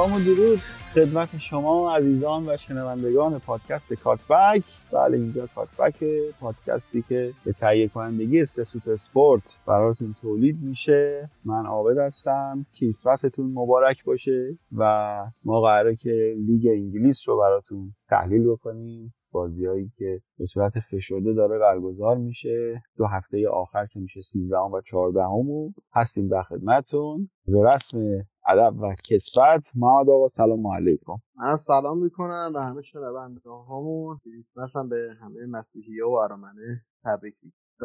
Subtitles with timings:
[0.00, 0.60] سلام و درود
[0.94, 4.62] خدمت شما عزیزان و شنوندگان پادکست کاتبک.
[4.92, 6.04] بله اینجا کاتبک
[6.40, 11.30] پادکستی که به تهیه کنندگی سسوت اسپورت براتون تولید میشه.
[11.44, 12.66] من عابد هستم.
[12.74, 19.14] کریسمستون مبارک باشه و ما قراره که لیگ انگلیس رو براتون تحلیل بکنیم.
[19.32, 22.82] بازیهایی که به صورت فشرده داره برگزار میشه.
[22.96, 27.30] دو هفته آخر که میشه 13 و 14 و هستیم در خدمتتون.
[27.46, 31.12] به رسم ادب و کسفت محمد آقا سلام علیکم.
[31.36, 34.18] من سلام می‌کنم به همه شنونده هامون
[34.56, 37.34] مثلا به همه مسیحی و ارامنه تبریک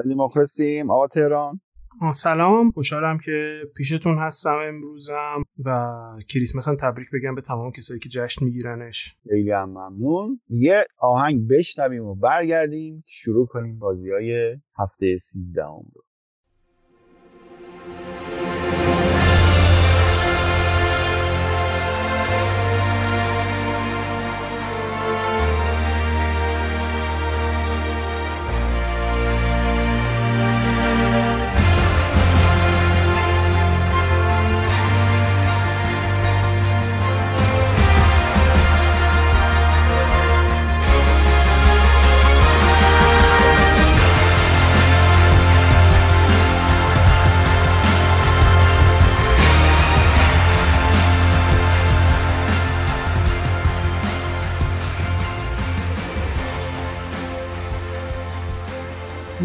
[0.01, 0.91] خیلی مخلصیم.
[0.91, 1.59] آقا تهران.
[2.13, 2.71] سلام.
[2.71, 5.97] خوشحالم که پیشتون هستم امروزم و
[6.29, 9.15] کریسمس هم تبریک بگم به تمام کسایی که جشن میگیرنش.
[9.29, 10.39] خیلی هم ممنون.
[10.49, 13.03] یه آهنگ بشنویم و برگردیم.
[13.07, 16.03] شروع کنیم بازی های هفته سیزدهم رو.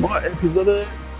[0.09, 0.67] اپیزود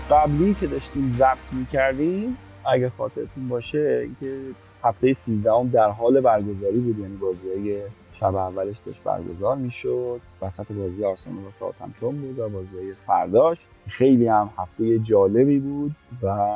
[0.09, 4.39] قبلی که داشتیم ضبط می‌کردیم اگه خاطرتون باشه که
[4.83, 7.81] هفته 13 در حال برگزاری بود یعنی بازی های
[8.13, 10.21] شب اولش داشت برگزار می‌شد.
[10.41, 15.95] وسط بازی آرسنال و ساوثهمپتون بود و بازی های فرداش خیلی هم هفته جالبی بود
[16.23, 16.47] و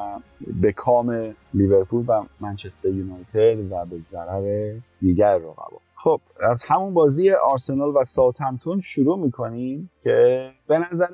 [0.61, 5.79] به کام لیورپول و منچستر یونایتد و به ضرر دیگر رقبا.
[5.95, 6.21] خب
[6.51, 11.07] از همون بازی آرسنال و ساوثهمپتون شروع می‌کنیم که به نظر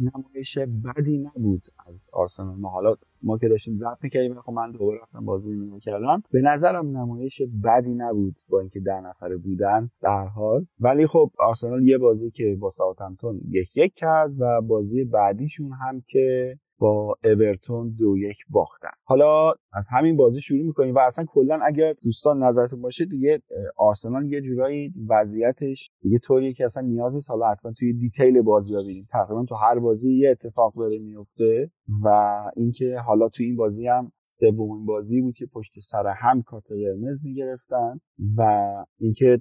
[0.00, 2.56] نمایش بدی نبود از آرسنال.
[2.58, 6.22] ما حالا ما که داشتیم ضبط می‌کردیم خب من دوباره رفتم بازی رو کردم.
[6.32, 10.66] به نظرم نمایش بدی نبود با اینکه ده نفره بودن در حال.
[10.80, 16.02] ولی خب آرسنال یه بازی که با ساوثهمپتون یک یک کرد و بازی بعدیشون هم
[16.06, 18.88] که با اورتون دو یک باختن.
[19.04, 23.42] حالا از همین بازی شروع می‌کنیم و اصلا کلا اگر دوستان نظرتون باشه دیگه
[23.76, 29.08] آرسنال یه جورایی وضعیتش دیگه طوریه که اصلا نیازی حالا حتما توی دیتیل بازی ببینیم
[29.10, 31.70] تقریبا تو هر بازی یه اتفاق داره میفته
[32.04, 32.08] و
[32.56, 37.24] اینکه حالا تو این بازی هم سومین بازی بود که پشت سر هم کارت قرمز
[37.24, 38.00] می‌گرفتن
[38.36, 39.38] و اینکه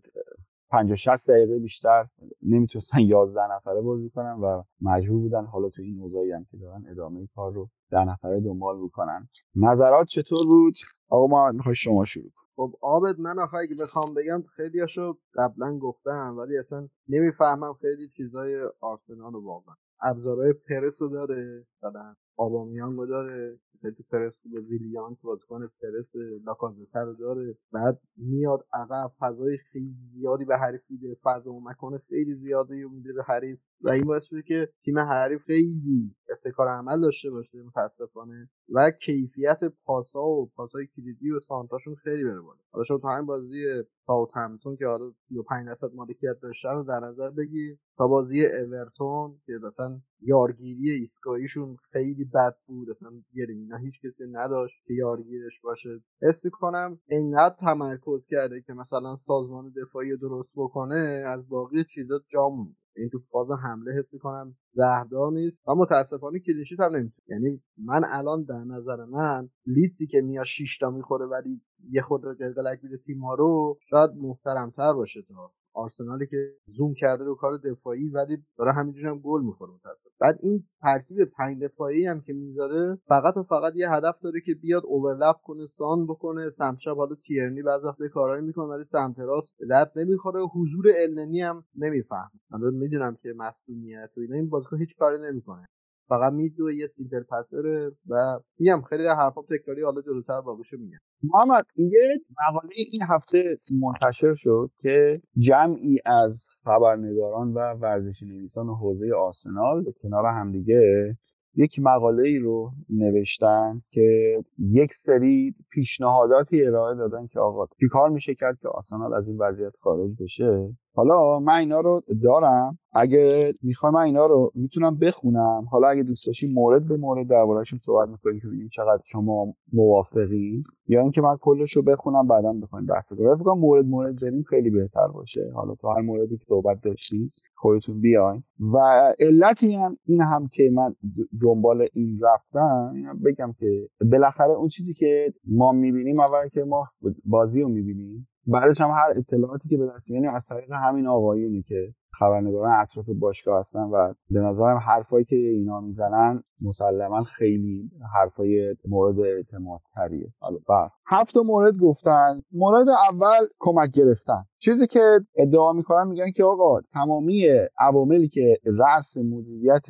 [0.73, 2.07] 50 60 دقیقه بیشتر
[2.41, 6.85] نمی‌تونستن 11 نفره بازی کنن و مجبور بودن حالا تو این اوضاعی هم که دارن
[6.91, 9.27] ادامه کار رو در نفره دنبال بکنن.
[9.55, 10.73] نظرات چطور بود؟
[11.09, 16.35] آقا ما می‌خوای شما شروع خب آبد من آخه اگه بخوام بگم خیلیاشو قبلا گفتم
[16.37, 19.75] ولی اصلا نمی‌فهمم خیلی چیزای آرسنال رو واقعا.
[20.01, 23.59] ابزارهای پرس رو داره دادن آبامیان داره
[23.91, 24.33] تو پرس
[24.69, 27.57] ویلیان که بازیکن پرس لاکازته رو داره.
[27.73, 31.17] بعد میاد عقب فضای خیلی زیادی به حریف میده.
[31.23, 33.59] فضا و مکان خیلی زیادی رو میده به حریف.
[33.85, 38.49] و این باعث شده که تیم حریف خیلی ابتکار عمل داشته باشه متاسفانه.
[38.69, 42.59] و کیفیت پاسا و پاسای کلیدی و سانتاشون خیلی بره بالا.
[42.71, 47.29] حالا شما تو همین بازی ساوثهمپتون که حالا 35 درصد مالکیت داشته رو در نظر
[47.29, 47.77] بگیر.
[47.97, 53.11] تا بازی اورتون که مثلا یارگیری ایستگاهیشون خیلی بد بود اصلا
[53.49, 55.89] اینا هیچ کسی نداشت که یارگیرش باشه.
[56.21, 62.49] حس کنم اینقدر تمرکز کرده که مثلا سازمان دفاعی درست بکنه از باقی چیزا جا
[62.95, 67.23] این تو فاز حمله حس می‌کنم زهردار نیست و متاسفانه کلینشیت هم نمی‌تونه.
[67.27, 71.61] یعنی من الان در نظر من لیدزی که میاد 6 تا می‌خوره ولی
[71.91, 75.51] یه خود قلقلک میده تیم ها رو شاید محترمتر باشه تا.
[75.73, 76.37] آرسنالی که
[76.67, 81.23] زوم کرده رو کار دفاعی ولی داره همینجوری هم گل می‌خوره متاسف بعد این ترکیب
[81.25, 85.67] پنج دفاعی هم که می‌ذاره فقط و فقط یه هدف داره که بیاد اوورلپ کنه
[85.77, 86.49] سان بکنه.
[86.49, 90.43] سمت چپ حالا تیرنی بعضی وقت کارایی می‌کنه ولی سمت راست لب نمی‌خوره.
[90.45, 95.65] حضور النی هم نمیفهم من می‌دونم که مصدومیت و اینا این بازیکن هیچ کاری نمی‌کنه.
[96.07, 100.97] فقط میدو یه سیمپل پسره و میگم خیلی حرفا تکراری حالا جلوتر باقیشو میگم.
[101.23, 109.13] محمد یه مقاله این هفته منتشر شد که جمعی از خبرنگاران و ورزشی نویسان حوزه
[109.15, 111.17] آرسنال به کنار همدیگه
[111.55, 118.35] یک مقاله ای رو نوشتن که یک سری پیشنهاداتی ارائه دادن که آقا کار میشه
[118.35, 122.77] کرد که آرسنال از این وضعیت خارج بشه؟ حالا من اینا رو دارم.
[122.95, 125.65] اگه می‌خوای من اینا رو می‌تونم بخونم.
[125.71, 130.63] حالا اگه دوست داشتی مورد به مورد دربارهشون صحبت می‌کنیم که ببینیم چقدر شما موافقین
[130.87, 134.69] یا اینکه من کلش رو بخونم بعدا بخوایم بحث کنیم فکر مورد مورد بریم خیلی
[134.69, 135.51] بهتر باشه.
[135.55, 138.43] حالا تو هر موردی که صحبت داشتید خودتون بیاین.
[138.73, 138.77] و
[139.19, 140.95] علتی هم این هم که من
[141.41, 142.93] دنبال این رفتم
[143.25, 146.87] بگم که بالاخره اون چیزی که ما می‌بینیم اول که ما
[147.25, 148.27] بازی رو می‌بینیم.
[148.47, 153.05] بعدش هم هر اطلاعاتی که به دست میاریم از طریق همین آقایونی که خبرنگاران اطراف
[153.19, 160.33] باشگاه هستن و به نظرم حرفایی که اینا می‌زنن مسلما خیلی حرفای مورد اعتماد تریه
[160.39, 162.41] حالا بر هفت مورد گفتن.
[162.51, 164.43] مورد اول کمک گرفتن.
[164.65, 167.47] چیزی که ادعا می‌کنن میگن که آقا تمامی
[167.79, 169.85] عواملی که رأس مدیریت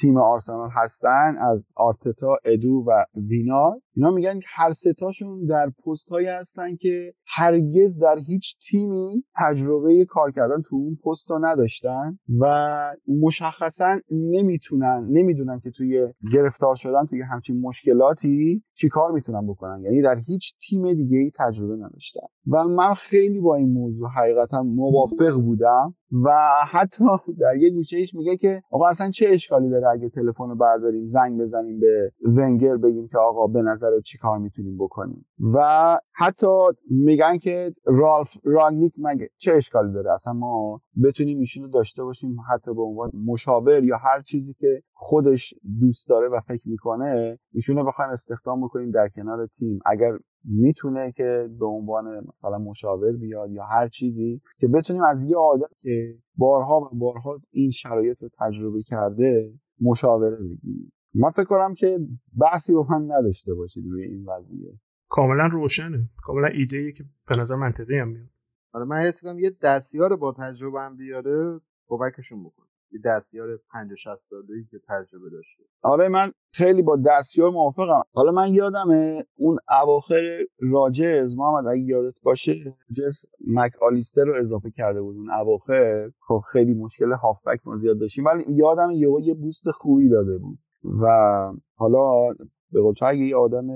[0.00, 6.10] تیم آرسنال هستن از آرتتا ادو و وینا اینا میگن که هر ستاشون در پست
[6.10, 12.18] هایی هستن که هرگز در هیچ تیمی تجربه کار کردن تو اون پست رو نداشتن
[12.40, 12.76] و
[13.22, 19.80] مشخصا نمی‌تونن نمی‌دونن که توی گرفتار شدن توی همچین مشکلاتی چیکار می‌تونن بکنن.
[19.84, 22.26] یعنی در هیچ تیم دیگه ای تجربه نداشتن.
[22.46, 26.30] و من خیلی با این موضوع حقیقتا موافق بودم و
[26.70, 27.04] حتی
[27.40, 31.06] در یه گوشه ایش میگه که آقا اصلا چه اشکالی داره اگه تلفن رو برداریم
[31.06, 35.26] زنگ بزنیم به ونگر بگیم که آقا به نظر چی کار می‌تونیم بکنیم.
[35.54, 36.46] و حتی
[36.90, 42.36] میگن که رالف راگنیک مگه چه اشکالی داره؟ اصلا ما بتونیم ایشون رو داشته باشیم
[42.54, 47.76] حتی به عنوان مشاور یا هر چیزی که خودش دوست داره و فکر می‌کنه ایشون
[47.76, 49.78] رو بخوایم استخدام بکنیم در کنار تیم.
[49.86, 55.36] اگر می‌تونه که به عنوان مثلا مشاور بیاد یا هر چیزی که بتونیم از یه
[55.36, 55.99] آدم که
[56.36, 61.98] بارها و بارها این شرایط رو تجربه کرده مشاوره بگیریم من فکر کنم که
[62.40, 64.78] بحثی با من نداشته باشید روی این وضعیه.
[65.08, 66.10] کاملا روشنه.
[66.22, 68.28] کاملا ایده که به نظر منطقی هم میاد.
[68.72, 72.69] آره من حس یه دستیار با تجربه هم بیاره کمکشون بکنه.
[72.92, 75.62] یه دستیار 50 60 ساله‌ای که تجربه داشته.
[75.82, 78.02] آره من خیلی با دستیار موافقم.
[78.12, 82.52] حالا من یادمه اون اواخر راجرز محمد اگه یادت باشه
[82.90, 85.16] راجرز مک آلیستر رو اضافه کرده بود.
[85.16, 88.24] اون اواخر خب خیلی مشکل هافبک ما زیاد داشتیم.
[88.24, 90.58] ولی یادم یه یه بوست خوبی داده بود.
[91.02, 91.06] و
[91.74, 92.34] حالا
[92.72, 93.66] به قول اگه یه آدم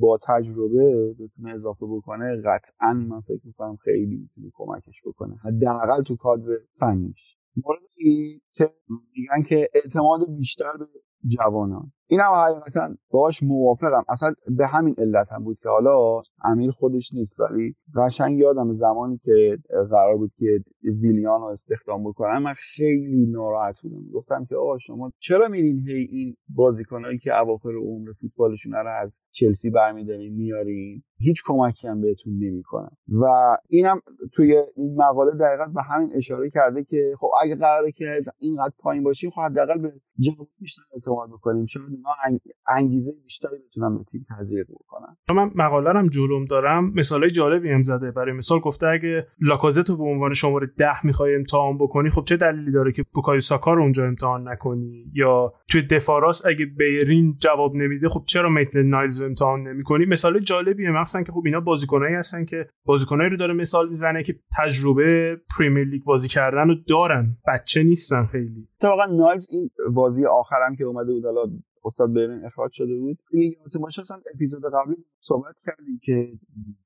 [0.00, 5.36] با تجربه بتونه اضافه بکنه قطعا من فکر می‌کنم خیلی می‌تونه کمکش بکنه.
[5.44, 7.38] حداقل تو کادر فنیش.
[7.56, 8.74] موردی که
[9.16, 10.86] میگن که اعتماد بیشتر به
[11.26, 11.92] جوانان.
[12.14, 14.04] این هم حقیقتا باش موافقم.
[14.08, 19.18] اصلا به همین علت هم بود که حالا امیر خودش نیست ولی قشنگ یادم زمانی
[19.18, 19.58] که
[19.90, 24.10] قرار بود که ویلیان رو استخدام بکنم من خیلی ناراحت بودم.
[24.14, 29.20] گفتم که آقا شما چرا میرین هی این بازیکنایی که اواخر عمر فوتبالشون رو از
[29.30, 33.24] چلسی برمیدارین میارین؟ هیچ کمکی هم بهتون نمی‌کنن و
[33.68, 34.00] اینم
[34.32, 38.04] توی این مقاله دقیقا به همین اشاره کرده که خب اگه قراره که
[38.38, 41.66] اینقدر پایین باشیم خب حداقل به جواب بیشتر اعتماد بکنیم.
[41.66, 45.16] شاید اینا انگیزه بیشتری بتونن به تیم تزریق بکنن.
[45.34, 48.10] من مقاله هم جلوم دارم مثالای جالبی هم زده.
[48.10, 52.36] برای مثال گفته اگه لاکازت رو به عنوان شماره ده می‌خوای امتحان بکنی خب چه
[52.36, 57.74] دلیلی داره که بوکایو ساکا رو اونجا امتحان نکنی؟ یا توی دفاراس اگه بیرین جواب
[57.74, 62.44] نمیده خب چرا میتل نایلز امتحان نمی‌کنی؟ مثال جالبیه مثلا که خب اینا بازیکنایی هستن
[62.44, 67.82] که بازیکنایی رو داره مثال می‌زنه که تجربه پریمیر لیگ بازی کردن رو دارن بچه
[67.82, 68.68] نیستن خیلی.
[68.80, 71.42] اتفاقا نایلز این بازی آخرم که اومده بود حالا
[71.84, 73.18] استاد برین اخراج شده بود.
[73.32, 76.38] یادت باشه اصلا اپیزود قبلی صحبت کردیم که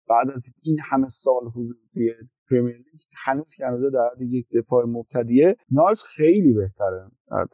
[0.09, 2.15] بعد از این همه سال حضور توی
[2.51, 7.11] پرمیر لیگ هنوز که هنوز در یک دفاع مبتدیه نایلز خیلی بهتره.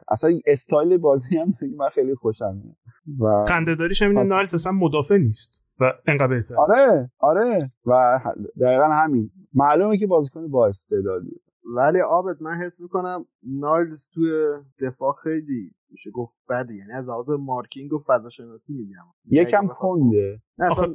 [0.07, 2.75] اصلا استایل بازی هم من خیلی خوشم میاد.
[3.19, 7.71] و خنده داریش همین نایلز اصلا مدافع نیست و انقدر بهتر آره آره.
[7.85, 8.19] و
[8.61, 9.31] دقیقا همین.
[9.53, 11.39] معلومه که بازیکن با استعدادیه.
[11.75, 14.31] ولی آبت من حس می‌کنم نایلز توی
[14.79, 16.11] دفاع خیلی میشه.
[16.11, 16.75] گفت بده.
[16.75, 19.05] یعنی از لحاظ مارکینگ و فضا شناسی میگم.
[19.25, 20.87] یکم کنده نه آخه...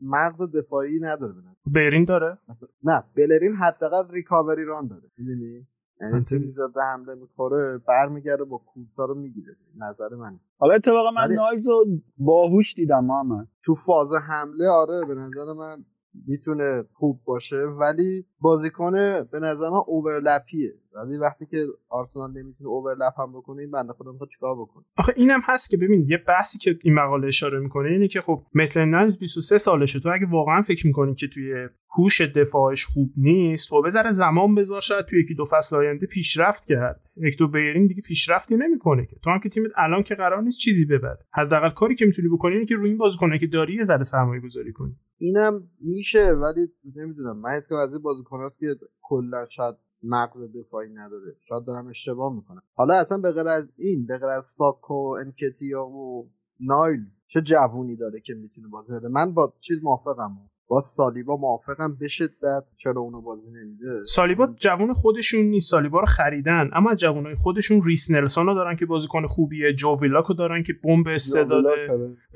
[0.00, 1.56] مرز دفاعی نداره بنام.
[1.66, 2.38] برین داره؟
[2.84, 5.10] نه بلرین حداقل ریکاوری ران داره.
[5.18, 5.66] می‌دونی؟
[6.00, 9.56] یعنی تیمی به حمله می‌خوره برمیگرده با کوسا رو می‌گیره.
[9.76, 11.84] نظر من حالا اتفاقا من نایلز رو
[12.18, 15.84] باهوش دیدم محمد تو فاز حمله آره به نظر من
[16.26, 17.56] می‌تونه خوب باشه.
[17.56, 18.92] ولی بازیکن
[19.32, 24.12] به نظر من اوورلپیه ولی وقتی که آرسنال نمی‌تونه اوورلپ هم بکنه این بنده خدا
[24.12, 27.88] می‌خواد چیکار بکنه؟ آخه اینم هست که ببین یه بحثی که این مقاله اشاره می‌کنه
[27.88, 30.00] اینه که خب مثل نانز 23 سالشه.
[30.00, 31.68] تو اگه واقعا فکر می‌کنی که توی
[31.98, 36.64] هوش دفاعش خوب نیست خب بذاره زمان بذار شاید توی یکی دو فصل آینده پیشرفت
[36.64, 37.00] کرد.
[37.26, 39.16] هکتور بیرین دیگه پیشرفتی نمی‌کنه که.
[39.22, 41.18] تو هم که تیمت الان که قرار نیست چیزی ببره.
[41.34, 44.40] حداقل کاری که می‌تونی بکنی اینه که روی این بازیکنه که داری یه ذره سرمایه
[44.40, 44.96] گذاری کنی.
[45.18, 47.40] اینم میشه ولی نمی‌دونم.
[47.40, 47.90] من اسم از
[48.32, 51.36] این بازیکناست که کلا شاید مغز دفاعی نداره.
[51.40, 52.62] شاید دارم اشتباه می‌کنم.
[52.74, 57.96] حالا اصلا به غیر از این به غیر از ساکو انکتیا و نایل چه جوونی
[57.96, 60.38] داره که می‌تونه بازی بده؟ من با چیز موافقم.
[60.70, 66.06] با سالیبا موافقم به شدت چرا اونو بازی نمیده؟ سالیبا جوون خودشون نیست سالیبا رو
[66.06, 66.70] خریدن.
[66.72, 71.08] اما جوانای خودشون ریس نلسون رو دارن که بازیکن خوبیه جو رو دارن که بمب
[71.08, 71.68] استعداده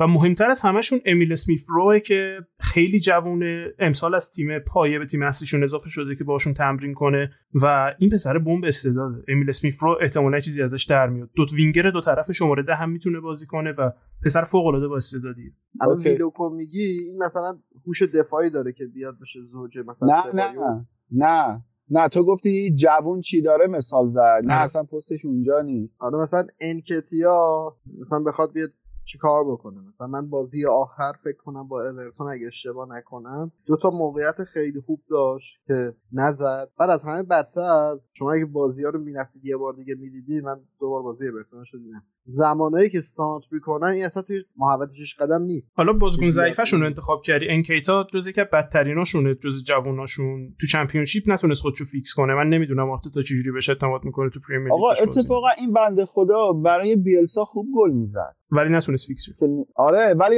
[0.00, 5.07] و مهمتر از همشون امیل اسمیث روه که خیلی جوونه امسال از تیم پایه به
[5.07, 7.31] تیم اصلیشون اضافه شده که باشون تمرین کنه
[7.62, 11.31] و این پسر بمب استعداده امیل اسمیث رو احتمالاً چیزی ازش در میاد.
[11.37, 13.91] دو وینگر دو طرف شماره ده هم می‌تونه بازی کنه و
[14.25, 19.14] پسر فوق العاده با استعدادیه الان ویلوکو میگی این مثلا هوش دفاعی داره که بیاد
[19.23, 21.62] بشه زوج مثلا نه نه نه.
[21.90, 22.09] نه.
[22.09, 24.43] تو گفتی جوون چی داره مثال زد.
[24.47, 26.02] نه اصلا پستش اونجا نیست.
[26.02, 28.71] آره مثلا انکتیا مثلا بخواد بیاد
[29.07, 33.90] چیکار بکنه؟ مثلا من بازی آخر فکر کنم با اورتون اگه اشتباه نکنم دو تا
[33.90, 36.69] موقعیت خیلی خوب داشت که نزد.
[36.78, 40.61] بعد از همه بدتر شما اگه بازی ها رو می‌رفتید یه بار دیگه می‌دیدی من
[40.81, 45.14] دو بار بازی اورتون رو دیدم زمانایی که سانتر می‌کنن این اصلا توی محوط شش
[45.21, 45.66] قدم نیست.
[45.75, 47.47] حالا بازیکن ضعیفشون رو انتخاب کردی.
[47.49, 52.35] انکتیا جز که بدتریناشونه جز جووناشون تو Championship نتونست خودشو fix کنه.
[52.35, 56.97] من نمی‌دونم تا چجوری بهش اعتماد می‌کنه تو Premier آقا اتفاقا این بنده خدا برای
[56.97, 58.37] بیلسا خوب گل می‌زد.
[58.52, 59.35] ولی نتونست fix شد
[59.76, 60.37] آره ولی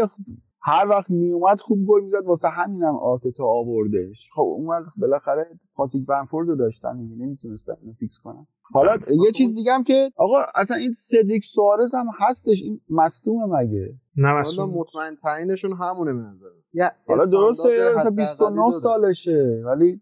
[0.68, 5.44] هر وقت میومد خوب گل می‌زد واسه همینم آرتتا آوردش خب اون بالاخره
[5.74, 8.46] پاتیک بنفورد رو داشتن دیگه نمی‌تونستن اینو فیکس کنن.
[8.62, 13.56] حالا یه چیز دیگه هم که آقا اصلا این سدریک سوارز هم هستش این مصدوم
[13.56, 16.90] مگه؟ نه حالا مطمئن تعیینشون همونه به نظر.
[17.06, 20.00] حالا درسته 29 سالشه ولی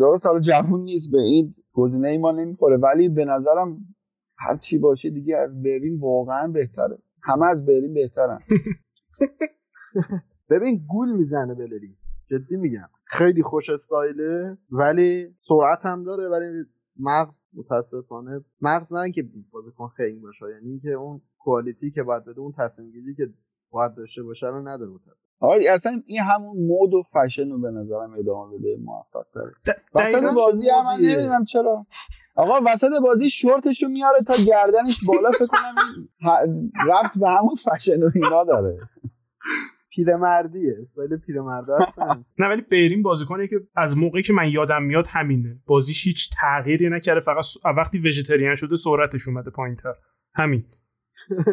[0.00, 2.76] درست حالا جوون نیست به این گزینه ای ما نمی‌خوره.
[2.76, 3.78] ولی به نظرم
[4.38, 6.98] هر چی باشه دیگه از برین واقعا بهتره.
[7.22, 8.38] همه از برین بهترن.
[10.50, 11.96] ببین گول می‌زنه بلری.
[12.30, 12.88] جدی میگم.
[13.04, 16.64] خیلی خوش استایله ولی سرعت هم داره ولی
[17.00, 22.40] مغز متاسفانه مغز نه که بازیکن خیلی باشه یعنی اینکه اون کوالیتی که باید بده
[22.40, 23.28] اون تصمیم گیری که
[23.70, 27.70] باید داشته باشه رو نداره متاسفانه آره اصلا این همون مود و فشن رو به
[27.70, 29.50] نظرم ادامه بده موفق داره
[29.94, 31.86] وسط بازی هم من نمی‌دونم چرا.
[32.36, 35.74] آقا وسط بازی شورتش رو میاره تا گردنش بالا فکر کنم
[36.88, 38.78] رفت به همون فشن و اینا داره.
[39.94, 41.64] پیرمردیه استایل پیرمرد
[42.38, 45.60] نه ولی بلرین بازیکنه که از موقعی که من یادم میاد همینه.
[45.66, 47.44] بازیش هیچ تغییری نکرده فقط
[47.76, 49.94] وقتی vegetarian شده سرعتش اومده پایینتر.
[50.34, 50.64] همین.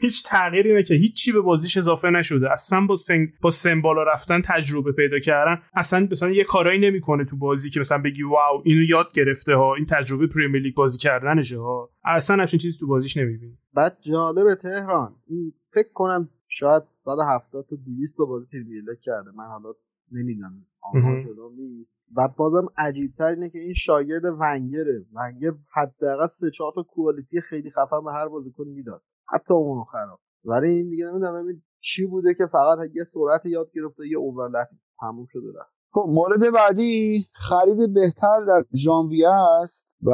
[0.00, 2.52] هیچ تغییری که هیچی به بازیش اضافه نشده.
[2.52, 7.24] اصلا با سنگ با سن بالا رفتن تجربه پیدا کردن اصلا مثلا یه کارایی نمی‌کنه
[7.24, 9.74] تو بازی که مثلا بگی wow اینو یاد گرفته ها.
[9.74, 11.90] این تجربه پریمیر لیگ بازی کردنشه ها.
[12.04, 13.58] اصلا همچین چیزی تو بازیش نمی‌بینی.
[13.74, 15.14] بعد جالب تهران.
[15.26, 16.82] این فکر کنم شاید
[17.16, 19.30] 170 تا 200 تا بازی پریمیر لیگ کرده.
[19.30, 19.74] من حالا
[20.12, 21.90] نمی‌دونم آنها جدا نیست.
[22.16, 25.06] و بازم عجیب تر اینه که این شاگرد ونگره.
[25.14, 29.02] ونگر حداقل سه چهار تا کوالیتی خیلی خفن به هر بازیکن می‌داد.
[29.28, 34.08] حتی اونو خراب ولی این دیگه نمی‌دونم چی بوده که فقط یه سرعت یاد گرفته
[34.08, 34.68] یه اوورلپ
[35.00, 35.72] تموم شده رفت.
[35.92, 39.30] خب مورد بعدی خرید بهتر در ژانویه
[39.62, 39.96] است.
[40.02, 40.10] و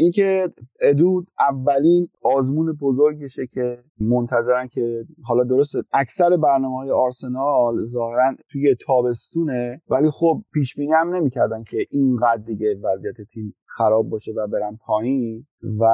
[0.00, 0.48] اینکه
[0.80, 8.74] ادود اولین آزمون بزرگشه که منتظرن که حالا درسته اکثر برنامه های آرسنال ظاهرا توی
[8.86, 14.46] تابستونه ولی خب پیش بینی هم نمی‌کردن که اینقدر دیگه وضعیت تیم خراب باشه و
[14.46, 15.46] برن پایین.
[15.62, 15.84] و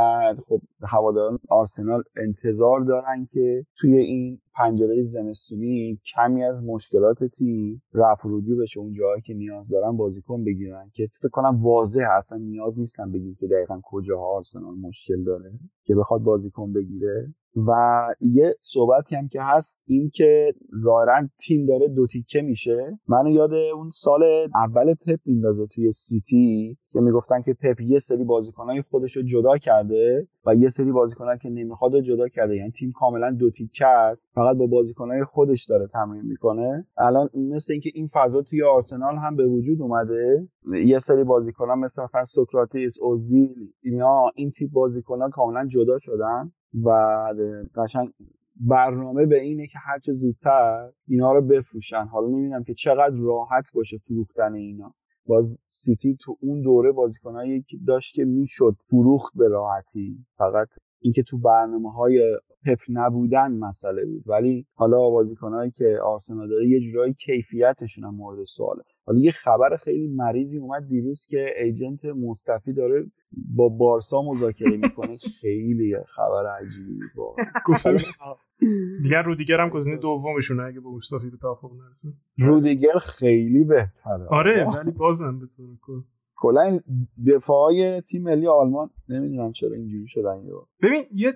[0.49, 8.29] خب هواداران آرسنال انتظار دارن که توی این پنجره زمستونی کمی از مشکلات تیم رفع
[8.33, 12.79] رجوع بشه اون جایی که نیاز دارن بازیکن بگیرن که فکر کنم واضح اصلا نیاز
[12.79, 15.53] نیستن بگیم که دقیقا کجاها آرسنال مشکل داره
[15.85, 17.35] که بخواد بازیکن بگیره.
[17.57, 17.71] و
[18.21, 22.99] یه صحبتی هم که هست این که ظاهرا تیم داره دو تیکه میشه.
[23.09, 24.23] منو یاد اون سال
[24.55, 29.59] اول پپ میندازه توی سیتی که می‌گفتن که پپ یه سری بازیکنای خودش رو جدا
[29.59, 32.57] کرده و یه سری بازیکنان که نمی‌خواد جدا کرده.
[32.57, 34.29] یعنی تیم کاملا دو تیکه است.
[34.35, 36.87] فقط با بازیکنای خودش داره تمرین می‌کنه.
[36.99, 40.49] الان مثل اینکه این فضا توی آرسنال هم به وجود اومده.
[40.85, 46.53] یه سری بازیکنان مثل مثلا سوکراتیس اوزیل اینا این تیپ بازیکنان کاملا جدا شدن.
[46.83, 46.91] و
[47.77, 48.13] قشنگ
[48.57, 52.07] برنامه به اینه که هرچه زودتر اینا رو بفروشن.
[52.07, 54.95] حالا نمی‌دونم که چقدر راحت باشه فروختن اینا.
[55.27, 60.27] باز سیتی تو اون دوره بازیکنایی که داشت که می‌شد فروخت به راحتی.
[60.37, 60.69] فقط
[61.05, 64.23] اینکه تو برنامه های پپ نبودن مسئله بود.
[64.27, 68.83] ولی حالا بازیکنایی که آرسنال داره یه جورایی کیفیتشون هم مورد سواله.
[69.07, 73.11] حالا یه خبر خیلی مریضی اومد دیروز که ایجنت مصطفی داره
[73.57, 75.17] با بارسا مذاکره می‌کنه.
[75.41, 77.45] خیلی خبر عجیبی واقعا.
[77.67, 77.97] گفتم
[79.01, 82.09] میگن رودیگر هم گزینه دومشونه اگه با مصطفی به توافق نرسه.
[82.39, 84.27] رودیگر خیلی بهتره.
[84.29, 85.69] آره ولی بازم به طور
[86.37, 86.81] کلا این
[87.27, 91.33] دفاعای تیم ملی آلمان نمی‌دونم چرا اینجوری شدن یا ببین یه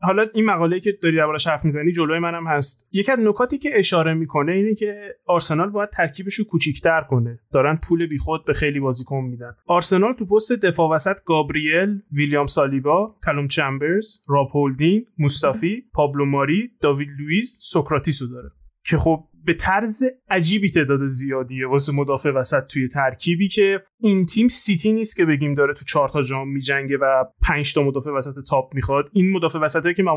[0.00, 2.88] حالا این مقاله که داری دربارش حرف می‌زنی جلوی منم هست.
[2.92, 7.40] یکی از نکاتی که اشاره می‌کنه اینه که آرسنال باید ترکیبش رو کوچیک‌تر کنه.
[7.52, 9.52] دارن پول بیخود به خیلی بازیکن میدن.
[9.66, 16.70] آرسنال تو پست دفاع وسط گابریل ویلیام سالیبا کلوم چمبرز راب هولدینگ مصطفی پابلو ماری
[16.80, 18.50] داوید لوئیس سوکراتیس رو داره.
[18.84, 24.48] که خب به طرز عجیبی تعداد زیادیه واسه مدافع وسط توی ترکیبی که این تیم
[24.48, 28.44] سیتی نیست که بگیم داره تو چهار تا جام میجنگه و پنج تا مدافع وسط
[28.48, 29.10] top می‌خواد.
[29.12, 30.12] این مدافع وسطی که من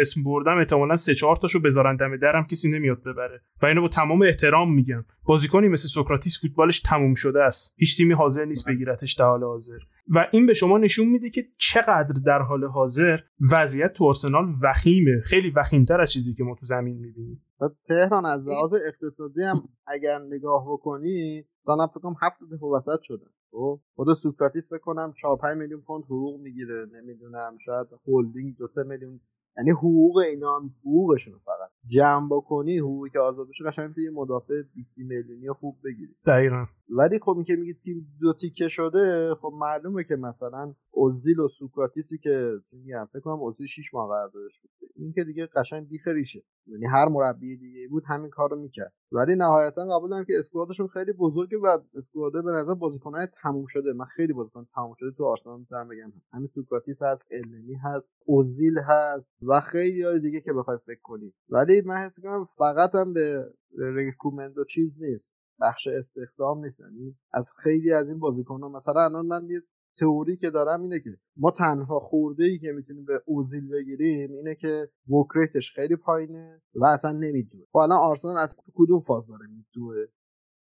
[0.00, 3.42] اسم بردم احتمالا سه چهار تاشو بذارن دم درم کسی نمیاد ببره.
[3.62, 7.74] و اینو با تمام احترام میگم بازیکنی مثل سوکراتیس فوتبالش تموم شده است.
[7.78, 9.78] هیچ تیمی حاضر نیست بگیرتش در حال حاضر.
[10.08, 13.18] و این به شما نشون میده که چقدر در حال حاضر
[13.52, 15.20] وضعیت تو آرسنال وخیمه.
[15.20, 17.43] خیلی وخیمتر از چیزی که ما تو زمین می‌بینیم.
[17.88, 19.54] تهران از لحاظ اقتصادی هم
[19.86, 23.26] اگر نگاه بکنی دارم فکر کنم هفت دفعه وسط شده.
[23.50, 28.82] خب؟ خود سوکراتیس بکنم 4 5 میلیون پوند حقوق می‌گیره نمی‌دونم شاید هولدینگ دو سه
[28.82, 29.20] میلیون
[29.56, 31.70] یعنی حقوق اینا هم حقوقشون فقط.
[31.86, 36.14] جمع بکنی حقوقی که آزاد بشه قشنگ یه مدافع 20 میلیونی خوب بگیری.
[36.26, 36.66] دقیقا.
[36.88, 41.48] ولی خب این که میگی تیم دو تیکه شده خب معلومه که مثلا اوزیل و
[41.48, 46.42] سوکراتیسی که میگم فکر کنم اوزیل 6 ماه قراردادش بود این که دیگه قشنگ بیخریشه
[46.66, 48.92] یعنی هر مربی دیگه بود همین کارو می‌کرد.
[49.12, 53.92] ولی نهایتا قبول که اسکوادشون خیلی بزرگه و اسکواده به نظر بازیکنای تموم شده.
[53.92, 56.12] من خیلی بازیکن تموم شده تو آرسنال می‌تونم بگم.
[56.32, 59.26] همین سوکراتیس هست النی هست اوزیل هست.
[59.48, 61.32] و خیلی دیگه که بخوای فکر کنی.
[61.48, 65.30] ولی من حس کنم فقط هم به ریکومندو چیز نیست.
[65.60, 66.80] بخش استخدام نیست.
[66.80, 69.62] یعنی از خیلی از این بازیکن ها مثلا الان من یه
[70.00, 74.54] تئوری که دارم اینه که ما تنها خورده ای که می‌تونیم به اوزیل بگیریم اینه
[74.54, 77.64] که وکریتش خیلی پایینه و اصلا نمیدوه.
[77.72, 80.06] خب الان آرسنال از کدوم فاز داره میدوه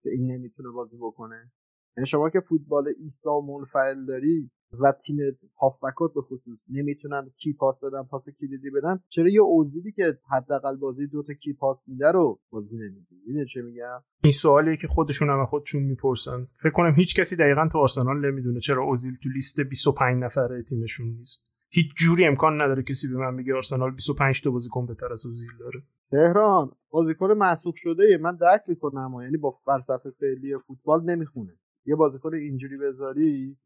[0.03, 1.51] که این نمی‌تونه بازی بکنه؟
[1.97, 5.17] یعنی شما که فوتبال ایسا و منفعل داری و تیم
[5.61, 8.99] هافبکات به خصوص نمی‌تونن کی پاس بدن پاس کلیدی بدن.
[9.09, 13.61] چرا یه اوزیلی که حداقل بازی دوتا کی پاس میده رو بازی نمیده می‌دونی چه
[13.61, 16.47] میگم؟ این سوالیه که خودشون هم خودشون می‌پرسن.
[16.57, 21.07] فکر کنم هیچ کسی دقیقا تو آرسنال نمی‌دونه چرا اوزیل تو لیست 25 نفره تیمشون
[21.07, 21.51] نیست.
[21.69, 25.49] هیچ جوری امکان نداره کسی به من بگه آرسنال 25 تا بازیکن بهتر از اوزیل
[25.59, 25.81] داره.
[26.11, 31.53] تهران بازیکن مسوق شده من درک می‌کنم یعنی با فلسفه فعلی فوتبال نمی‌خونه.
[31.85, 33.57] یه بازیکن اینجوری بذاری؟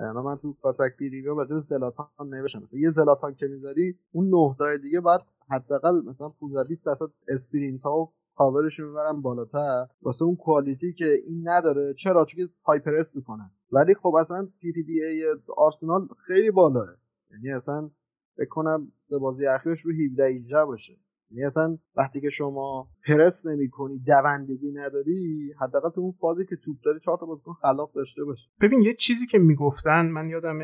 [0.00, 2.68] الان من تو کاتبک پیریگا بعد زلاتان نوشتم.
[2.72, 7.82] یه زلاتان که می‌ذاری اون نه تا دیگه بعد حداقل مثلا 15 20 درصد اسپرینت
[7.82, 9.86] ها و کاورش می‌برن بالاتر.
[10.02, 13.50] واسه اون کوالیتی که این نداره چرا؟ چون های پرس می‌کنن.
[13.72, 15.24] ولی خب اصلا پی پی دی ای
[15.56, 16.88] آرسنال خیلی بالاه.
[17.32, 17.90] یعنی اصلا
[18.36, 20.96] فکر کنم بازی اخیرش رو 17 18 باشه.
[21.30, 26.56] یعنی اصلا وقتی که شما پرس نمی کنی دوندگی نداری حداقل تو اون فازی که
[26.56, 30.58] توپ داری چهار تا بازیکن خلاق داشته باشه ببین یه چیزی که می‌گفتن من یادم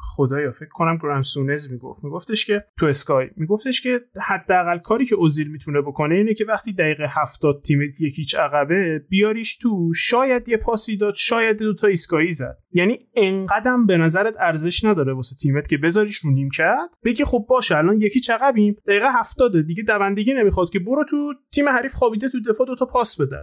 [0.00, 2.04] خدایا فکر کنم گرام سونز می‌گفت.
[2.04, 6.72] میگفتش که تو اسکای میگفتش که حداقل کاری که اوزیل می‌تونه بکنه اینه که وقتی
[6.72, 12.32] دقیقه 70 تیم یکیچ عقبه بیاریش تو شاید یه پاسی داد شاید دو تا ایسکایی
[12.32, 12.58] زد.
[12.72, 17.46] یعنی انقدرم به نظرت ارزش نداره واسه تیمت که بذاریش رو نیم کرد؟ بگی خب
[17.48, 18.76] باشه الان یکی عقبیم.
[18.86, 22.86] دقیقه 70 دیگه دوندگی نمی‌خواد که برو تو تیم حریف خوابیده تو دفاع دو تا
[22.86, 23.36] پاس بده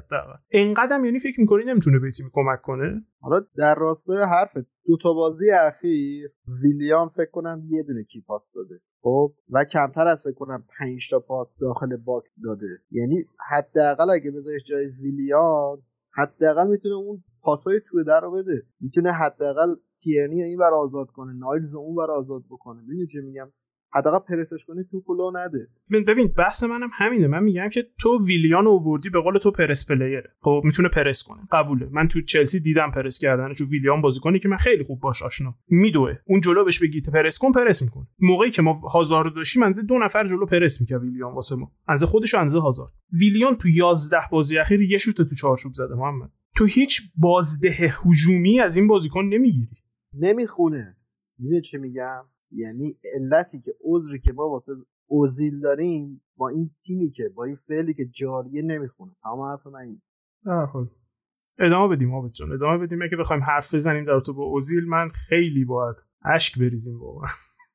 [0.52, 5.14] انقدرم یعنی فکر می‌کنی نمی‌تونه به تیم کمک کنه؟ حالا در راستای حرفت دو تا
[5.14, 6.32] بازی اخیر
[6.64, 8.80] ویلیام فکر کنم یه دونه key pass داده.
[9.02, 12.68] خب و کمتر از فکر کنم 5 تا پاس داخل box داده.
[12.92, 15.78] یعنی حداقل اگه بذاریش جای ویلیام
[16.18, 18.64] حداقل می‌تونه اون پاسای توی در رو بده.
[18.82, 22.82] می‌تونه حداقل تیرنی این بر آزاد کنه نایلز اون بر آزاد بکنه.
[22.82, 23.52] می‌دونی چه میگم؟
[23.96, 25.68] حداقل پرسش کنی تو پلو نده.
[26.08, 27.28] ببین بحث منم همینه.
[27.28, 30.32] من میگم که تو ویلیان اووردی به قول تو پرس پلیره.
[30.42, 31.42] خب می‌تونه پرس کنه.
[31.52, 31.90] قبوله.
[31.92, 33.54] من تو چلسی دیدم پرس کردن.
[33.54, 35.56] چون ویلیان بازیکنی که من خیلی خوب باش آشنا.
[35.68, 36.18] میدوه.
[36.26, 38.08] اون جلو بهش بگی پرس کن پرس می‌کنه.
[38.20, 41.72] موقعی که ما هازارد داشتیم منزه دو نفر جلو پرس می‌کرد ویلیان واسه ما.
[41.88, 45.96] انزه خودش و انزه هازارد ویلیان تو 11 بازی اخیر یه شوت تو چارچوب زده
[45.96, 46.32] محمد.
[46.56, 49.78] تو هیچ بازده هجومی از این بازیکن نمی‌گیری.
[50.14, 50.98] نمی‌خونه.
[51.40, 52.24] می‌دونی چه میگم؟
[52.56, 54.72] یعنی علتی که عذری که ما واسه
[55.08, 59.12] اوزیل داریم با این تیمی که با این فعلی که جاریه نمی‌خونه.
[59.26, 60.02] اما حرف من این
[60.74, 60.84] خب.
[61.60, 62.52] ادامه بدیم آبت جان.
[62.52, 63.10] ادامه بدیم.
[63.10, 67.30] که بخوایم حرف بزنیم در تو با اوزیل من خیلی باید اشک بریزیم واقعا.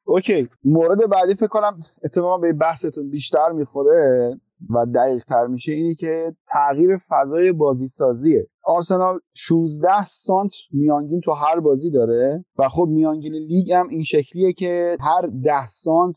[0.04, 0.48] اوکی.
[0.64, 4.30] مورد بعدی فکر کنم اتفاقا به بحثتون بیشتر می‌خوره.
[4.68, 11.32] و دقیق تر میشه اینی که تغییر فضای بازی سازیه آرسنال 16 سانت میانگین تو
[11.32, 16.16] هر بازی داره و خب میانگین لیگ هم این شکلیه که هر 10 سانت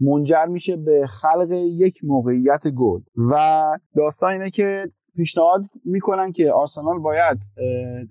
[0.00, 3.00] منجر میشه به خلق یک موقعیت گل.
[3.32, 3.64] و
[3.96, 7.38] داستان اینه که پیشنهاد می‌کنن که آرسنال باید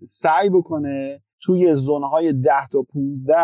[0.03, 3.35] سعی بکنه توی زونهای 10 تا 15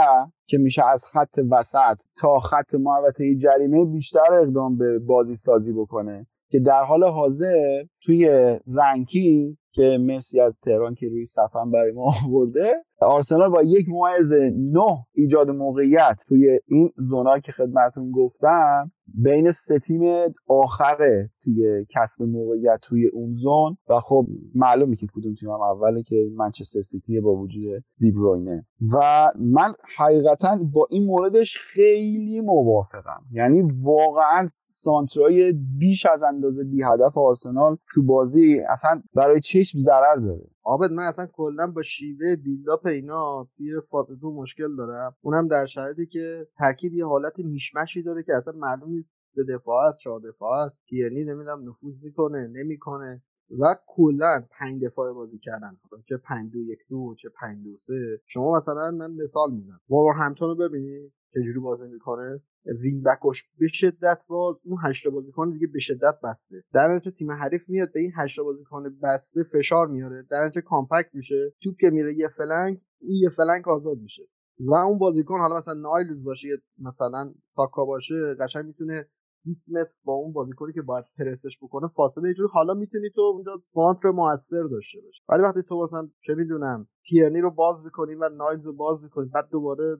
[0.48, 6.28] که میشه از خط وسط تا خط محوطه جریمه بیشتر اقدام به بازی سازی بکنه
[6.50, 8.30] که در حال حاضر توی
[8.68, 14.34] رنکینگ که مسی از تهران که روی صفحه برای ما آورده آرسنال با یک ممیز
[14.74, 18.92] نه ایجاد موقعیت توی این زونا که خدمتون گفتم
[19.24, 20.02] بین سه تیم
[20.48, 26.04] آخره توی کسب موقعیت توی اون زون و خب معلومه که کدوم تیم هم اوله
[26.04, 33.24] که منچستر سیتی با وجود دیبروینه و من حقیقتا با این موردش خیلی موافقم.
[33.32, 40.16] یعنی واقعا سانترای بیش از اندازه بی هدف آرسنال تو بازی اصلا برای چشم ضرر
[40.16, 40.50] داره.
[40.64, 45.16] آبد من اصلا کلا با شیوه بیلداپ اینا توی فاز دو مشکل دارم.
[45.22, 49.43] اونم در شرایطی که ترکیب یه حالت mishmash ی داره که اصلا معلوم نیست سه
[49.44, 50.76] دفاع است چهار دفاع است.
[50.90, 53.22] تیرنی نمی‌دونم نفوذ می‌کنه نمی‌کنه.
[53.60, 55.78] و کلا پنج دفاع بازی کردن.
[56.10, 58.22] چه پنج دو یک دو چه پنج دو سه.
[58.26, 59.80] شما مثلا من مثال می‌زنم.
[60.20, 61.12] همتون رو ببینید.
[61.34, 62.40] چجوری بازی می‌کنه.
[62.82, 64.56] wing back ش به شدت باز.
[64.63, 66.63] اون هشت بازیکن دیگه به شدت بسته.
[66.74, 70.26] در نتیجه تیم حریف میاد به این هشت بازیکن بسته فشار میاره.
[70.32, 71.54] در نتیجه compact میشه.
[71.63, 74.24] توپ که میره یه flank اون یه flank آزاد میشه.
[74.60, 76.48] و اون بازیکن حالا مثلا نایلز باشه
[76.80, 79.06] مثلا ساکا باشه قشنگ می‌تونه
[79.48, 83.62] 20 متر با اون بازیکنی که باید پرسش بکنه فاصله اینجوری حالا می‌تونی تو اونجا
[83.66, 85.22] سانتر موثر داشته باشی.
[85.30, 89.30] ولی وقتی تو مثلا چه می‌دونم پیرنی رو باز می‌کنی و نایلز رو باز می‌کنی
[89.34, 89.98] بعد دوباره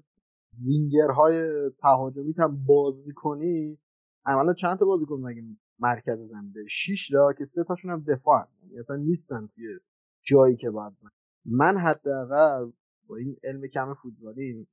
[0.66, 3.78] وینگرهای تهاجمی هم باز می‌کنی
[4.26, 5.42] عملا چند تا بازیکن مگه
[5.80, 9.66] مرکز زمین داری 6 تا که سه تاشون هم دفاع یعنی اصلا نیستن توی
[10.26, 10.94] جایی که باید.
[11.46, 12.72] من حداقل
[13.08, 14.68] با این علم کم فوتبالی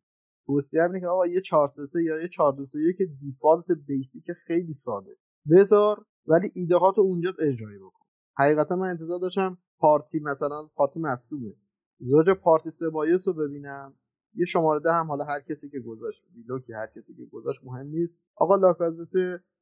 [0.46, 2.66] توصیه اینه که آقا یه 4 یا یه 4 2
[2.98, 5.16] که default basic خیلی ساده.
[5.50, 8.04] بذار ولی ایده ها تو اونجا اجرایی بکن.
[8.37, 11.54] حقیقتا من انتظار داشتم پارتی مثلا پارتی مصدومه.
[11.98, 13.94] زوج پارتی سبایوس رو ببینم.
[14.35, 16.22] یه شماره ده هم حالا هر کسی که گذاشت
[16.66, 18.18] که هر کسی که گذاشت مهم نیست.
[18.37, 19.12] آقا لاکازت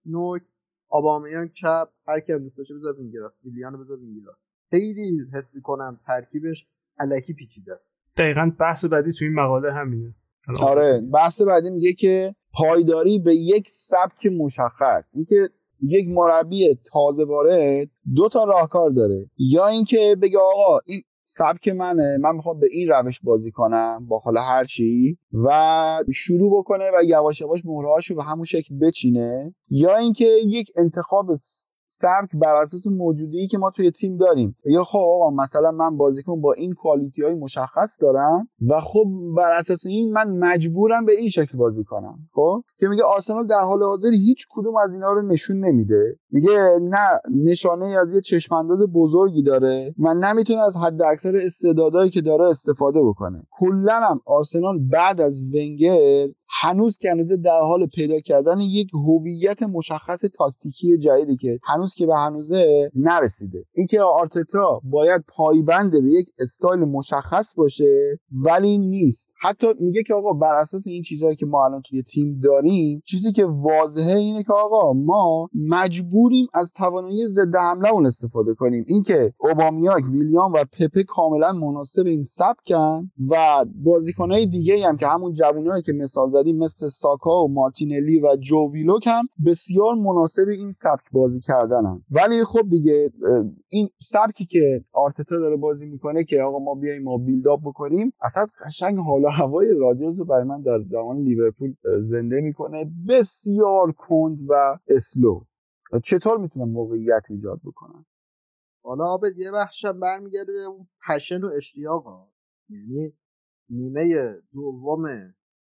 [0.06, 0.42] نوک
[0.88, 4.36] اوبامیانگ چپ هر کی دوست داشته بذار wing راست ویلیان بذار wing راست
[4.70, 6.66] خیلی حس کنم ترکیبش
[6.98, 7.80] الکی پیچیده
[8.16, 10.14] دقیقا بحث بعدی تو این مقاله همینه.
[10.62, 15.48] آره بحث بعدی میگه که پایداری به یک سبک مشخص اینکه
[15.82, 19.30] یک مربی تازه وارد دو تا راهکار داره.
[19.38, 24.18] یا اینکه بگه آقا این سبک منه من می‌خوام به این روش بازی کنم با
[24.18, 29.54] حالا هر چی و شروع بکنه و یواش یواش مهرهاشو به همون شکل بچینه.
[29.68, 31.36] یا اینکه یک انتخاب
[32.02, 34.56] سبک بر اساس موجودی که ما توی تیم داریم.
[34.64, 39.04] یا خب آقا مثلا من بازیکن با این کوالیتی های مشخص دارم و خب
[39.36, 42.18] بر اساس این من مجبورم به این شکل بازی کنم.
[42.32, 46.16] خب؟ که میگه آرسنال در حال حاضر هیچ کدوم از اینا رو نشون نمیده.
[46.30, 52.20] میگه نه نشانه از یه چشمانداز بزرگی داره من نمی‌تونه از حد اکثر استعدادایی که
[52.20, 53.42] داره استفاده بکنه.
[53.50, 56.28] کلا هم آرسنال بعد از ونگر
[56.60, 62.06] هنوز که هنوز در حال پیدا کردن یک هویت مشخص تاکتیکی جدیدی که هنوز که
[62.06, 63.64] به هنوزه نرسیده.
[63.74, 69.34] اینکه آرتتا باید پایبند به یک استایل مشخص باشه ولی نیست.
[69.40, 73.32] حتی میگه که آقا بر اساس این چیزهایی که ما الان توی تیم داریم چیزی
[73.32, 78.84] که واضحه اینه که آقا ما مجبوریم از توانایی ضد حمله اون استفاده کنیم.
[78.86, 85.32] اینکه اوبامیاک ویلیام و پپه کاملا مناسب این سبکن و بازیکنهای دیگه هم که همون
[85.32, 91.12] جوونایی که مثال مثل ساکا و مارتینلی و جو ویلوک هم بسیار مناسب این سبک
[91.12, 92.02] بازی کردنن.
[92.10, 93.10] ولی خب دیگه
[93.68, 98.46] این سبکی که آرتتا داره بازی می‌کنه که آقا ما بیایم ما بیلداپ بکنیم اصلا
[98.66, 102.92] قشنگ حال و هوای راجرز رو برای من در دامان لیورپول زنده می‌کنه.
[103.08, 105.44] بسیار کند و اسلو.
[106.04, 108.04] چطور می‌تونن موقعیت ایجاد بکنن؟
[108.84, 112.04] حالا آبد یه بخشم برمیگرده به اون پشن و اشتیاق
[112.68, 113.12] یعنی
[113.70, 115.04] نیمه دوم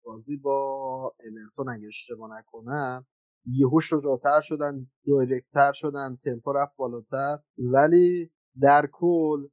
[0.04, 3.06] بازی با اورتون اگه اشتباه نکنم
[3.46, 7.38] یهوش جاتر شدن دایرکتر شدن تمپو رفت بالاتر.
[7.58, 9.48] ولی در کل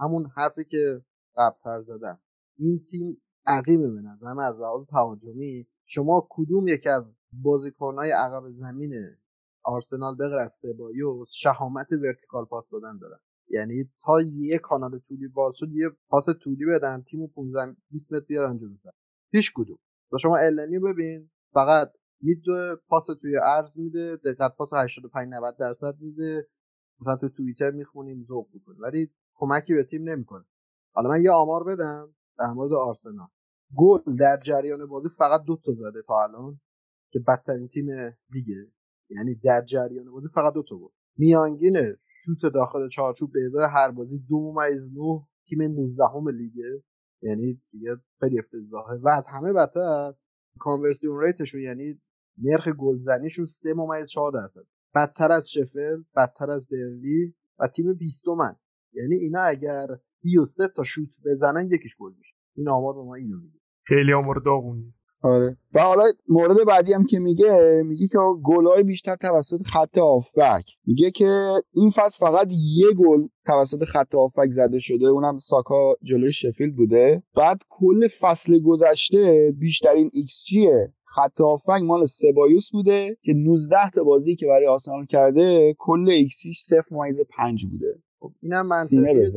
[0.00, 1.02] همون حرفی که
[1.36, 2.18] قبلتر زدم.
[2.58, 5.66] این تیم عقیمه به نظرم از لحاظ تهاجمی.
[5.86, 8.92] شما کدوم یکی از بازیکنهای عقب زمین
[9.64, 13.18] آرسنال بغیر از سبایوس شهامت ورتیکال پاس دادن دارن؟
[13.50, 18.24] یعنی تا یه کانال طولی باز شد یه پاس طولی بدن تیمو 15 20 متر
[18.26, 18.90] بیارن جلوتر.
[19.32, 19.78] هیچ کدوم.
[20.12, 25.94] و شما النی ببین فقط میدو پاس توی عرض میده دقت پاس 85 90 درصد
[26.00, 26.48] میده.
[27.00, 30.44] مثلا تو توییتر می‌خونیم ذوق می‌کنه ولی کمکی به تیم نمی‌کنه.
[30.94, 33.28] حالا من یه آمار بدم در مورد آرسنال.
[33.76, 36.60] گل در جریان بازی فقط دو تا زده تا الان
[37.12, 37.86] که بدترین تیم
[38.30, 38.66] دیگه
[39.10, 40.88] یعنی در جریان بازی فقط دو تا گل.
[41.18, 46.82] میانگین شوت داخل چارچوب به ازای هر بازی دو ممیز نه تیم 19 لیگه.
[47.22, 48.96] یعنی دیگه خیلی افتضاحه.
[48.96, 50.14] و از همه بدتر
[50.58, 52.00] کانورسیون ریتشون یعنی
[52.38, 54.66] نرخ گلزنیشون سه ممیز چهار درصد.
[54.94, 58.56] بدتر از شفل بدتر از برلی و تیم بیستومن
[58.92, 59.86] یعنی اینا اگر
[60.22, 62.34] سی و سه تا شوت بزنن یکیش گل میشه.
[62.56, 65.56] این آمار به ما اینو میگه خیلی آمار داغونی آره.
[65.74, 71.10] و حالا مورد بعدی هم که میگه میگه که گلای بیشتر توسط خط هافبک میگه
[71.10, 76.76] که این فصل فقط یه گل توسط خط هافبک زده شده اونم ساکا جلوی شفیلد
[76.76, 77.22] بوده.
[77.36, 84.04] بعد کل فصل گذشته بیشترین xG ی خط هافبک مال سبایوس بوده که 19 تا
[84.04, 88.02] بازی که برای آرسنال کرده کل ایکس جیش 0.5 بوده.
[88.20, 89.32] خب اینم منطقیه.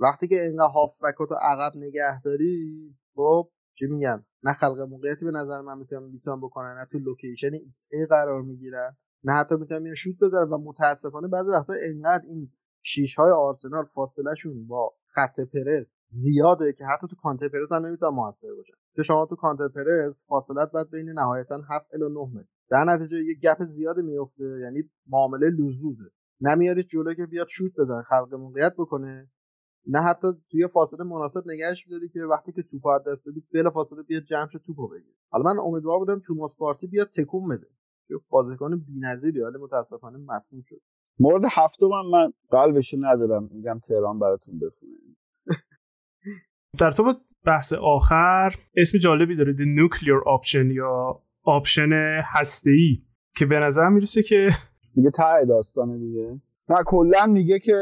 [0.00, 3.48] وقتی که اینقدر هافبکاتو عقب نگه داری خب
[3.78, 7.50] چی میگم نه خلق موقعیتی به نظر من می‌تونم می‌تونم بکنن نه تو location
[7.92, 12.48] ای قرار می‌گیرن نه حتی می‌تونم یه شوت بزنن و متاسفانه بعضی وقتا انقدر این
[12.82, 17.86] شیش های آرسنال فاصله شون با خط پرس زیاده که حتی تو counter press هم
[17.86, 18.74] نمی‌تونن موثر باشن.
[18.96, 22.48] که شما تو counter press فاصلت باید بین نهایتا 7 الی 9 متر.
[22.70, 26.10] در نتیجه یه gap زیادی میفته یعنی معامله lose lose ه
[26.40, 29.28] نمیارید جلو که بیاد شوت بزنه خلق موقعیت بکنه.
[29.88, 33.70] نه حتی توی فاصله مناسب نگهش میداری که وقتی که توپ از دست بدی بلا
[33.70, 37.66] فاصله بیاد جمع شه توپو بگیر حالا من امیدوار بودم توماس پارتی بیاد تکون بده.
[38.08, 40.80] که بازیکن بی‌نظیری ولی متاسفانه مصدوم شد.
[41.20, 44.92] مورد هفتم من قلبشو ندارم میگم تهران براتون بخونه.
[46.80, 47.14] در تو
[47.46, 51.92] بحث آخر اسم جالبی داره The Nuclear Option یا option
[52.24, 53.02] هسته‌ای
[53.36, 54.48] که به نظر می‌رسه که
[54.94, 56.40] دیگه ته داستانه دیگه.
[56.70, 57.74] نه کلا میگه که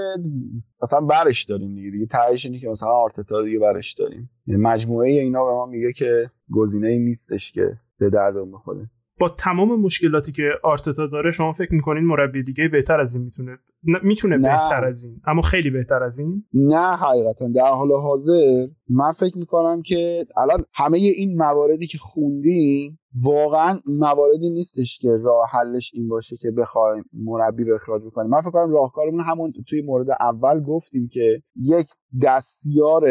[0.82, 1.90] مثلا برش داریم دیگه.
[1.90, 4.30] دیگه تهش اینه که مثلا آرتتا دیگه برش داریم.
[4.46, 8.90] یعنی مجموعه اینا به ما میگه که گزینه ای نیستش که به دردمون بخوره.
[9.20, 13.58] با تمام مشکلاتی که آرتتا داره شما فکر می‌کنین مربی دیگه بهتر از این می‌تونه؟
[14.02, 14.48] می‌تونه نه.
[14.48, 17.48] بهتر از این اما خیلی بهتر از این؟ نه حقیقتا.
[17.54, 24.50] در حال حاضر من فکر می‌کنم که الان همه این مواردی که خوندیم واقعا مواردی
[24.50, 28.30] نیستش که راه حلش این باشه که بخوایم مربی رو اخراج بکنیم.
[28.30, 31.86] من فکر کنم راهکارمون همون توی مورد اول گفتیم که یک
[32.22, 33.04] دستیار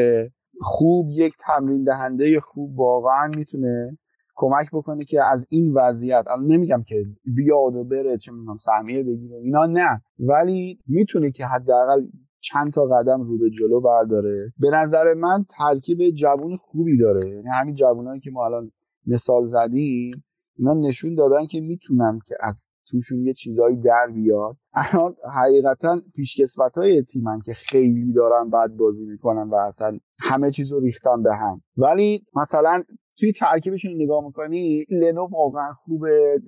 [0.61, 3.97] خوب یک تمرین دهنده خوب واقعا می‌تونه
[4.35, 9.03] کمک بکنه که از این وضعیت الان نمیگم که بیاد و بره چه می‌دونم سهمیه
[9.03, 10.01] بگیره اینا نه.
[10.19, 12.01] ولی می‌تونه که حداقل
[12.39, 14.53] چند تا قدم رو به جلو برداره.
[14.59, 17.29] به نظر من ترکیب جوون خوبی داره.
[17.29, 18.71] یعنی همین جوونایی که ما الان
[19.07, 20.23] مثال زدیم
[20.57, 24.57] اینا نشون دادن که می‌تونن که از توشون یه چیزایی در بیاد.
[24.73, 30.71] الان حقیقتا پیشکسوت های تیمن که خیلی دارن بد بازی می‌کنن و اصلا همه چیز
[30.71, 31.61] رو ریختن به هم.
[31.77, 32.83] ولی مثلا
[33.19, 36.41] توی ترکیبشون نگاه می‌کنی لنو واقعا خوبه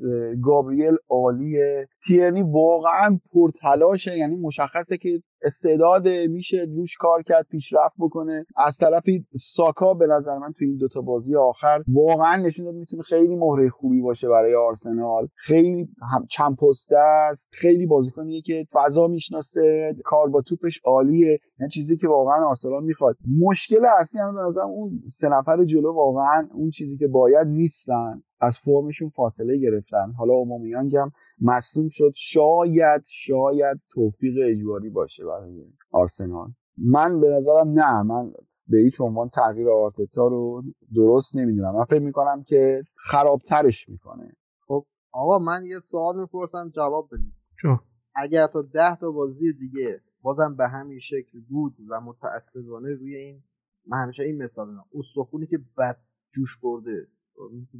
[0.43, 1.87] گابریل عالیه.
[2.07, 8.45] تیرنی واقعا پرتلاشه یعنی مشخصه که استعداد میشه روش کار کرد پیشرفت بکنه.
[8.55, 13.03] از طرفی ساکا به نظر من توی این دوتا بازی آخر واقعا نشون داد می‌تونه
[13.03, 15.27] خیلی مهره خوبی باشه برای آرسنال.
[15.35, 21.39] خیلی هم چند پسته است خیلی بازیکنیه که فضا می‌شناسه کار با توپش عالیه.
[21.59, 23.17] یعنی چیزی که واقعا آرسنال می‌خواد.
[23.47, 28.23] مشکل اصلی هم به نظر اون سه نفر جلو واقعا اون چیزی که باید نیستن.
[28.39, 30.11] از فرمشون فاصله گرفتن.
[30.17, 32.11] حالا اومامیانگ هم مصدوم شد.
[32.15, 36.49] شاید شاید توفیق اجباری باشه برای آرسنال.
[36.77, 38.03] من به نظرم نه.
[38.03, 38.31] من
[38.67, 40.63] به هیچ عنوان تغییر آرتتا رو
[40.95, 41.75] درست نمی‌دونم.
[41.75, 44.35] من فکر می‌کنم که خرابترش می‌کنه.
[44.67, 47.79] خب آقا من یه سوال می‌پرسم جواب بدید چون
[48.15, 53.43] اگر تا ده تا بازی دیگه بازم به همین شکل بود و متاسفانه روی این
[53.87, 55.97] من همیشه این مثال می‌زنم استخونی که بد
[56.35, 57.07] جوش برده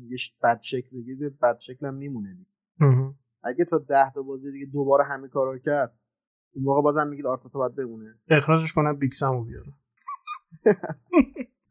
[0.10, 2.52] یه بد شکل بگیره بد شکل هم میمونه دیگه.
[3.44, 6.00] اگه تا ده تا بازی دیگه دوباره همه کارا کرد
[6.56, 8.16] اون موقع بازم میگید آرتتا باید بمونه.
[8.30, 9.74] اخراجش کنم بیگ سمو بیاره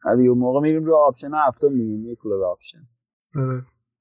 [0.07, 2.89] علی اون موقع میریم رو option هفتم میگیم nuclear option.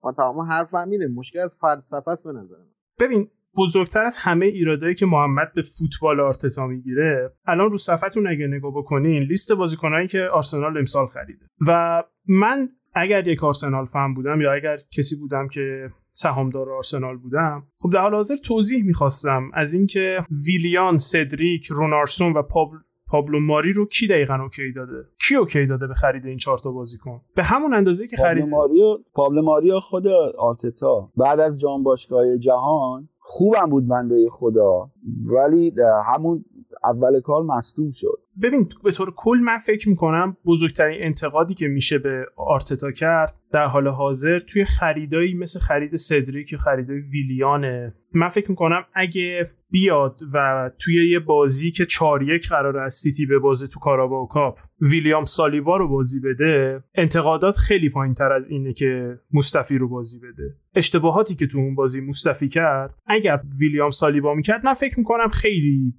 [0.04, 1.08] ما تمام حرف همینه.
[1.08, 2.66] مشکل از فلسفه است به نظر من.
[3.00, 8.48] ببین بزرگتر از همه ایرادایی که محمد به فوتبال آرتتا می‌گیره الان رو صفحتون اگه
[8.48, 11.46] نگاه بکنین لیست بازیکنایی که آرسنال امسال خریده.
[11.68, 17.64] و من اگر یک آرسنال فن بودم یا اگر کسی بودم که سهامدار آرسنال بودم
[17.80, 22.78] خب در حال حاضر توضیح می‌خواستم از اینکه ویلیان، سدریک، رونارسون و پابل
[23.08, 26.72] پابلو ماری رو کی دقیقا OK داده؟ کی OK داده به خرید این چهار تا
[26.72, 31.12] بازیکن؟ به همون اندازه که خرید ماریو پابلو ماریو خود آرتتا.
[31.18, 34.92] بعد از جام باشگاه جهان خوبم بود بنده خدا.
[35.26, 35.74] ولی
[36.06, 36.46] همون
[36.84, 38.25] اول کار مصدوم شد.
[38.42, 43.66] ببین به طور کل من فکر می‌کنم بزرگترین انتقادی که میشه به آرتتا کرد در
[43.66, 47.96] حال حاضر توی خریدایی مثل خرید سدریک یا خریدای ویلیانه.
[48.14, 53.26] من فکر می‌کنم اگه بیاد و توی یه بازی که 4 یک قرار از سیتی
[53.26, 58.50] به بازی تو کاراباو کاپ ویلیام سالیبا رو بازی بده انتقادات خیلی پایین تر از
[58.50, 60.56] اینه که مصطفی رو بازی بده.
[60.76, 65.94] اشتباهاتی که تو اون بازی مصطفی کرد اگر ویلیام سالیبا می‌کرد من فکر می‌کنم خیلی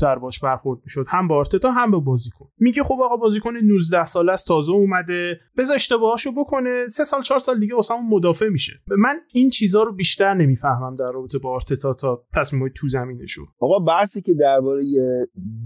[0.00, 1.06] تر باش برخورد می‌شد.
[1.08, 5.40] هم با آرتتا هم به بازیکن میگه خب آقا بازیکن 19 ساله است تازه اومده
[5.58, 6.86] بذار اشتباهاشو بکنه.
[6.86, 8.72] سه سال چهار سال دیگه واسمون مدافع میشه.
[8.98, 13.78] من این چیزا رو بیشتر نمی‌فهمم در رابطه با آرتتا تا تصمیمات تو زمینشو آقا
[13.78, 14.82] بحثی که درباره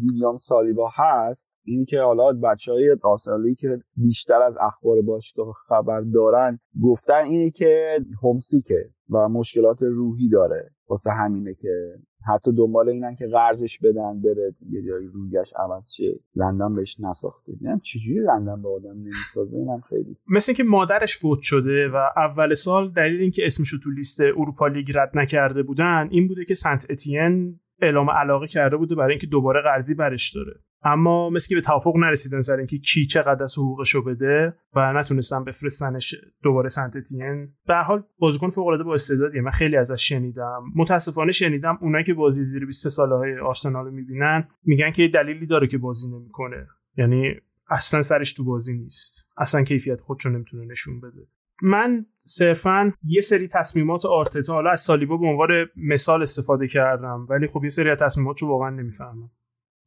[0.03, 6.01] ویلیام سالیبا هست این که حالا بچه های آرسنالی که بیشتر از اخبار باشگاه خبر
[6.01, 11.95] دارن گفتن اینه که همسیکه و مشکلات روحی داره واسه همینه که
[12.27, 16.21] حتی دنبال اینن که قرضش بدن بره یه جایی رویش عوض شه.
[16.37, 17.53] لندن بهش نساخته.
[17.61, 20.17] یعنی چجوری لندن به آدم نمی‌سازه؟ اینم خیلی.
[20.29, 24.93] مثل اینکه مادرش فوت شده و اول سال دلیل اینکه اسمشو تو لیست اروپا لیگ
[24.95, 29.63] رد نکرده بودن این بوده که سنت اتین اعلام علاقه کرده بوده برای اینکه دوباره
[29.63, 30.53] قرضی برش داره.
[30.85, 35.45] اما مثل که به توافق نرسیدن سر اینکه کی چقدر از حقوقشو بده و نتونستن
[35.45, 39.41] بفرستنش دوباره سنت تین به حال بازیکن فوق العاده با استعدادیه.
[39.41, 40.63] من خیلی ازش شنیدم.
[40.77, 45.67] متاسفانه شنیدم اونایی که بازی زیر 20 ساله های آرسنال می‌بینن میگن که دلیلی داره
[45.67, 46.67] که بازی نمی‌کنه.
[46.97, 47.35] یعنی
[47.71, 49.31] اصلا سرش تو بازی نیست.
[49.37, 51.27] اصلا کیفیت خودشو نمی‌تونه نشون بده.
[51.63, 57.47] من صرفا یه سری تصمیمات آرتتا حالا از سالیبا به عنوان مثال استفاده کردم ولی
[57.47, 59.31] خب یه سری از تصمیمات رو واقعا نمی‌فهمم.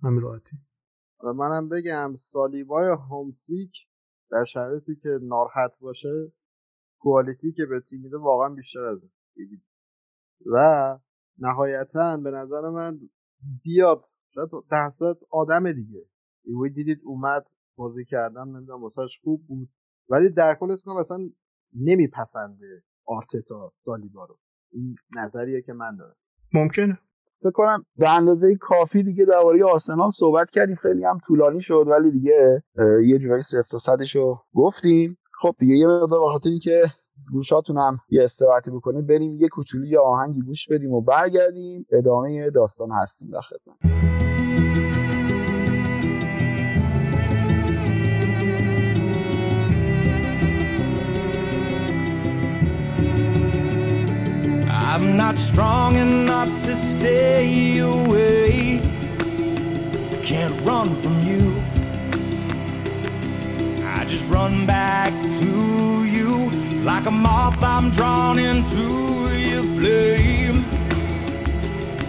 [0.04, 0.58] همین راحتی
[1.24, 3.72] منم بگم سالیبای هومسیک
[4.32, 6.32] در شرایطی که ناراحت باشه
[7.00, 9.00] کوالیتی که به تیم میده واقعا بیشتر از
[10.46, 11.00] و
[11.38, 13.00] نهایتا به نظر من
[13.64, 16.06] بیاد شاید ده آدم دیگه.
[16.44, 19.70] ایوی دیدید اومد بازی کردن نمی‌دونم واسهش خوب بود
[20.10, 21.30] ولی در کل مثلا
[21.74, 24.38] نمیپسنده آرتتا سالیبا رو.
[24.72, 26.16] این نظریه که من دارم.
[26.54, 27.00] ممکنه.
[27.40, 30.76] فکر کنم به اندازه کافی دیگه درباره آرسنال صحبت کردیم.
[30.76, 32.64] خیلی هم طولانی شد ولی دیگه
[33.06, 35.18] یه جورایی صفر تا صدش رو گفتیم.
[35.42, 36.84] خب دیگه یه مقدار بخاطر اینکه
[37.32, 41.86] گوشاتون هم یه استراحتی بکنیم بریم یه کوچولی یا آهنگی گوش بدیم و برگردیم.
[41.92, 44.15] ادامه داستان هستیم در خدمت.
[54.96, 58.80] I'm not strong enough to stay away.
[60.24, 61.62] Can't run from you.
[63.84, 66.50] I just run back to you
[66.86, 67.62] like a moth.
[67.62, 68.86] I'm drawn into
[69.52, 70.64] your flame.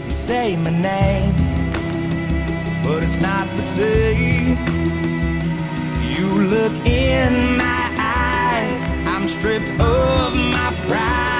[0.05, 1.35] You say my name,
[2.85, 4.59] but it's not the same.
[6.15, 8.85] You look in my eyes.
[9.09, 11.36] I'm stripped of my pride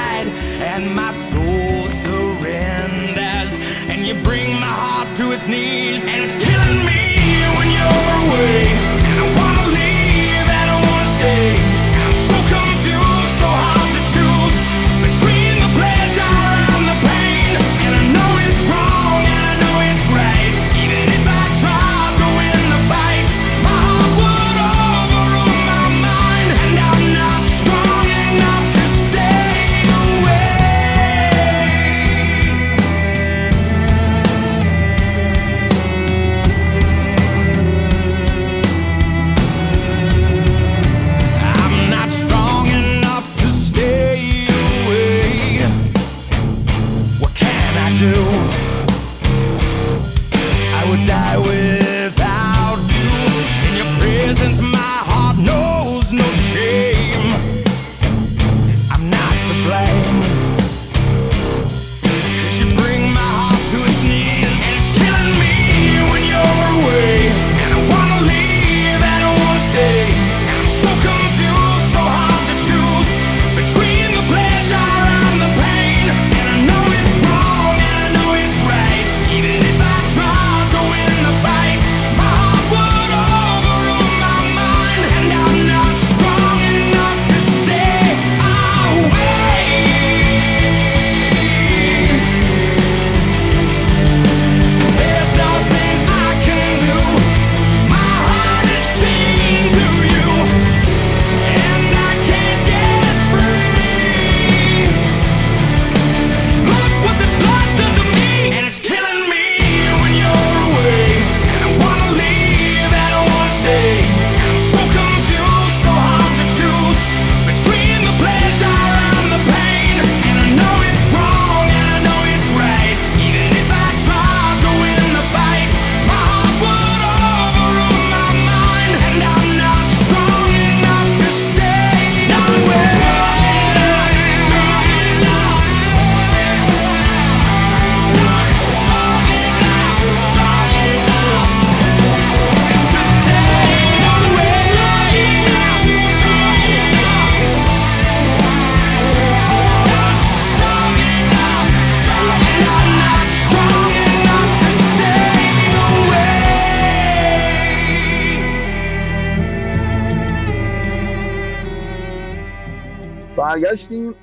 [0.77, 3.53] and my soul surrenders.
[3.89, 7.17] And you bring my heart to its knees, and it's killing me
[7.57, 8.66] when you're away.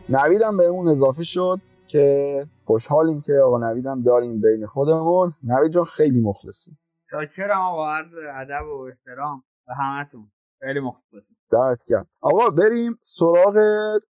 [0.09, 5.33] نویدم به اون اضافه شد که خوشحالیم که آقا نویدم داریم بین خودمون.
[5.43, 6.79] نوید جان خیلی مخلصیم
[7.11, 10.31] شاکرم آقا عرض ادب و احترام به همتون.
[10.59, 12.07] خیلی مخلصیم دمت گرم.
[12.21, 13.57] آقا بریم سراغ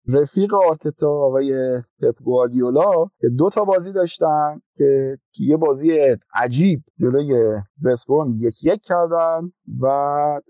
[0.09, 7.61] رفیق آرتتا آقای پپ گواردیولا که دو تا بازی داشتن که یه بازی عجیب جلوی
[7.85, 9.41] وستبروم یک یک کردن
[9.81, 9.87] و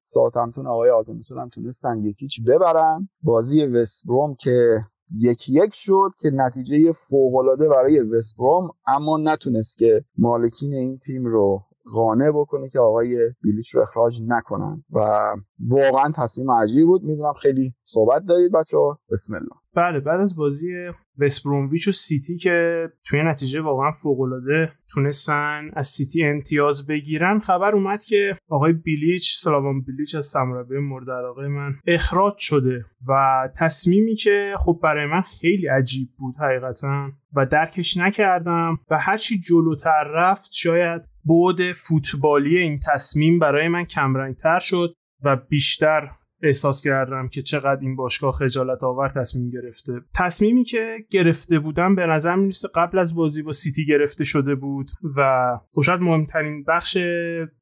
[0.02, 3.08] ساعتمتون آقای آزمتون هم تونستن یکیچ ببرن.
[3.22, 4.78] بازی وستبروم که
[5.14, 11.62] یکی یک شد که نتیجه فوقالعاده برای وستبروم اما نتونست که مالکین این تیم رو
[11.94, 14.84] قانع بکنه که آقای بیلیچ رو اخراج نکنن.
[14.92, 14.98] و
[15.68, 17.02] واقعا تصمیم عجیبی بود.
[17.02, 19.61] می‌دونم خیلی صحبت دارید بچه ها بسم الله.
[19.74, 20.74] بله بعد از بازی
[21.18, 28.04] وستبرومویچ و سیتی که توی نتیجه واقعا فوقالعاده تونستن از سیتی امتیاز بگیرن خبر اومد
[28.04, 34.54] که آقای بیلیچ سلاوان بیلیچ از سمربه مورد علاقه من اخراج شده و تصمیمی که
[34.58, 41.02] خب برای من خیلی عجیب بود حقیقتا و درکش نکردم و هرچی جلوتر رفت شاید
[41.24, 44.94] بعد فوتبالی این تصمیم برای من کمرنگتر شد
[45.24, 46.10] و بیشتر
[46.42, 49.92] احساس کردم که چقدر این باشگاه خجالت آور تصمیم گرفته.
[50.18, 54.90] تصمیمی که گرفته بودم به نظر نیست قبل از بازی با سیتی گرفته شده بود
[55.16, 56.96] و خب شاید مهمترین بخش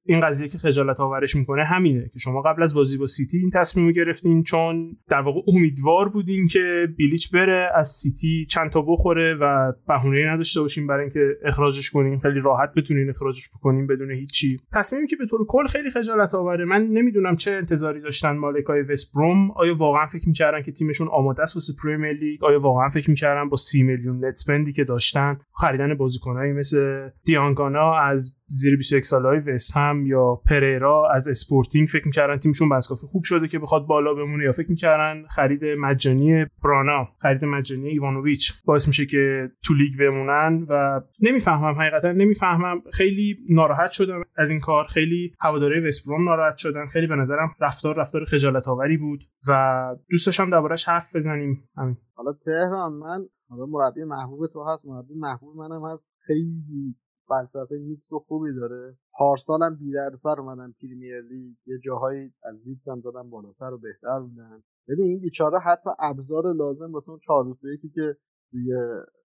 [0.06, 3.50] این قضیه که خجالت آورش می‌کنه همینه که شما قبل از بازی با سیتی این
[3.50, 8.82] تصمیم رو گرفتین چون در واقع امیدوار بودین که بیلیچ بره از سیتی چند تا
[8.82, 12.20] بخوره و بهونه نداشته باشین برای اینکه اخراجش کنین.
[12.20, 14.56] خیلی راحت بتونین اخراجش بکنین بدون هیچی.
[14.72, 18.36] تصمیمی که به طور کل خیلی خجالت آوره من نمی‌دونم چه انتظاری داشتن
[18.70, 22.60] مالکای وست بروم آیا واقعا فکر می‌کردن که تیمشون آماده است واسه پرمیر لیگ؟ آیا
[22.60, 28.76] واقعا فکر می‌کردن با سی میلیون net که داشتن؟ خریدن بازیکنایی مثل دیانگانا از زیر
[28.76, 33.48] 21 سالهای وست هم یا پریرا از اسپورتینگ فکر می‌کردن تیمشون بس کافی خوب شده
[33.48, 39.06] که بخواد بالا بمونه یا فکر می‌کردن خرید مجانی برانا خرید مجانی ایوانوویچ باعث میشه
[39.06, 42.82] که تو لیگ بمونن و نمی‌فهمم حقیقتا نمی‌فهمم.
[42.92, 44.84] خیلی ناراحت شدم از این کار.
[44.84, 46.86] خیلی هوادارای وست بروم ناراحت شدن.
[46.86, 51.68] خیلی به نظرم رفتار رفتار خجالت آوری بود و دوست داشتم دربارش حرف بزنیم.
[51.76, 51.96] همین.
[52.14, 54.86] حالا تهران من حالا مربی محبوب تو هست.
[54.86, 56.04] مربی محبوب منم هست.
[56.26, 56.94] خیلی
[57.30, 58.96] فلسفه میکس خوبی داره.
[59.18, 61.56] پارسال هم بیدردسر اومدن پریمیر لیگ.
[61.66, 64.62] یه جاهایی از لیگ هم دادن بالاتر و بهتر بودن.
[64.88, 68.16] ببین این بیچاره حتی ابزار لازم واسه اون 4 یکی که
[68.50, 68.74] توی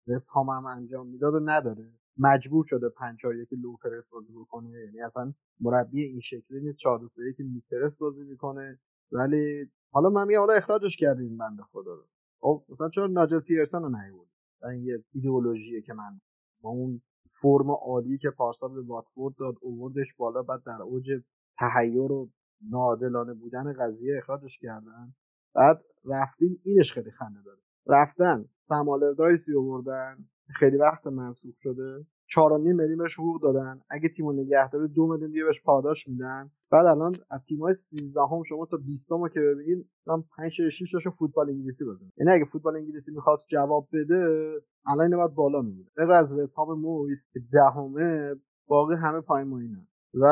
[0.09, 1.93] وست هم انجام می‌داد و نداره.
[2.19, 4.71] مجبور شده 5 یکی low press بازی بکنه.
[4.71, 6.79] یعنی اصلا مربی این شکلی نیست.
[6.79, 7.01] 4
[7.37, 8.79] که میپرس بازی می‌کنه.
[9.13, 12.05] ولی حالا من میگم حالا اخراجش کردیم بنده خدا رو.
[12.41, 14.29] خب مثلا چرا ناجل پیرسون رو نیورد
[14.65, 16.21] این یه ایدئولوژیه که من
[16.63, 17.03] با اون
[17.43, 21.11] فرم عالی که پارسال به واتفورد داد اووردش بالا بعد در اوج
[21.59, 22.27] تهیع و
[22.71, 25.15] نادلانه بودن قضیه اخراجش کردن.
[25.55, 27.59] بعد رفتین اینش خیلی خنده داره.
[27.87, 30.17] رفتن سمالر دایسی آوردن
[30.49, 32.07] خیلی وقت منصوب شده.
[32.31, 33.81] چهار و نیم میلیون بهش حقوق دادن.
[33.91, 36.51] اگه تیمو نگه داره دو میلیون دیگه بهش پاداش میدن.
[36.71, 40.93] بعد الان از تیمای 13 هم شما تا 20 هم که ببینید من 5 6
[40.93, 44.53] تاشو فوتبال انگلیسی بزنن یعنی اگه فوتبال انگلیسی می‌خواست جواب بده
[44.87, 48.35] الان بعد بالا میبود غیر از وستهام مویس که دهمه
[48.69, 49.87] باقی همه پایین موینن.
[50.15, 50.27] و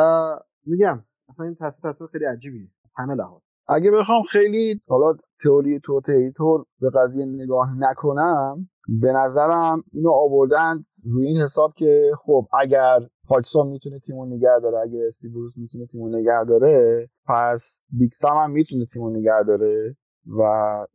[0.66, 2.68] میگم اصلا این تصویر تصویر خیلی عجیبیه.
[2.96, 3.40] همه لحاظ.
[3.68, 8.68] اگه بخوام خیلی حالا تئوری تو تئوری به قضیه نگاه نکنم
[9.00, 12.98] به نظرم اینو آوردن روی این حساب که خب اگر
[13.28, 18.86] پاکستان می‌تونه تیمو نگه داره اگر استیبروس می‌تونه تیمو نگه داره پس بیکسام هم می‌تونه
[18.86, 19.96] تیمو نگه داره.
[20.26, 20.42] و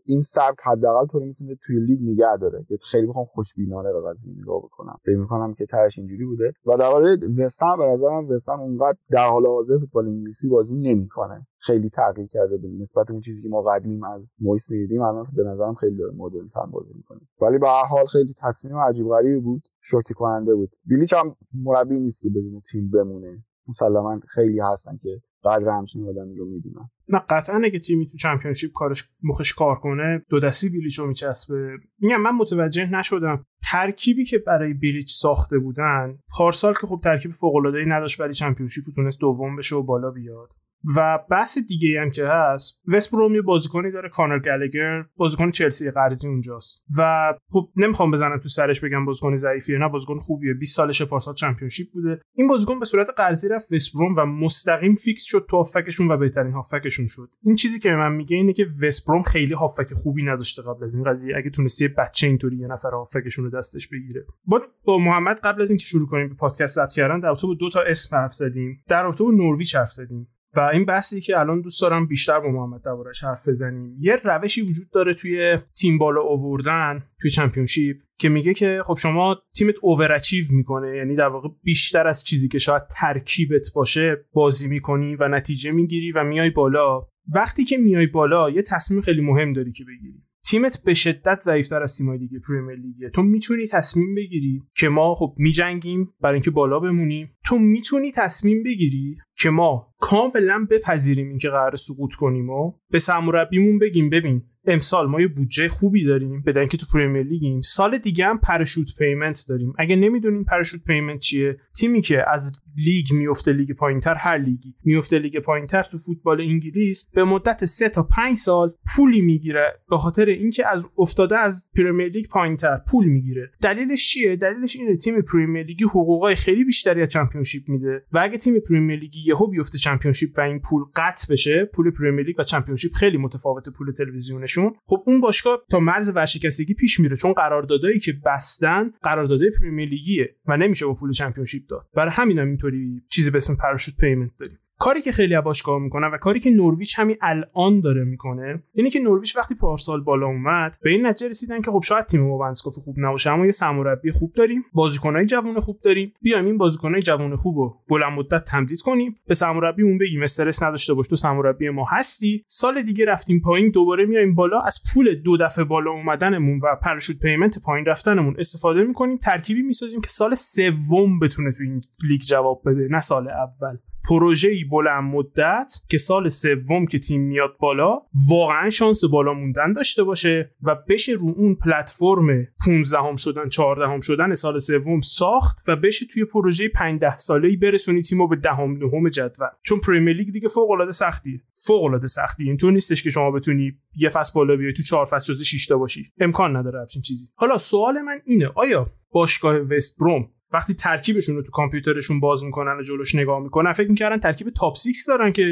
[0.06, 4.34] این سبک حداقل تو می‌تونه توی لیگ نگه داره که خیلی بخوام خوشبینانه به قضیه
[4.42, 4.98] نگاه بکنم.
[5.06, 6.54] فکر می‌کنم که تهش اینجوری بوده.
[6.66, 11.48] و درباره وستهم به نظرم وستهم اونقدر در حال حاضر فوتبال انگلیسی بازی نمی‌کنه.
[11.58, 15.44] خیلی تغییر کرده به نسبت اون چیزی که ما قدیم از مویس می‌دیدیم الان به
[15.44, 17.20] نظرم خیلی داره مدل تن بازی می‌کنه.
[17.42, 19.62] ولی به هر حال خیلی تصمیم عجیب غریبی بود.
[19.82, 20.70] شوکه کننده بود.
[20.86, 23.44] بیلیچ هم مربی نیست که بدون تیم بمونه.
[23.68, 28.72] مسلما خیلی هستن که قدر همچین آدمی رو می‌دونن نه قطعا اگه تیمی تو چمپیونشیپ
[28.74, 31.78] کارش مخش کار کنه دو دستی بیلیچو میچسبه.
[32.00, 37.56] میگم من متوجه نشدم ترکیبی که برای بیلیچ ساخته بودن پارسال که خب ترکیب فوق
[37.56, 40.54] العاده ای نداشت ولی چمپیونشیپ تونست دوم بشه و بالا بیاد.
[40.98, 45.06] و بحث دیگه هم که هست وست بروم یه بازیکنی داره کانر گلگر.
[45.16, 46.86] بازیکن چلسی قرضی اونجاست.
[46.98, 50.54] و خب نمی‌خوام بزنم تو سرش بگم بازیکن ضعیفیه نه بازیکن خوبیه.
[50.54, 52.22] 20 سالشه پارسال چمپیونشیپ بوده.
[52.36, 56.18] این بازیکن به صورت قرضی رفت وست بروم و مستقیم فیکس شد تو هافکشون و
[56.18, 57.30] بهترین هافکشون شد.
[57.44, 60.96] این چیزی که من میگه اینه که وست بروم خیلی هافک خوبی نداشته قبل از
[60.96, 61.38] این قضیه.
[61.38, 64.26] اگه تونستی بچه اینطوری یه نفر هافکشون رو دستش بگیره.
[64.46, 67.70] با با محمد قبل از اینکه شروع کنیم به پادکست ضبط کردن در رابطه دو
[67.70, 68.84] تا اسم حرف زدیم.
[68.88, 70.28] در رابطه با حرف زدیم.
[70.56, 73.98] و این بحثی که الان دوست دارم بیشتر با محمد دربارش حرف بزنیم.
[74.00, 79.38] یه روشی وجود داره توی تیم بالا آوردن توی چمپیونشیپ که میگه که خب شما
[79.56, 85.16] تیمت اووراچیو می‌کنه یعنی در واقع بیشتر از چیزی که شاید ترکیبت باشه بازی می‌کنی
[85.16, 87.08] و نتیجه می‌گیری و میای بالا.
[87.34, 90.24] وقتی که میای بالا یه تصمیم خیلی مهم داری که بگیری.
[90.52, 93.10] تیمت به شدت ضعیفتر از تیمای دیگه پریمیر لیگه.
[93.10, 97.32] تو می‌تونی تصمیم بگیری که ما خب میجنگیم برای اینکه بالا بمونیم.
[97.46, 103.80] تو می‌تونی تصمیم بگیری که ما کاملا بپذیریم اینکه قرار سقوط کنیم و به سرمربیمون
[103.80, 107.62] بگیم ببین امسال ما یه بودجه خوبی داریم بدن که تو پریمیر لیگیم.
[107.62, 109.74] سال دیگه هم parachute payment داریم.
[109.80, 115.20] اگه نمی‌دونیم parachute payment چیه تیمی که از لیگ میفته لیگ پایینتر هر لیگی میفته
[115.20, 119.82] لیگ پایینتر تو فوتبال انگلیس به مدت 3 تا 5 سال پولی می‌گیره.
[119.90, 123.52] به خاطر اینکه از افتاده از پریمیر لیگ پایینتر پول می‌گیره.
[123.62, 128.38] دلیلش چیه؟ دلیلش اینه تیم پریمیر لیگی حقوقای خیلی بیشتری از چمپیونشیپ میده و اگه
[128.38, 132.44] تیم پریمیر لیگی یهو بیفته چمپیونشیپ و این پول قطع بشه پول پریمیر لیگ و
[132.44, 134.74] چمپیونشیپ خیلی متفاوت پول تلویزیونشون.
[134.86, 140.36] خب اون باشگاه تا مرز ورشکستگی پیش میره چون قراردادایی که بستن قراردادهای پریمیر لیگیه
[140.48, 141.88] و نمیشه با پول چمپیونشیپ داد.
[141.96, 144.58] برای همین هم اینطوری چیزی به اسم parachute payment داریم.
[144.82, 149.00] کاری که خیلی باشگاه می‌کنن و کاری که نورویچ همین الان داره می‌کنه اینه که
[149.00, 152.96] نورویچ وقتی پارسال بالا اومد به این نتیجه رسیدن که خب شاید تیم وانسکوف خوب
[153.00, 156.14] نباشه اما یه سرمربی خوب داریم بازیکنای جوان خوب داریم.
[156.22, 159.16] بیایم این بازیکنای جوان خوب رو بلند مدت تمدید کنیم.
[159.28, 162.46] به سرمربیمون بگیم استرس نداشته باش تو سرمربی ما هستی.
[162.48, 164.62] سال دیگه رفتیم پایین دوباره میایم بالا.
[164.62, 169.18] از پول دو دفعه بالا اومدنمون و parachute payment پایین رفتنمون استفاده می‌کنیم.
[169.18, 173.78] ترکیبی می‌سازیم که سال سوم بتونه تو این لیگ جواب بده نه سال اول.
[174.10, 178.00] پروژه‌ای بلند مدت که سال سوم که تیم میاد بالا
[178.30, 183.88] واقعا شانس بالا موندن داشته باشه و بشه رو اون پلتفرم 15 هم شدن 14
[183.88, 188.36] هم شدن سال سوم ساخت و بشه توی پروژه 5 10 ساله‌ای برسونی تیمو به
[188.36, 189.48] دهم ده نهم جدول.
[189.64, 191.42] چون پریمیر لیگ دیگه فوق العاده سختیه.
[191.66, 192.48] فوق العاده سختیه.
[192.48, 195.78] اینطور نیستش که شما بتونی یه فصل بالا بیای تو 4 فصل جز 6 تا
[195.78, 196.12] باشی.
[196.20, 197.28] امکان نداره همچین چیزی.
[197.36, 202.78] حالا سوال من اینه آیا باشگاه وست بروم وقتی ترکیبشون رو تو کامپیوترشون باز می‌کنن
[202.80, 205.44] و جلوش نگاه می‌کنن فکر می‌کردن ترکیب تاپ 6 دارن که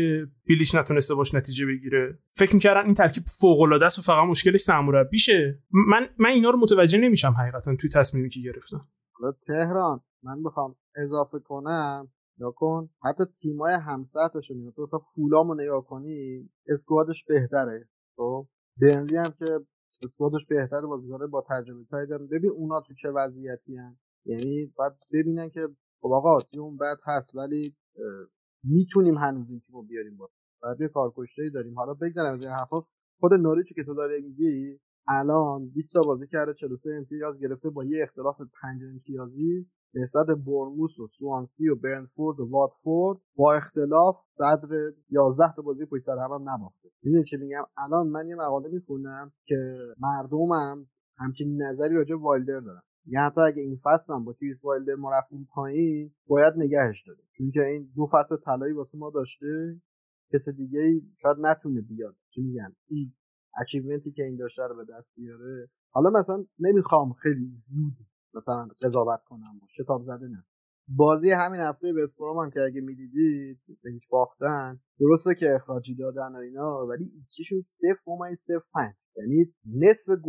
[0.45, 2.19] بیلیش نتونسته باش نتیجه بگیره.
[2.31, 6.59] فکر می‌کردن این ترکیب فوق العاده است و فقط مشکلش سرمربیشه من من اینا رو
[6.59, 8.77] متوجه نمیشم حقیقتا توی تصمیمی که گرفتن
[9.47, 12.09] تهران من بخوام اضافه کنم.
[12.39, 17.89] یا کن حتی تیمای همسطحشون تو مثلا فولامو نگاه کنی اسکوادش بهتره.
[18.15, 18.47] خب؟
[18.81, 19.45] برنلی هم که
[20.05, 23.97] اسکوادش بهتره بازیکن با تجربه تایی ببین اونا تو چه وضعیتی هن.
[24.25, 25.67] یعنی باید ببینن که
[26.01, 27.75] خب آقا تیم بعد هست ولی
[28.63, 30.29] می‌تونیم هنوز این تیمو بیاریم با
[30.63, 31.75] بعد یه کارکشته داریم.
[31.75, 32.75] حالا بگذارم از این حرفا.
[33.19, 37.83] خود نوریچی که تو داره میگی الان 20 تا بازی کرده 43 امتیاز گرفته با
[37.83, 39.67] یه اختلاف 5 امتیازی.
[39.93, 46.05] نسبت برموس و سوانسی و برنفورد و واتفورد با اختلاف صدر 11 تا بازی پشت
[46.05, 49.55] سر هم نباخته می‌دونی چه میگم؟ الان من یه مقاله می‌خونم که
[49.99, 50.85] مردمم
[51.17, 52.81] همچین نظری راجع وایلدر دارن.
[53.05, 57.25] یعنی حتی اگه این فصل هم با تیویس وایلدر ما رفتیم پایین باید نگهش داریم.
[57.37, 59.81] چون که این دو فصل طلایی واسه ما داشته
[60.33, 62.15] کس دیگه ای شاید نتونه بیاد.
[62.35, 63.13] چون میگن؟ این
[63.61, 65.69] achievement ی که این داشته رو به دست بیاره.
[65.91, 67.93] حالا مثلا نمی‌خوام خیلی زود
[68.33, 70.43] مثلا قضاوت کنم شتاب زده نه
[70.87, 72.09] بازی همین هفته به
[72.43, 73.59] هم که اگه می‌دیدید
[73.93, 74.79] هیچ باختن.
[74.99, 78.95] درسته که اخراجی دادن و اینا ولی چی شد صفر صفر پنج.
[79.15, 80.21] یعنی نصف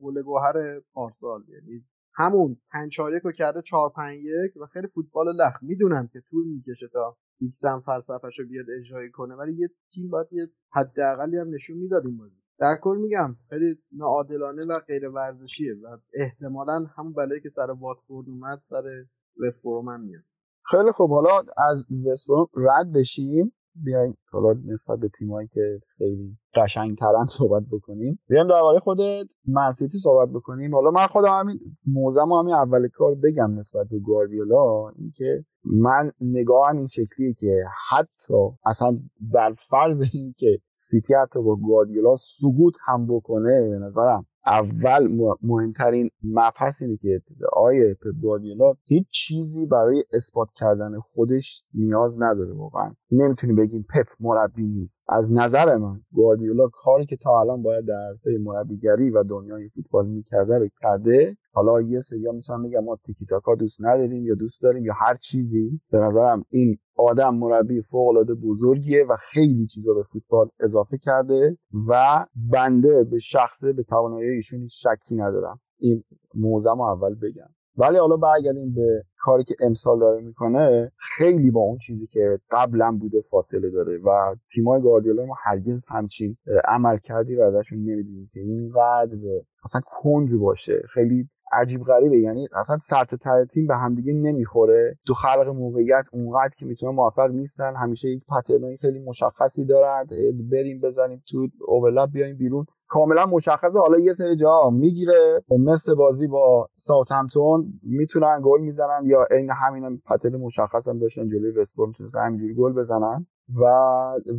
[0.00, 1.44] گل گوهر پارسال.
[1.48, 1.84] یعنی
[2.20, 6.88] همون پنج رو کرده چهار پنج یک و خیلی فوتبال لخ می‌دونم که طول می‌کشه
[6.92, 11.76] تا ایکسم فلسفهش رو بیاد اجرایی کنه ولی یه تیم باید یه حداقلی هم نشون
[11.76, 12.36] می‌داد این بازی.
[12.58, 18.28] در کل میگم خیلی ناعادلانه و غیر ورزشیه و احتمالا همون بلایی که سر واتفورد
[18.28, 19.04] اومد سر
[19.46, 20.22] وستبروم هم میاد.
[20.70, 21.10] خیلی خوب.
[21.10, 23.52] حالا از وستبروم رد بشیم.
[23.74, 28.18] بیایم حالا نسبت به تیمایی که خیلی قشنگترن صحبت بکنیم.
[28.28, 28.98] بیایم درباره خود
[29.46, 30.74] منسیتی صحبت بکنیم.
[30.74, 34.88] حالا من خودم همین موزم همین اول کار بگم نسبت به گواردیولا.
[34.98, 38.34] اینکه من نگاهم این شکلیه که حتی
[38.66, 46.10] اصلا بر فرض اینکه سیتی حتی با گواردیولا سقوط هم بکنه به نظرم اول مهمترین
[46.22, 47.20] مبحث اینه که
[47.52, 52.94] آیه پپ گواردیولا هیچ چیزی برای اثبات کردن خودش نیاز نداره واقعا.
[53.10, 55.04] نمی‌تونی بگیم پپ مربی نیست.
[55.08, 60.06] از نظر من گواردیولا کاری که تا الان باید در عرصه مربیگری و دنیای فوتبال
[60.06, 64.62] می‌کرده رو کرده حالا یه سریا می‌تونم بگم ما تیکی تاکا دوست نداریم یا دوست
[64.62, 65.80] داریم یا هر چیزی.
[65.90, 71.58] به نظرم این آدم مربی فوق العاده بزرگیه و خیلی چیزا به فوتبال اضافه کرده
[71.88, 75.60] و بنده به شخصه به توانایی ایشون شکی ندارم.
[75.78, 76.02] این
[76.34, 77.59] موزم اول بگم.
[77.76, 82.98] ولی حالا برگردیم به کاری که امسال داره می‌کنه خیلی با اون چیزی که قبلا
[83.00, 88.40] بوده فاصله داره و تیمای گاردیولا ما هرگز همچین عمل کردی رو ازشون نمیدیم که
[88.40, 89.18] اینقدر
[89.64, 90.82] اصلا کند باشه.
[90.94, 92.18] خیلی عجیب غریبه.
[92.18, 94.98] یعنی اصلا سرت تر تیم به همدیگه نمی‌خوره.
[95.06, 97.72] تو خلق موقعیت اونقدر که می‌تونه موفق نیستن.
[97.76, 100.06] همیشه یک پترنای خیلی مشخصی دارن.
[100.50, 102.66] بریم بزنیم تو اوورلپ بیایم بیرون.
[102.90, 103.78] کاملا مشخصه.
[103.78, 110.02] حالا یه سری جا می‌گیره مثل بازی با ساوثهمپتون می‌تونن گل می‌زنن یا عین همین
[110.06, 113.26] پترن مشخص هم داشتن جلوی وستبروم می‌تونن همینجوری گل بزنن.
[113.60, 113.64] و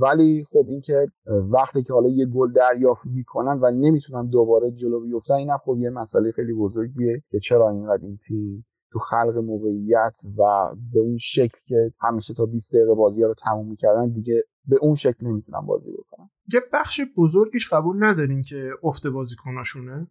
[0.01, 1.07] ولی خب اینکه
[1.51, 5.89] وقتی که حالا یه گل دریافت می‌کنن و نمی‌تونن دوباره جلو بیفتن اینم خب یه
[5.89, 11.57] مسئله خیلی بزرگیه که چرا اینقدر این تیم تو خلق موقعیت و به اون شکل
[11.67, 15.91] که همیشه تا 20 دقیقه بازی رو تموم می‌کردن دیگه به اون شکل نمی‌تونن بازی
[15.93, 20.07] بکنن یه بخش بزرگیش قبول ندارین که افت بازیکناشونه.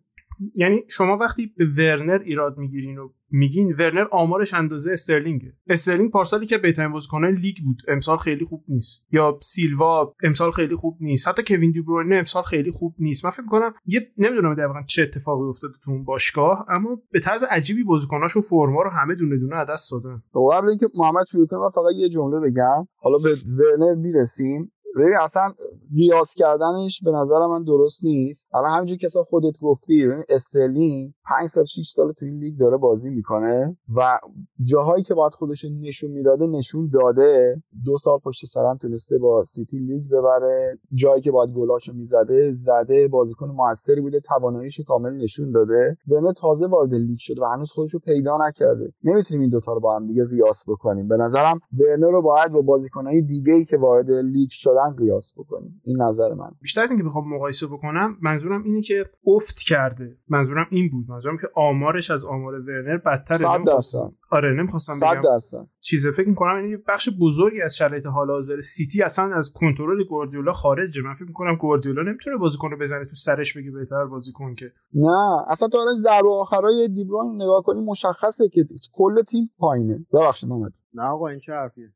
[0.54, 5.52] یعنی شما وقتی به ورنر ایراد می‌گیرین و میگین ورنر آمارش اندازه استرلینگه.
[5.68, 9.06] استرلینگ پارسالی که بهترین بازیکن لیگ بود امسال خیلی خوب نیست.
[9.12, 11.28] یا سیلوا امسال خیلی خوب نیست.
[11.28, 13.24] حتی کوین دی بروینه امسال خیلی خوب نیست.
[13.24, 17.42] من فکر می‌کنم یه نمی‌دونم دقیقا چه اتفاقی افتاده تو اون باشگاه اما به طرز
[17.50, 20.22] عجیبی بازیکناشون فرما رو همه دونه دونه از دست دادن.
[20.32, 22.86] خب، قبل اینکه محمد شروع کنه فقط یه جمله بگم.
[22.96, 24.72] حالا به ورنر می‌رسیم.
[24.96, 25.52] ببین اصلا
[25.96, 28.54] قیاس کردنش به نظر من درست نیست.
[28.54, 32.76] الان همینجور که خودت گفتی ببین استرلینگ 5 سال 6 سال تو این لیگ داره
[32.76, 34.18] بازی می‌کنه و
[34.62, 37.62] جاهایی که باید خودش نشون می‌داده نشون داده.
[37.84, 40.78] دو سال پشت سرم تونسته با سیتی لیگ ببره.
[40.94, 45.96] جایی که باید گلاشو می‌زده زده بازیکن موثری بوده تواناییشو کامل نشون داده.
[46.08, 48.92] ورنر تازه وارد لیگ شده و هنوز خودشو پیدا نکرده.
[49.04, 51.08] نمی‌تونیم این دوتا رو با هم دیگه قیاس بکنیم.
[51.08, 54.50] به نظرم ورنر رو باید با بازیکنهای دیگه ای که وارد لیگ
[54.80, 55.80] شدن قیاس بکنیم.
[55.84, 56.50] این نظر من.
[56.60, 60.16] بیشتر از اینکه بخوام مقایسه بکنم منظورم اینه که افت کرده.
[60.28, 61.04] منظورم این بود.
[61.08, 63.36] منظورم که آمارش از آمار ورنر بدتره.
[63.36, 64.12] 100 درصد.
[64.30, 65.22] آره نمی‌خواستم بگم.
[65.22, 65.66] درصد.
[65.80, 70.52] چیز فکر می‌کنم این بخش بزرگی از شرایط حال حاضر سیتی اصلا از کنترل گواردیولا
[70.52, 74.72] خارجه من فکر می‌کنم گواردیولا نمی‌تونه بازیکن رو بزنه تو سرش بگه بهتر بازیکن که.
[74.94, 80.06] نه اصلا تا الان ضربه آخرای دیبرون نگاه کنی مشخصه که کل تیم پایینه.
[80.12, 80.72] ببخشید محمد.
[80.94, 81.92] نه آقا این چه حرفیه؟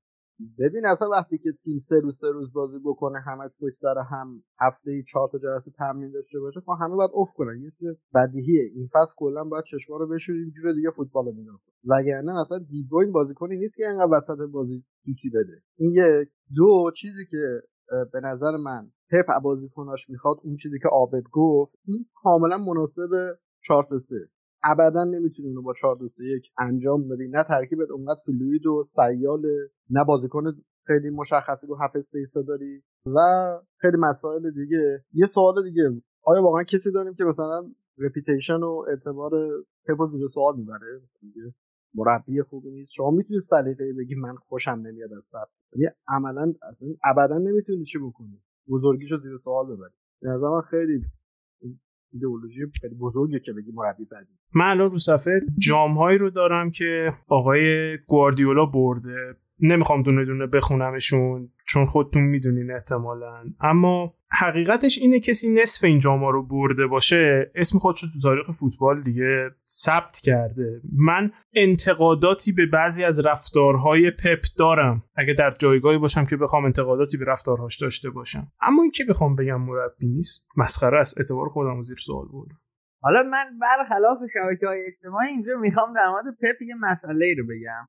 [0.59, 4.43] ببین اصلا وقتی که تیم سه روز سه روز بازی بکنه همه پشت سر هم
[4.61, 7.61] هفته چهار تا جلسه تمرین داشته باشه خب همه باید اوف کنن.
[7.62, 8.70] یه چیز بدیهیه.
[8.74, 13.59] این فصل کلا باید چشما رو بشوریم جور دیگه فوتبال رو وگرنه مثلا دیبروین بازیکنی
[13.59, 15.61] نیست که اینقدر وسط بازی سوتی بده.
[15.78, 17.61] این یک دو چیزی که
[18.12, 23.87] به نظر من پپ بازیکناش می‌خواد اون چیزی که عابد گفت این کاملا مناسب 4
[24.09, 24.14] 3
[24.64, 27.28] ابدا نمی‌تونی اونو با 4 2 1 انجام بدی.
[27.28, 29.42] نه ترکیبت اونقدر fluid و سیال
[29.90, 30.52] نه بازیکن
[30.86, 32.82] خیلی مشخصی رو half space داری.
[33.06, 33.18] و
[33.76, 35.04] خیلی مسائل دیگه.
[35.12, 36.02] یه سوال دیگه.
[36.24, 39.30] آیا واقعا کسی داریم که مثلا reputation و اعتبار
[39.86, 41.00] پپ زیر سوال می‌بره؟
[41.94, 42.92] مربی خوبی نیست.
[42.96, 45.44] شما می‌تونید سلیقه بگی من خوشم نمیاد از سر.
[45.72, 46.52] یعنی عملا
[47.04, 48.40] ابدا نمی‌تونی چی بکنی.
[48.68, 49.94] بزرگیشو زیر سوال ببری.
[50.22, 51.02] به نظر خیلی
[52.14, 54.30] ایدئولوژی خیلی بزرگی که بگی مربی بعدی.
[54.54, 59.36] من الان رو صفحه جامهایی رو دارم که آقای گواردیولا برده.
[59.61, 63.44] نمی‌خوام دونه دونه بخونمشون چون خودتون می‌دونین احتمالا.
[63.61, 68.50] اما حقیقتش اینه کسی نصف این جاما رو برده باشه اسم خودش رو تو تاریخ
[68.50, 70.80] فوتبال دیگه ثبت کرده.
[70.96, 77.16] من انتقاداتی به بعضی از رفتارهای پپ دارم اگه در جایگاهی باشم که بخوام انتقاداتی
[77.16, 78.46] به رفتارهاش داشته باشم.
[78.61, 81.18] اما این که بخوام بگم مربی نیست مسخره است.
[81.18, 82.59] اعتبار خودم زیر سوال بردم.
[83.02, 87.88] حالا من برخلاف شبکه های اجتماعی اینجا می‌خوام در مورد پپ یه مسئله رو بگم.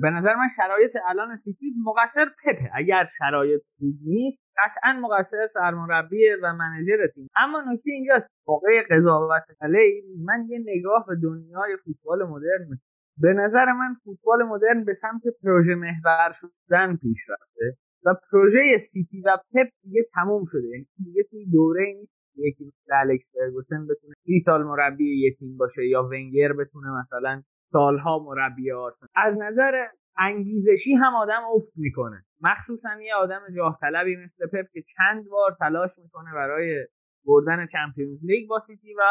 [0.00, 6.30] به نظر من شرایط الان سیتی مقصر پپه اگر شرایط خوب نیست قطعا مقصر سرمربی
[6.42, 7.28] و منجر تیم.
[7.36, 8.26] اما نکته اینجاست.
[8.48, 12.78] موقع قضاوت علی من یه نگاه به دنیای فوتبال مدرن
[13.18, 19.20] به نظر من فوتبال مدرن به سمت پروژه محور شدن پیش رفته و پروژه سیتی
[19.20, 20.68] و پپ دیگه تموم شده.
[20.68, 25.56] یعنی دیگه توی دوره نیست یکی مثل الکس فرگوسن بتونه 30 سال مربی یه تیم
[25.56, 27.42] باشه یا ونگر بتونه مثلا
[27.72, 29.86] سالها مربی آرسنال از نظر
[30.18, 32.24] انگیزشی هم آدم افت می‌کنه.
[32.40, 36.86] مخصوصا یه آدم جاه طلبی مثل پپ که چند بار تلاش می‌کنه برای
[37.26, 39.02] بردن چمپیونز لیگ با سیتی و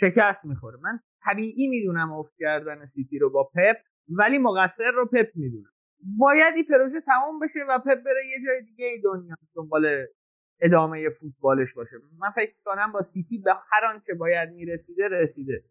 [0.00, 0.78] شکست می‌خوره.
[0.82, 3.76] من طبیعی می‌دونم افت کردن سیتی رو با پپ
[4.08, 5.70] ولی مقصر رو پپ می‌دونم.
[6.18, 10.06] باید این پروژه تموم بشه و پپ بره یه جای دیگه دنیا دنبال
[10.60, 11.96] ادامه فوتبالش باشه.
[12.20, 15.62] من فکر کنم با سیتی به هر آنچه باید می‌رسیده رسیده.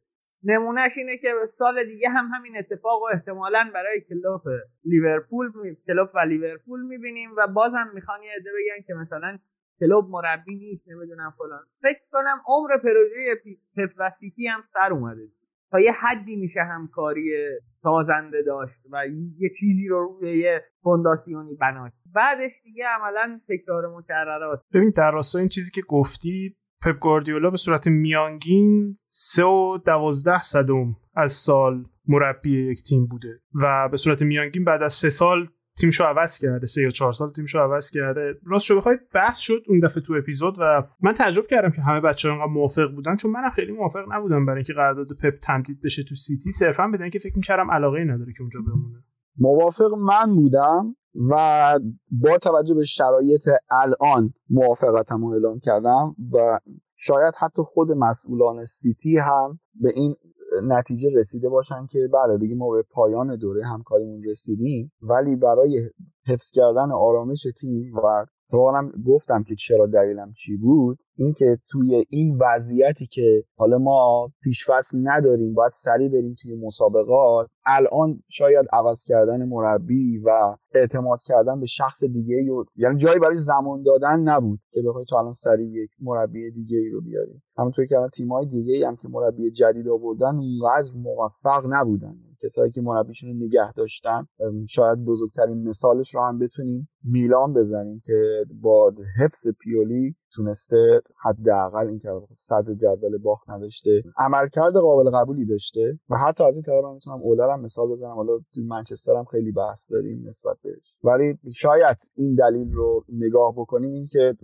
[0.44, 1.28] نمونهش اینه که
[1.58, 4.42] سال دیگه هم همین اتفاق و احتمالا برای کلوف
[4.86, 5.52] لیورپول
[5.88, 9.38] کلوف و لیورپول می‌بینیم و بازم می‌خوان یه عده بگن که مثلا
[9.80, 11.64] کلوب مربی نیست نمی‌دونم فلان.
[11.82, 13.36] فکر کنم عمر پروژه
[13.78, 15.28] پپ و سیتی هم سر اومده.
[15.72, 17.32] تا یه حدی میشه همکاری
[17.76, 19.08] سازنده داشت و
[19.38, 24.64] یه چیزی رو روی یه فونداسیونی بنا بعدش دیگه عملا تکرار مکررات.
[24.74, 30.42] ببین در راستای این چیزی که گفتی پپ گواردیولا به صورت میانگین سه و دوازده
[30.42, 35.48] صدم از سال مربی یک تیم بوده و به صورت میانگین بعد از سه سال
[35.80, 38.34] تیمشو عوض کرده سه یا چهار سال تیمشو عوض کرده.
[38.46, 42.02] راست شو بخوای بحث شد اون دفعه تو اپیزود و من تعجب کردم که همه
[42.02, 46.04] بچه‌ها انقدر موافق بودن چون منم خیلی موافق نبودم برای اینکه قرارداد پپ تمدید بشه
[46.04, 46.52] تو سیتی.
[46.52, 49.04] صرفا بدن که فکر می‌کردم علاقه نداره که اونجا بمونه.
[49.40, 50.96] موافق من بودم.
[51.32, 51.80] و
[52.12, 56.60] با توجه به شرایط الان موافقتم رو اعلام کردم و
[56.96, 60.16] شاید حتی خود مسئولان سیتی هم به این
[60.64, 64.92] نتیجه رسیده باشن که بله دیگه ما به پایان دوره همکاریمون رسیدیم.
[65.02, 65.90] ولی برای
[66.28, 72.38] حفظ کردن آرامش تیم و اتفاقا گفتم که چرا دلیلم چی بود اینکه توی این
[72.42, 79.46] وضعیتی که حالا ما پیشفصل نداریم باید سریع بریم توی مسابقات الان شاید عوض کردن
[79.46, 84.82] مربی و اعتماد کردن به شخص دیگه ای یعنی جایی برای زمان دادن نبود که
[84.88, 87.42] بخوای تو الان سریع یک مربی دیگه ای رو بیاری.
[87.58, 92.16] همونطور که الان تیمای دیگه ای هم که مربی جدید آوردن اونقدر موفق نبودن.
[92.44, 94.28] کسایی که مربیشون رو نگه داشتن
[94.70, 102.00] شاید بزرگترین مثالش رو هم بتونیم میلان بزنیم که با حفظ پیولی تونسته حداقل این
[102.00, 106.94] که صدر جدول باخت نداشته عملکرد قابل قبولی داشته و حتی از این طرف من
[106.94, 108.16] می‌تونم اولر هم مثال بزنم.
[108.16, 111.00] حالا تو منچستر هم خیلی بحث داریم نسبت بهش.
[111.04, 114.36] ولی شاید این دلیل رو نگاه بکنیم این که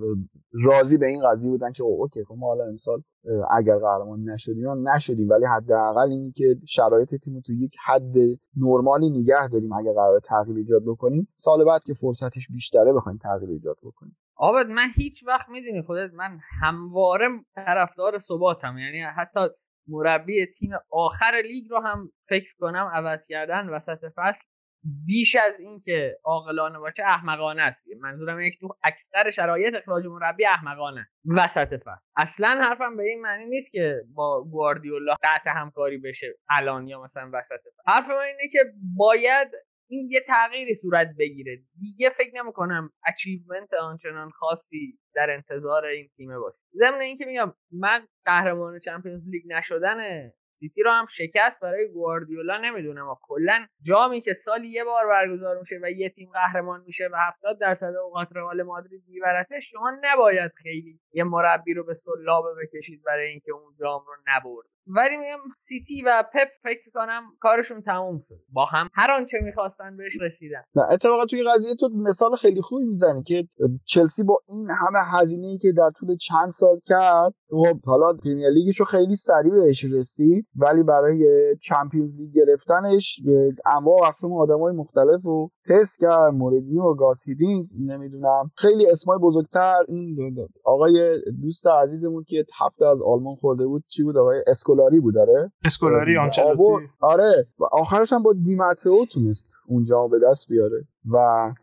[0.66, 3.02] راضی به این قضیه بودن که اوکی خب ما حالا امسال
[3.52, 5.30] اگر قهرمان نشدیم نشدیم.
[5.30, 8.16] ولی حداقل این که شرایط تیم تو یک حد
[8.58, 11.28] نرمالی نگه داریم اگر قرار تغییر ایجاد بکنیم.
[11.36, 14.16] سال بعد که فرصتش بیشتره بخوایم تغییر ایجاد بکنیم.
[14.44, 18.78] آبد من هیچ وقت می‌دونی خودت من همواره طرفدار ثباتم.
[18.78, 19.40] یعنی حتی
[19.88, 24.42] مربی تیم آخر لیگ رو هم فکر کنم عوض کردن وسط فصل
[25.06, 27.80] بیش از اینکه عاقلانه باشه احمقانه است.
[28.02, 32.02] منظورم یک تو اکثر شرایط اخراج مربی احمقانه وسط فصل.
[32.18, 37.30] اصلا حرفم به این معنی نیست که با گواردیولا قطع همکاری بشه الان یا مثلا
[37.34, 37.82] وسط فصل.
[37.94, 38.60] حرف من اینه که
[38.98, 39.48] باید
[39.94, 41.58] این یه تغییری صورت بگیره.
[41.80, 46.58] دیگه فکر نمی‌کنم achievement آنچنان خاصی در انتظار این تیمه باشه.
[46.74, 53.10] ضمن اینکه میگم من قهرمان چمپیونز لیگ نشدن سیتی رو هم شکست برای گواردیولا نمی‌دونم.
[53.10, 57.16] و کلا جامی که سالی یه بار برگزار میشه و یه تیم قهرمان میشه و
[57.28, 63.04] 70 درصد اوقات رئال مادرید میبرتش شما نباید خیلی یه مربی رو به سلابه بکشید
[63.04, 64.73] برای اینکه اون جام رو نبرد.
[64.88, 68.40] ولی میگم سیتی و پپ فکر کنم کارشون تموم شد.
[68.54, 70.64] با هم هر آنچه می‌خواستن بهش رسیدن.
[70.76, 73.48] نه اتفاقا توی قضیه تو مثال خیلی خوبی می‌زنی که
[73.86, 78.50] چلسی با این همه هزینه ای که در طول چند سال کرد خب حالا پریمیر
[78.50, 81.26] لیگش رو خیلی سریع بهش رسید ولی برای
[81.62, 83.20] چمپیونز لیگ گرفتنش
[83.66, 86.34] انواع و اقسام آدمای مختلف و تست کرد
[86.88, 88.52] و گاس هیدینک نمی‌دونم.
[88.56, 90.16] خیلی اسمای بزرگتر این
[90.66, 94.44] آقای دوست عزیزمون که هفته از آلمان خورده بود چی بود؟ آقای
[94.74, 96.88] اسکولاری بود داره اسکولاری آنچلوتی.
[97.00, 97.48] آره.
[97.60, 100.88] و آخرش هم با دیماتئو تونست اونجا به دست بیاره.
[101.06, 101.18] و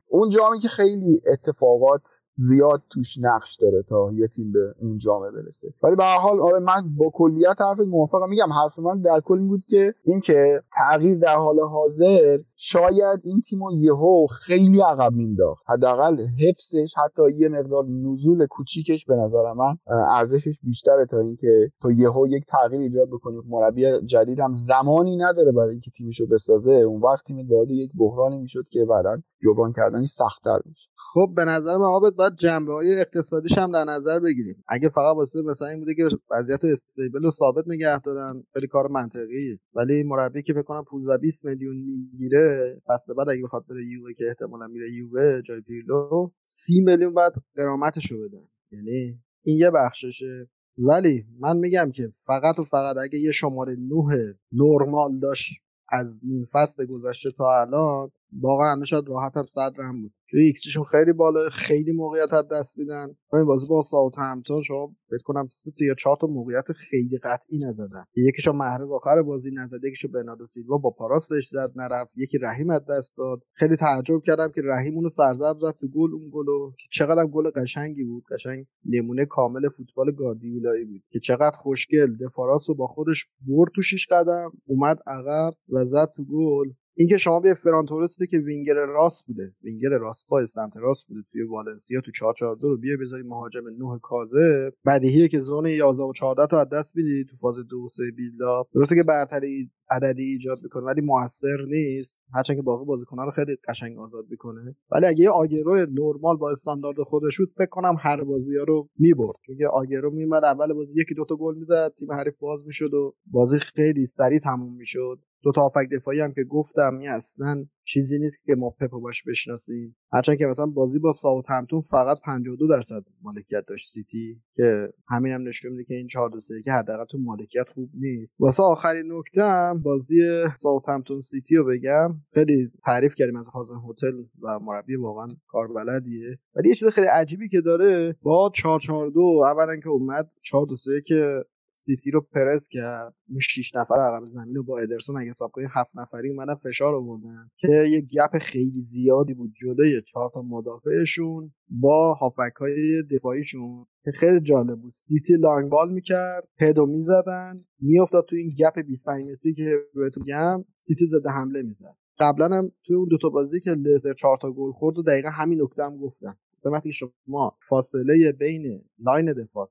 [0.09, 5.31] اون جامی که خیلی اتفاقات زیاد توش نقش داره تا یه تیم به اون جامعه
[5.31, 5.69] برسه.
[5.83, 8.29] ولی به هر حال آره من با کلیت حرف موافقم.
[8.29, 13.73] میگم حرف من در کل بود که اینکه تغییر در حال حاضر شاید این تیمو
[13.73, 15.65] یهو خیلی عقب مینداخت.
[15.69, 19.77] حداقل حفظش حتی یه مقدار نزول کوچیکش به نظر من
[20.15, 23.37] ارزشش بیشتره تا اینکه تو یهو یک تغییر ایجاد بکنی.
[23.49, 26.73] مربی جدید هم زمانی نداره برای اینکه تیمشو بسازه.
[26.73, 31.45] اون وقت تیم وارد یک بحرانی می‌شد که بعدا جبران کردنش سختتر میشه خب به
[31.45, 34.65] نظر من آبت باید جنبه های اقتصادیش هم در نظر بگیریم.
[34.69, 38.89] اگه فقط واسه مثلا این بوده که وضعیت stable و ثابت نگه دارن خیلی کار
[38.89, 39.59] منطقیه.
[39.75, 42.50] ولی مربی که فکر کنم 15 20 میلیون می‌گیره
[42.87, 47.33] پس بعد اگه بخواد بره یووه که احتمالا میره یووه جای پیرلو 30 میلیون بعد
[47.55, 50.49] غرامتشو بدن یعنی این یه بخششه.
[50.79, 55.53] ولی من میگم که فقط و فقط اگه یه شماره 9 نرمال داشت
[55.89, 60.58] از نیم فصل گذشته تا الان واقعا شاید راحت هم صدر هم بود چون ایکس
[60.58, 63.17] جیشون خیلی بالا خیلی موقعیت از دست میدن.
[63.33, 68.05] همین بازی با ساوت‌همپتون شما فکر کنم سه یا چهار تا موقعیت خیلی قطعی نزدن.
[68.17, 72.11] یکیشو محرز آخر بازی نزد یکیشو برناردو سیلوا با پاراستش زد نرفت.
[72.17, 73.43] یکی رحیم از دست داد.
[73.53, 76.73] خیلی تعجب کردم که رحیم اونو سرزب زد تو گل اون گلو.
[76.93, 78.25] چقدر گل قشنگی بود.
[78.31, 81.03] قشنگ نمونه کامل فوتبال گاردیولایی بود.
[81.11, 82.17] که چقدر خوشگل.
[82.17, 86.69] دفاراس رو با خودش برد تو شیش قدم اومد عقب و زد تو گل.
[87.01, 87.87] اینکه شما به فران
[88.31, 92.77] که وینگر راست بوده وینگر راست پای سمت راست بوده توی والنسیا تو 442 رو
[92.77, 94.73] بیا بذاری مهاجم نوح کازه.
[94.87, 98.67] بدیهیه که زون 11 و 14 تا از دست میدی تو فاز دو سه بیلدا.
[98.75, 102.15] درسته که برتری عددی ایجاد می‌کنه ولی موثر نیست.
[102.35, 104.77] هرچند که باقی بازیکن‌ها رو خیلی قشنگ آزاد می‌کنه.
[104.93, 108.89] ولی اگه یه آگرو نرمال با استاندارد خودش بود فکر کنم هر بازی ها رو
[108.99, 109.37] می‌برد.
[109.47, 113.59] چون آگرو میمد اول بازی یکی دوتا گل می‌زد تیم حریف باز می‌شد و بازی
[113.59, 115.19] خیلی سریع تموم می‌شد.
[115.43, 119.23] دو تا آفک دفاعی هم که گفتم این اصلا چیزی نیست که ما پپو باش
[119.23, 119.97] بشناسیم.
[120.13, 125.33] هرچند که مثلا بازی با ساوت همتون فقط 52 درصد مالکیت داشت سیتی که همین
[125.33, 128.41] هم نشون میده که این 4 2 که حداقل تو مالکیت خوب نیست.
[128.41, 130.17] واسه آخرین نکته بازی
[130.57, 132.21] ساوت همتون سیتی رو بگم.
[132.35, 137.49] خیلی تعریف کردیم از هازن هتل و مربی واقعا کاربلدیه ولی یه چیز خیلی عجیبی
[137.49, 140.77] که داره با 4 4 2 اولا که اومد 4 2
[141.07, 141.45] که
[141.85, 143.15] سیتی رو پرس کرد.
[143.29, 146.95] اون 6 نفر عقب زمین رو با ادرسون اگه حساب کنیم 7 نفری اومدن فشار
[146.95, 153.87] آوردن که یه gap خیلی زیادی بود جلوی چهار تا مدافعشون با هافبک های دفاعیشون
[154.05, 154.93] که خیلی جالب بود.
[154.93, 160.65] سیتی long ball می‌کرد پدو می‌زدن میافتاد تو این gap 25 متری که بهتون میگم
[160.89, 161.97] سیتی زده حمله می‌زد.
[162.19, 165.63] قبلا هم توی اون دوتا بازی که لستر چهار تا گل خورد و دقیقا همین
[165.63, 166.37] نکته هم گفتم.
[166.69, 169.71] وقتی شما فاصله بین لاین دفاع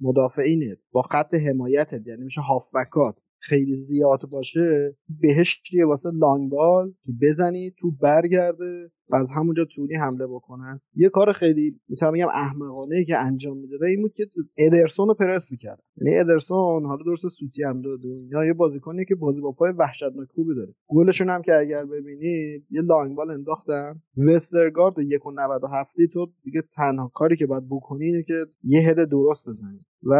[0.00, 7.12] مدافعینت با خط حمایتت یعنی میشه هافبکات خیلی زیاد باشه بهشتیه واسه لانگ بال که
[7.22, 13.04] بزنی تو برگرده و از همونجا طولی حمله بکنن یه کار خیلی می‌تونم بگم احمقانه
[13.04, 14.26] که انجام می‌داده این بود که
[14.58, 15.82] ادرسون رو پرس می‌کرد.
[15.96, 20.28] یعنی ادرسون حالا درست سوتی هم داده یا یه بازیکنی که بازی با پای وحشتناک
[20.34, 20.74] خوبی داره.
[20.88, 24.02] گلشون هم که اگر ببینید یه لانگ بال انداختن.
[24.16, 28.34] وسترگارد 1.97 تو دیگه تنها کاری که باید بکنی اینه که
[28.64, 29.78] یه هد درست بزنی.
[30.02, 30.14] و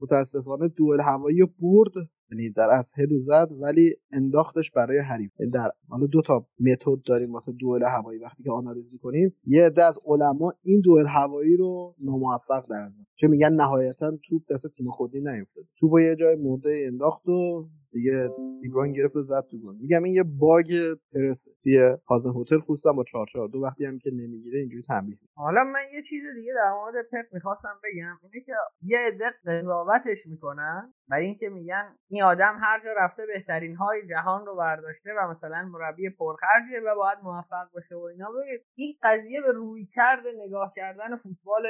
[0.00, 1.92] متاسفانه دوئل هوایی برد.
[2.32, 5.30] یعنی در از هدو زد ولی انداختش برای حریف.
[5.40, 9.34] یعنی در حالا دو تا متد داریم واسه دوئل هوایی وقتی که آنالیز می‌کنیم.
[9.46, 14.66] یه عده از علما این دوئل هوایی رو ناموفق در چه میگن نهایتا توپ دست
[14.66, 18.30] تیم خودی نیفتاد توپ یه جای مرده انداخت و دیگه
[18.62, 19.76] ایبران گرفت و زد تو گل.
[19.80, 20.66] میگم این یه باگ
[21.12, 21.50] پرسه.
[21.62, 25.80] توی هازن هتل خصوصا با 4 دو وقتی هم که نمی‌گیره اینجوری تنبیه حالا من
[25.94, 28.18] یه چیز دیگه در مورد پپ می‌خواستم بگم.
[28.22, 33.76] اینه که یه عده قضاوتش می‌کنن برای اینکه میگن این آدم هر جا رفته بهترین
[33.76, 38.28] های جهان رو برداشته و مثلا مربی پرخرجه و باید موفق باشه و اینا.
[38.30, 41.62] بگید این قضیه به روی کرد نگاه کردن فوتبال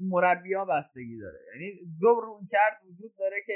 [0.00, 1.38] مربیا بستگی داره.
[1.52, 3.52] یعنی دو روی کرد وجود داره که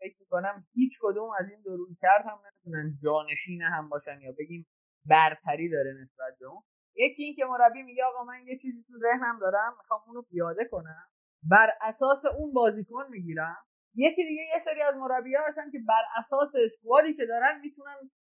[0.00, 4.32] فکر می‌کنم هیچ کدوم از این دو روی کرد هم نمی‌تونن جانشین هم باشن یا
[4.38, 4.66] بگیم
[5.06, 6.62] برتری داره نسبت به اون.
[6.96, 10.64] یکی این که مربی میگه آقا من یه چیزی تو ذهنم دارم می‌خوام اونو پیاده
[10.70, 11.04] کنم.
[11.50, 13.56] بر اساس اون بازیکن می‌گیرم.
[13.94, 17.60] یکی دیگه یه سری از مربی ها هستن که بر اساس squad ی که دارن
[17.60, 17.96] می‌تونن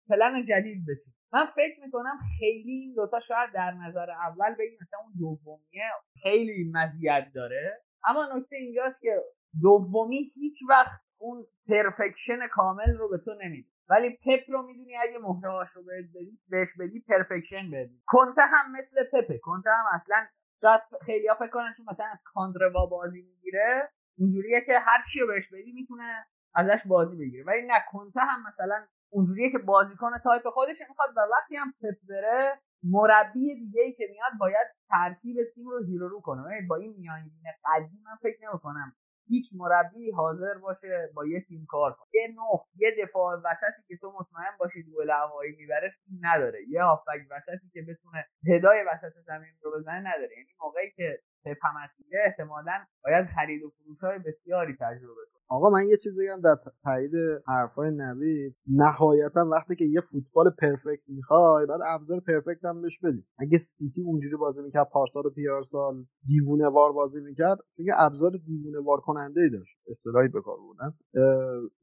[0.10, 5.00] پلن جدید بچینن من فکر می‌کنم خیلی این دوتا شاید در نظر اول بگیم مثلا
[5.00, 5.90] اون دومیه
[6.24, 7.84] خیلی مزیت داره.
[8.06, 9.22] اما نکته اینجاست که
[9.62, 13.70] دومی هیچ وقت اون perfection کامل رو به تو نمیده.
[13.90, 19.04] ولی پپ رو می‌دونی اگه مهره‌هاش رو بدی بهش بدی perfection بدی کنته هم مثل
[19.14, 20.26] پپه کنته هم اصلا
[20.62, 25.20] شاید خیلی ها فکر کنن چون مثلا از کاندروا بازی می‌گیره اینجوریه که هر چی
[25.20, 27.44] رو بهش بدی می‌تونه ازش بازی بگیره.
[27.44, 31.98] ولی نه کنته هم مثلا اونجوریه که بازیکن تایپ خودش می‌خواد و وقتی هم پپ
[32.10, 36.54] بره مربی دیگه ای که میاد باید ترکیب تیم رو زیرو رو کنه.
[36.54, 38.96] یعنی با این میانگین قدی من فکر نمی‌کنم
[39.28, 42.08] هیچ مربی حاضر باشه با یه تیم کار کنه.
[42.14, 46.60] یه نه یه دفاع وسطی که تو مطمئن باشی دو هوایی می‌بره نداره.
[46.70, 50.38] یه هافبک وسطی که بتونه هدای وسط زمین رو بزنه نداره.
[50.38, 55.98] یعنی موقعی که پپمسیله احتمالا باید خرید و فروش های بسیاری تجربه آقا من یه
[55.98, 57.12] چیز بگم در تایید
[57.48, 63.24] حرفای نوید نهایتا وقتی که یه فوتبال پرفکت می‌خوای بعد ابزار پرفکت هم بهش بدی.
[63.40, 68.80] اگه سیتی اونجوری بازی می‌کرد پارسال و پیارسال دیوونه وار بازی می‌کرد چون ابزار دیوونه
[68.86, 69.78] وار کننده ای داشت.
[69.92, 70.58] اصطلاحی به کار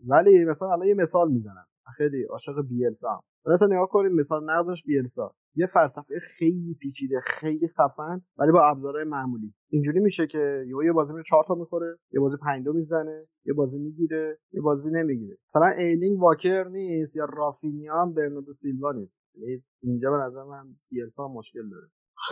[0.08, 1.66] ولی مثلا الان یه مثال می‌زنم.
[1.96, 3.20] خیلی عاشق بیلسام
[3.54, 5.34] مثلا نگاه کنیم مثال نقدش بیلسا.
[5.54, 9.54] یه فلسفه خیلی پیچیده خیلی خفن ولی با ابزارهای معمولی.
[9.68, 13.78] اینجوری میشه که یه بازی رو چهار تا می‌خوره یه بازی پنج می‌زنه یه بازی
[13.78, 15.36] می‌گیره یه بازی نمی‌گیره.
[15.48, 19.14] مثلا کایل واکر نیست یا رافینیا برناردو سیلوا نیست.
[19.34, 21.88] یعنی اینجا به نظر من بیلسا مشکل داره.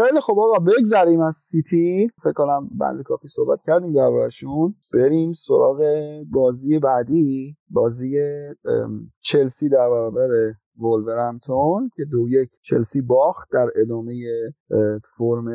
[0.07, 2.09] خیلی خوب آقا بگذریم از سیتی.
[2.23, 5.83] فکر کنم بنده کافی صحبت کردیم دربارشون بریم سراغ
[6.31, 7.57] بازی بعدی.
[7.71, 8.19] بازی
[9.21, 10.29] چلسی در برابر
[10.79, 14.15] وولورهمپتون که دو یک چلسی باخت در ادامه
[15.17, 15.49] فرم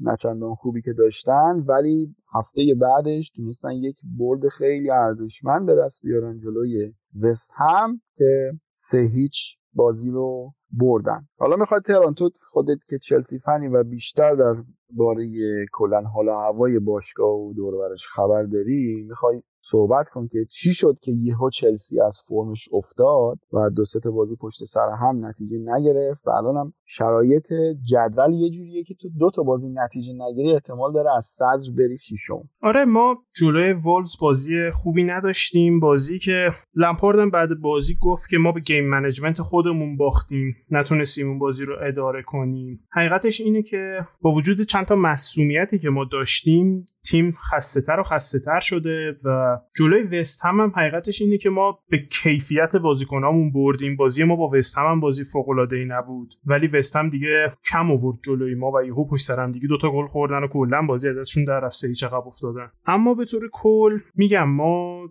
[0.00, 1.64] نچندان خوبی که داشتن.
[1.68, 8.52] ولی هفته بعدش تونستن یک برد خیلی ارزشمند به دست بیارن جلوی وست هم که
[8.72, 11.28] سه هیچ بازی رو بردن.
[11.38, 14.54] حالا می‌خواد تهران تو خودت که چلسی فنی و بیشتر در
[14.90, 15.26] باره
[15.72, 17.74] کلا حالا هوای باشگاه و دور
[18.08, 23.70] خبر داری می‌خوای صحبت کن که چی شد که یهو چلسی از فرمش افتاد و
[23.76, 27.46] دو تا بازی پشت سر هم نتیجه نگرفت و الانم شرایط
[27.82, 31.98] جدول یه جوریه که تو دو تا بازی نتیجه نگیری احتمال داره از صدر بری
[31.98, 35.80] شیشم آره ما جلوی وولوز بازی خوبی نداشتیم.
[35.80, 40.54] بازی که لمپاردم بعد بازی گفت که ما به game management خودمون باختیم.
[40.70, 42.80] نتونستیم اون بازی رو اداره کنیم.
[42.92, 48.02] حقیقتش اینه که با وجود چند تا مسئولیتی که ما داشتیم تیم خسته تر و
[48.02, 53.52] خسته تر شده و جلوی وست هم, هم حقیقتش اینه که ما به کیفیت بازیکنامون
[53.52, 53.96] بردیم.
[53.96, 56.34] بازی ما با وست هم, هم بازی فوق العاده ای نبود.
[56.46, 59.90] ولی وست هم دیگه کم آورد جلوی ما و یهو پشت سر هم دیگه دوتا
[59.90, 61.74] گل خوردن و کلا بازی ازشون در رفت.
[61.74, 62.70] سری عقب افتادن.
[62.86, 65.08] اما به طور کل میگم ما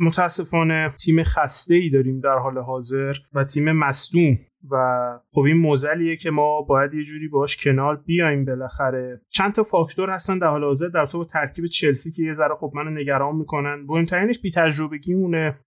[0.00, 4.38] متاسفانه تیم خسته ای داریم در حال حاضر و تیم مصدوم
[4.70, 4.76] و
[5.30, 9.20] خب این موزلیه که ما باید یه جوری باش کنار بیایم بالاخره.
[9.30, 12.72] چند تا فاکتور هستن در حال حاضر در تو ترکیب چلسی که یه ذره خب
[12.74, 13.84] منو نگران می‌کنن.
[13.86, 14.50] مهمترینش بی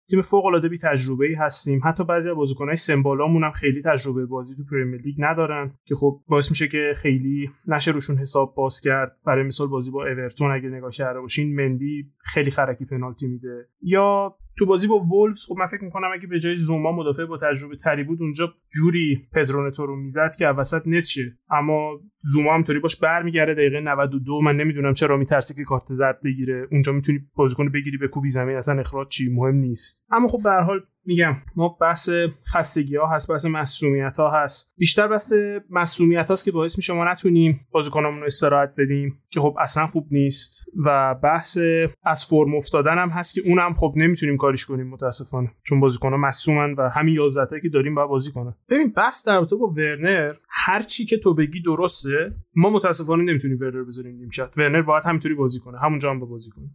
[0.09, 1.81] تیم فوق العاده بی تجربه ای هستیم.
[1.85, 6.21] حتی بعضی از بازیکنای سمبالامون هم خیلی تجربه بازی تو پرمیر لیگ ندارن که خب
[6.29, 9.17] باعث میشه که خیلی نشه روشون حساب باز کرد.
[9.27, 13.69] برای مثال بازی با اورتون اگه نگاه کرده باشین مندی خیلی خرکی پنالتی میده.
[13.83, 17.37] یا تو بازی با وولفز خب من فکر می‌کنم اگه به جای زوما مدافع با
[17.37, 22.79] تجربه تری بود اونجا جوری پدرونتو رو می‌زد که وسط نشه اما زوما هم طوری
[22.79, 26.69] باش برمیگرده دقیقه 92 من نمی‌دونم چرا میترسه که کارت زرد بگیره.
[26.73, 30.05] اونجا می‌تونی بازیکن بگیری به کوبی زمین اصلا اخراج چی؟ مهم نیست.
[30.11, 32.11] اما خب به هر حال میگم ما بحث
[32.55, 34.75] خستگی ها هست بحث مسئولیت ها هست.
[34.79, 35.33] بیشتر بحث
[35.71, 40.07] مسئولیت هاست که باعث میشه ما نتونیم بازیکنامون رو استراحت بدیم که خب اصلا خوب
[40.11, 40.65] نیست.
[40.85, 41.59] و بحث
[42.05, 45.51] از فرم افتادن هم هست که اونم خب نمی‌تونیم کاریش کنیم متاسفانه.
[45.65, 49.37] چون بازیکن ها مصومن و همین 11 که داریم باید بازی کنه ببین بحث در
[49.37, 52.35] رابطه با ورنر هر چی که تو بگی درسته.
[52.57, 55.79] ما متاسفانه نمی‌تونیم ورنر بذاریم نیمکت ورنر باید همینطوری بازی کنه.
[55.79, 56.67] همونجا هم بازی کنه.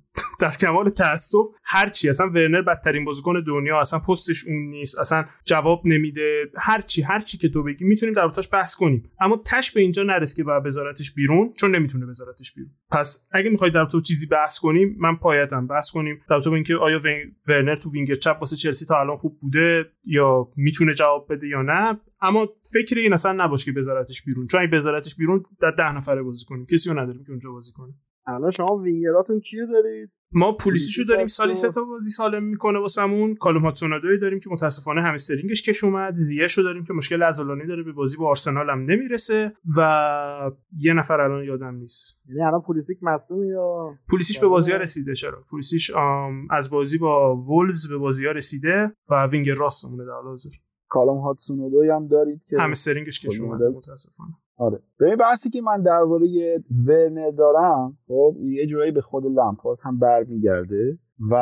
[0.43, 5.25] در کمال تاسف هر چی اصلا ورنر بدترین بازیکن دنیا اصلا پستش اون نیست اصلا
[5.45, 6.51] جواب نمیده.
[6.57, 9.11] هر چی هر چی که تو بگی می‌تونیم در بحث کنیم.
[9.19, 12.71] اما تش به اینجا نرس که باید بذارتش بیرون چون نمی‌تونه بذارتش بیرون.
[12.91, 16.21] پس اگه می‌خوای در تو چیزی بحث کنیم من پایتم بحث کنیم.
[16.29, 16.99] در تو اینکه آیا
[17.49, 21.61] ورنر تو وینگر چپ واسه چلسی تا الان خوب بوده یا می‌تونه جواب بده یا
[21.61, 21.99] نه.
[22.21, 24.47] اما فکر این اصلا نباش که بذارتش بیرون.
[24.47, 26.65] چون اگه بذارتش بیرون در ده نفره بازی کنیم.
[26.65, 27.93] کسی رو نداریم که اونجا بازی کنه.
[28.27, 33.35] الان شما وینگراتون کیو دارید؟ ما پولیسیشو داریم سالی سه تا بازی سالم می‌کنه واسمون.
[33.35, 36.15] کالوم هادسون اودوی داریم که متاسفانه همسترینگش کش اومد.
[36.15, 41.21] زیهشو داریم که مشکل عضلانی داره به بازی با آرسنال هم نمی‌رسه و یه نفر
[41.21, 42.21] الان یادم نیست.
[42.29, 45.91] یعنی الان پولیسیک مصدوم یا؟ پولیسیش به بازی ها رسیده چرا؟ پولیسیش
[46.49, 50.49] از بازی با وولفز به بازی ها رسیده و وینگر راستمونه در حاضر.
[50.89, 53.69] کالوم هادسون اودوی هم دارید که همسترینگش کش اومده.
[53.69, 54.33] متاسفانه.
[54.57, 54.79] آره.
[54.99, 56.27] ببین بحثی که من درباره
[56.87, 60.97] ورنر دارم خب یه جورایی به خود لمپارد هم برمیگرده
[61.31, 61.35] و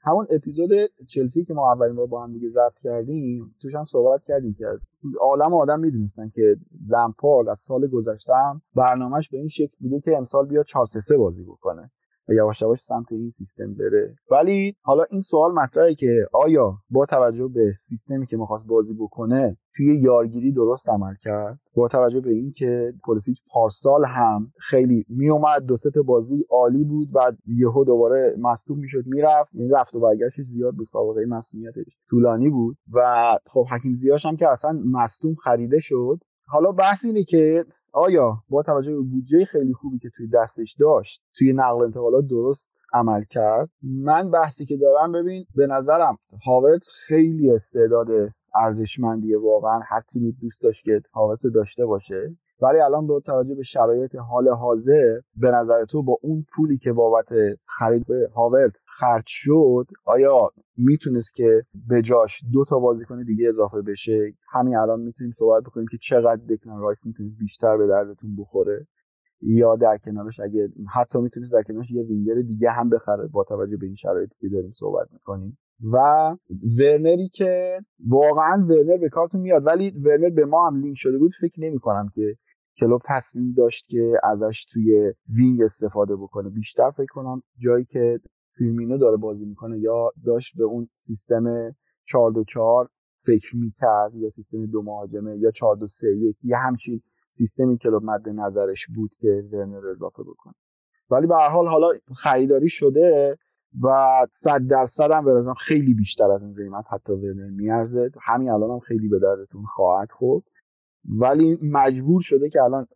[0.00, 0.70] همون اپیزود
[1.08, 4.64] چلسی که ما اولین بار با هم دیگه ضبط کردیم توش هم صحبت کردیم که
[5.20, 6.56] عالم آدم می‌دونستن که
[6.88, 11.16] لمپارد از سال گذشته هم برنامهش به این شکل بوده که امسال بیا 4 3
[11.16, 11.90] بازی بکنه.
[12.28, 14.14] و یواش یواش سمت این سیستم بره.
[14.30, 19.56] ولی حالا این سوال مطرحه که آیا با توجه به سیستمی که می‌خواست بازی بکنه
[19.76, 25.76] توی یارگیری درست عمل کرد؟ با توجه به اینکه پلیسیچ پارسال هم خیلی میومد دو
[25.76, 29.50] سه بازی عالی بود و یهو دوباره مصدوم می‌شد می‌رفت.
[29.54, 32.76] این رفت و برگشتش زیاد به سابقه مصدومیتش طولانی بود.
[32.92, 33.00] و
[33.46, 36.18] خب حکیم زیاش هم که اصلا مصدوم خریده شد.
[36.48, 37.64] حالا بحث اینه که
[37.96, 42.72] آیا با توجه به بودجه خیلی خوبی که توی دستش داشت توی نقل انتقالات درست
[42.92, 48.08] عمل کرد؟ من بحثی که دارم ببین به نظرم هاورتز خیلی استعداد
[48.54, 49.80] ارزشمندیه واقعا.
[49.88, 52.36] هر تیمی دوست داشت که هاورتز داشته باشه.
[52.60, 56.92] ولی الان با توجه به شرایط حال حاضر به نظر تو با اون پولی که
[56.92, 57.28] بابت
[57.78, 63.82] خرید به هاورتس خرج شد آیا می‌تونست که به جاش دو تا بازیکن دیگه اضافه
[63.82, 68.86] بشه؟ همین الان می‌تونیم صحبت بکنیم که چقدر دکلن رایس می‌تونست بیشتر به دردتون بخوره؟
[69.40, 73.76] یا در کنارش اگه حتی می‌تونست در کنارش یه وینگر دیگه هم بخره با توجه
[73.76, 75.58] به این شرایطی که داریم صحبت می‌کنیم.
[75.92, 75.98] و
[76.78, 81.32] ورنری که واقعا ورنر به کارتون میاد ولی ورنر به ما هم لینک شده بود
[81.40, 82.36] فکر نمی کنم که
[82.80, 86.50] کلوب تصمیم داشت که ازش توی وینگ استفاده بکنه.
[86.50, 88.20] بیشتر فکر کنم جایی که
[88.58, 91.44] فیلمینو داره بازی می‌کنه یا داشت به اون سیستم
[92.04, 92.88] 4 2 4
[93.26, 98.02] فکر می‌کرد یا سیستم دو مهاجمه یا 4 2 3 1 یا همچین سیستمی کلوب
[98.04, 100.54] مد نظرش بود که ورنر اضافه بکنه.
[101.10, 103.38] ولی به هر حال حالا خریداری شده
[103.82, 103.88] و
[104.30, 108.10] صد درصد هم به خیلی بیشتر از این قیمت حتی ورنر میارزه.
[108.22, 110.44] همین الان هم خیلی به دردتون خواهد خورد.
[111.08, 112.86] ولی مجبور شده که الان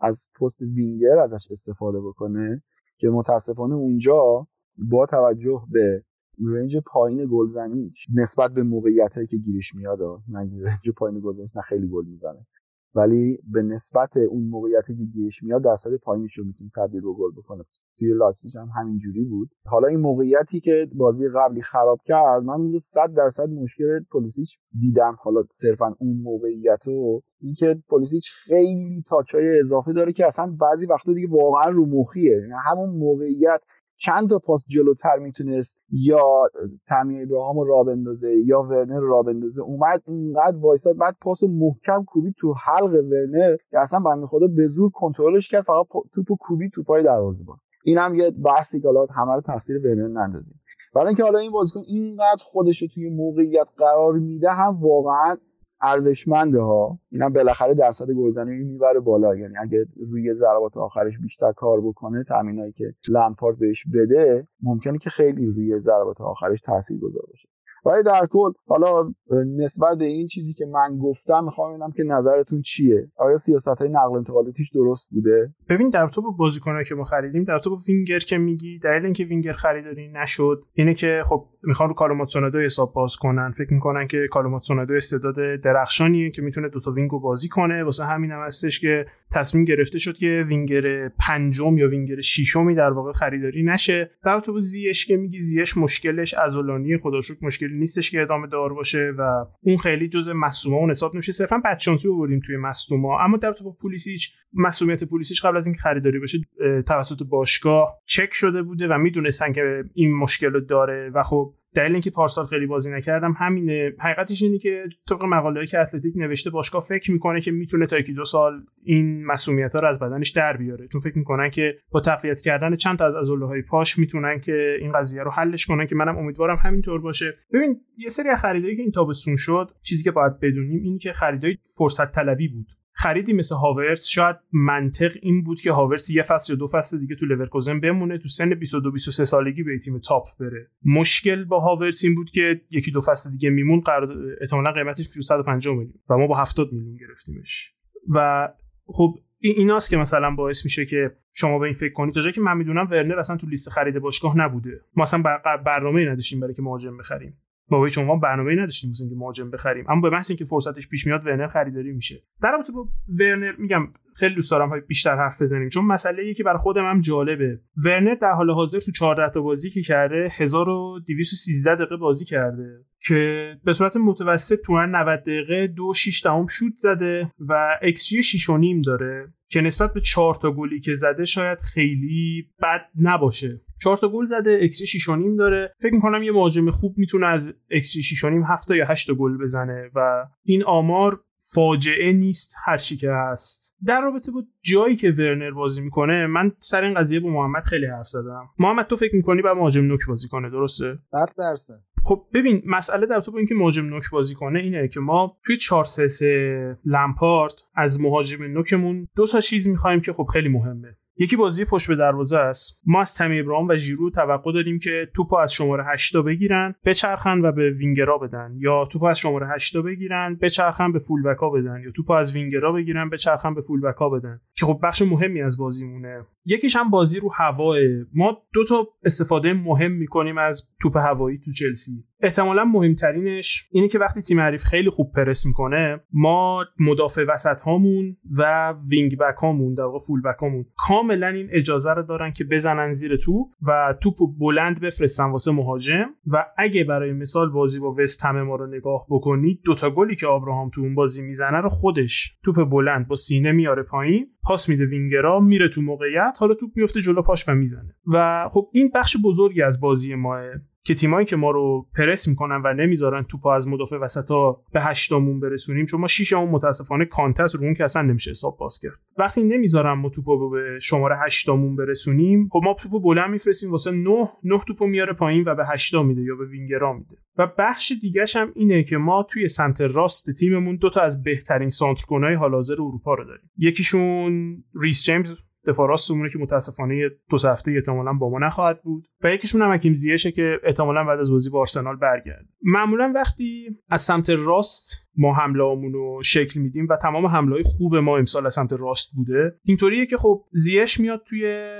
[0.00, 2.62] از پست وینگر ازش استفاده بکنه
[2.98, 4.46] که متاسفانه اونجا
[4.78, 6.04] با توجه به
[6.46, 9.98] range پایین گلزنی نسبت به موقعیت که گیرش میاد
[10.28, 12.46] نه range پایین گلزنیش نه خیلی گل می‌زنه.
[12.94, 17.32] ولی به نسبت اون موقعیتی که گیرش میاد درصد پایینش رو می‌تونه تبدیل به گل
[17.36, 17.64] بکنه.
[17.98, 19.50] توی لایپزیگ هم همین جوری بود.
[19.66, 25.16] حالا این موقعیتی که بازی قبلی خراب کرد من اون 100 درصد مشکل پلیسیچ دیدم.
[25.20, 30.86] حالا صرفا اون موقعیت و اینکه پلیسیچ خیلی touch های اضافه داره که اصلا بعضی
[30.86, 32.32] وقتا دیگه واقعا رو مخیه.
[32.32, 33.60] یعنی همون موقعیت
[34.02, 36.48] چند تا پاس جلوتر می‌تونست یا
[36.88, 42.04] تامی ابراهام رو را بندازه یا ورنر را بندازه اومد اینقدر وایساد بعد پاس محکم
[42.04, 46.70] کوبی تو حلق ورنر که اصلا بنده خدا به زور کنترلش کرد فقط توپو کوبی
[46.70, 50.60] تو پای دروازه با این هم یه بحثی که همه رو تقصیر ورنر نندازیم.
[50.94, 55.36] برای اینکه حالا این بازیکن اینقدر خودش رو توی موقعیت قرار میده هم واقعا
[55.82, 59.36] ارزشمنده ها اینم بالاخره درصد گلزنی می‌بره بالا.
[59.36, 65.10] یعنی اگه روی ضربات آخرش بیشتر کار بکنه تامینایی که لمپارد بهش بده ممکنه که
[65.10, 67.48] خیلی روی ضربات آخرش تاثیر گذار باشه.
[67.84, 69.12] ولی در کل حالا
[69.58, 73.88] نسبت به این چیزی که من گفتم می‌خوام ببینم که نظرتون چیه؟ آیا سیاست های
[73.88, 78.38] نقل انتقالاتیش درست بوده؟ ببین در تو بازیکنایی که ما خریدیم در تو وینگر که
[78.38, 83.16] میگی دلیل اینکه وینگر خریداری نشد اینه که خب می‌خوان رو کالومات سونادو حساب باز
[83.16, 83.52] کنن.
[83.52, 87.84] فکر می‌کنن که کالومات سونادو استعداد درخشانیه که می‌تونه دوتا وینگو بازی کنه.
[87.84, 92.90] واسه همین هم هستش که تصمیم گرفته شد که وینگر پنجم یا وینگر ششمی در
[92.90, 94.10] واقع خریداری نشه.
[94.24, 97.38] در تو زیش که میگی زیش مشکلش ازولانی خداشوک
[97.70, 101.32] مشکلی نیستش که ادامه دار باشه و اون خیلی جزء مصوما اون حساب نمیشه.
[101.32, 106.18] صرفا بچانسی آوردیم توی مصوما اما در تو پولیسیچ مسئولیت پولیسیچ قبل از اینکه خریداری
[106.18, 106.38] بشه
[106.86, 111.92] توسط باشگاه چک شده بوده و می‌دونستن که این مشکل رو داره و خب دلیل
[111.92, 113.92] اینکه پارسال خیلی بازی نکردم همینه.
[113.98, 118.12] حقیقتش اینه که طبق مقاله‌ای که اتلتیک نوشته باشگاه فکر می‌کنه که می‌تونه تا یکی
[118.12, 118.52] دو سال
[118.82, 120.88] این مسئولیت رو از بدنش در بیاره.
[120.88, 124.92] چون فکر می‌کنن که با تقویت کردن چند تا از عضله پاش می‌تونن که این
[124.92, 127.34] قضیه رو حلش کنن که منم امیدوارم همینطور باشه.
[127.52, 131.56] ببین یه سری خریدایی که این تابستون شد چیزی که باید بدونیم اینه که خریدای
[131.78, 132.66] فرصت طلبی بود.
[133.02, 137.14] خریدی مثل هاورتس شاید منطق این بود که هاورتس یه فصل یا دو فصل دیگه
[137.14, 140.70] تو لورکوزن بمونه تو سن 22 23 سالگی به تیم top بره.
[140.84, 145.20] مشکل با هاورتس این بود که یکی دو فصل دیگه می‌موند قرار احتمالاً قیمتش میشه
[145.20, 147.74] 150 میلیون و ما با 70 میلیون گرفتیمش.
[148.08, 148.48] و
[148.86, 152.14] خب ایناست که مثلا باعث میشه که شما به این فکر کنید.
[152.14, 154.80] تا جایی که من می‌دونم ورنر اصلا تو لیست خرید باشگاه نبوده.
[154.96, 155.22] ما اصلا
[155.66, 157.38] برنامه نداشتیم برای که مهاجم بخریم.
[157.70, 159.84] به هیچ عنوان برنامه‌ای نداشتیم مثلا که مهاجم بخریم.
[159.88, 162.22] اما به محض اینکه فرصتش پیش میاد ورنر خریداری میشه.
[162.42, 162.88] در رابطه با
[163.18, 165.68] ورنر میگم خیلی دوست دارم بیشتر حرف بزنیم.
[165.68, 167.60] چون مسئله ای که برای خودم هم جالبه.
[167.84, 172.84] ورنر در حال حاضر تو 14 تا بازی که کرده 1213 دقیقه بازی کرده.
[173.06, 178.22] که به صورت متوسط تو 90 دقیقه 2 6 دهم شوت زده و ایکس جی
[178.22, 178.50] 6
[178.86, 179.32] داره.
[179.48, 183.60] که نسبت به 4 تا گلی که زده شاید خیلی بد نباشه.
[183.82, 185.08] 4 تا گل زده ایکس 6
[185.38, 185.74] داره.
[185.80, 190.26] فکر می‌کنم یه مهاجم خوب می‌تونه از ایکس 6 7 یا 8 گل بزنه و
[190.42, 191.20] این آمار
[191.54, 193.76] فاجعه نیست هر چی که هست.
[193.86, 197.86] در رابطه با جایی که ورنر بازی می‌کنه من سر این قضیه با محمد خیلی
[197.86, 198.48] حرف زدم.
[198.58, 201.80] محمد تو فکر می‌کنی بعد مهاجم نوک بازی کنه درسته؟ 100 درصد.
[202.04, 205.56] خب ببین مسئله در تو با اینکه مهاجم نوک بازی کنه اینه که ما توی
[205.56, 210.96] 4 3 لمپارد از مهاجم نوکمون دو تا چیز می‌خوایم که خب خیلی مهمه.
[211.20, 212.80] یکی بازی پشت به دروازه است.
[212.86, 217.40] ما از تمی ابراهام و ژیرو توقع داریم که توپو از شماره 8 بگیرن بچرخن
[217.40, 218.54] و به وینگرا بدن.
[218.56, 221.80] یا توپو از شماره 8 بگیرن بچرخن به فول بکا بدن.
[221.84, 224.40] یا توپو از وینگرا بگیرن بچرخن به فول بکا بدن.
[224.54, 226.26] که خب بخش مهمی از بازیمونه.
[226.44, 227.76] یکیش هم بازی رو هواه.
[228.14, 232.04] ما دو تا استفاده مهم می‌کنیم از توپ هوایی تو چلسی.
[232.22, 238.16] احتمالا مهمترینش اینه که وقتی تیم حریف خیلی خوب پرس می‌کنه ما مدافع وسط هامون
[238.38, 242.44] و وینگ بک هامون در واقع فول بک هامون کاملا این اجازه رو دارن که
[242.44, 246.10] بزنن زیر توپ و توپ بلند بفرستن واسه مهاجم.
[246.26, 250.26] و اگه برای مثال بازی با وست هم ما رو نگاه بکنید دوتا گلی که
[250.26, 254.86] آبراهام تو اون بازی می‌زنه رو خودش توپ بلند با سینه میاره پایین پاس میده
[254.86, 257.94] وینگرا میره تو موقعیت حالا توپ میفته جلو پاش و می‌زنه.
[258.06, 260.40] و خب این بخش بزرگی از بازی ما
[260.84, 265.40] که تیمایی که ما رو پرس می‌کنن و نمی‌ذارن توپ از مدافع وسطا به هشتامون
[265.40, 268.98] برسونیم چون ما شیشمون متاسفانه کانته‌س رو اون که اصلا نمیشه حساب باز کرد.
[269.18, 274.28] وقتی نمی‌ذارن ما توپو به شماره هشتامون برسونیم خب ما توپو بلند میفرستیم واسه 9
[274.44, 277.16] 9 توپو میاره پایین و به هشتا میده یا به وینگرا میده.
[277.38, 281.68] و بخش دیگهش هم اینه که ما توی سمت راست تیممون دو تا از بهترین
[281.68, 283.50] سانترکنای حال حاضر اروپا رو داریم.
[283.56, 285.32] یکیشون ریس جیمز
[285.66, 289.06] دفاع راستمونه که متاسفانه دو هفته احتمالا با ما نخواهد بود.
[289.24, 293.76] و یکیشون هم حکیم زیشه که احتمالا بعد از بازی با آرسنال برگرده معمولا وقتی
[293.88, 295.62] از سمت راست ما حمله
[295.92, 300.06] رو شکل میدیم و تمام حمله های خوب ما امسال از سمت راست بوده اینطوریه
[300.06, 301.70] که خب زیش میاد توی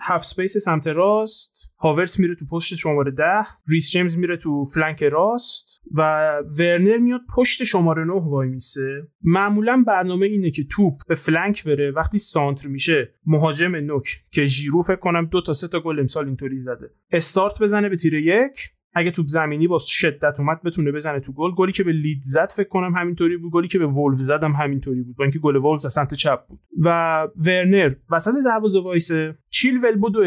[0.00, 5.80] هفت سمت راست هاورتس میره تو پشت شماره ده ریس جیمز میره تو flank راست
[5.94, 9.02] و ورنر میاد پشت شماره نه وای میسه.
[9.22, 11.90] معمولا برنامه اینه که توپ به flank بره.
[11.90, 16.26] وقتی سانتر میشه مهاجم نوک که ژیرو فکر کنم دو تا سه تا گل امسال
[16.26, 16.90] اینطوری زده.
[17.12, 18.70] استارت بزنه به تیر یک.
[18.98, 21.50] اگه توپ زمینی با شدت اومد بتونه بزنه تو گل.
[21.54, 23.52] گلی که به لیدز زد فکر کنم همینطوری بود.
[23.52, 25.16] گلی که به ولف زد هم همینطوری بود.
[25.16, 26.60] با اینکه گل ولف از سمت چپ بود.
[26.84, 26.88] و
[27.46, 29.38] ورنر وسط دروازه وایسه.
[29.50, 30.24] چیلول بدو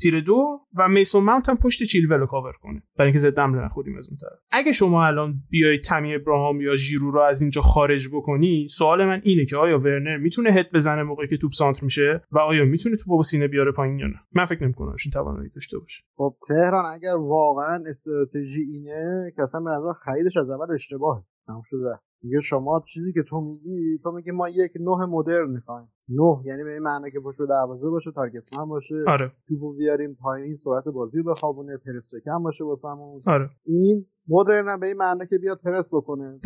[0.00, 2.82] تیر دو و میسون ماونت هم پشت چیلول رو کاور کنه.
[3.00, 4.38] برای اینکه زد حمله نخوریم از اون طرف.
[4.50, 9.20] اگه شما الان بیای تمی ابراهام یا ژیرو رو از اینجا خارج بکنی سوال من
[9.24, 12.96] اینه که آیا ورنر می‌تونه هد بزنه موقعی که توپ سانتر میشه و آیا می‌تونه
[12.96, 16.04] توپ با سینه بیاره پایین یا نه؟ من فکر نمی‌کنم این توانایی داشته باشه.
[16.16, 21.24] خب تهران اگر واقعا استراتژی اینه که اصلا به خریدش از اول اشتباهه.
[21.46, 22.00] تمام شده.
[22.22, 25.88] میگه شما چیزی که تو میگی تو میگی ما یک نه مدرن می‌خوایم
[26.18, 29.32] نه یعنی به این معنی که پشت به دروازه باشه تارگت من باشه آره.
[29.48, 33.50] توپو بیاریم پایین سرعت بازی رو بخوابونه پرس کم باشه واسمون آره.
[33.64, 36.40] این مدرن به این معنی که بیاد پرس بکنه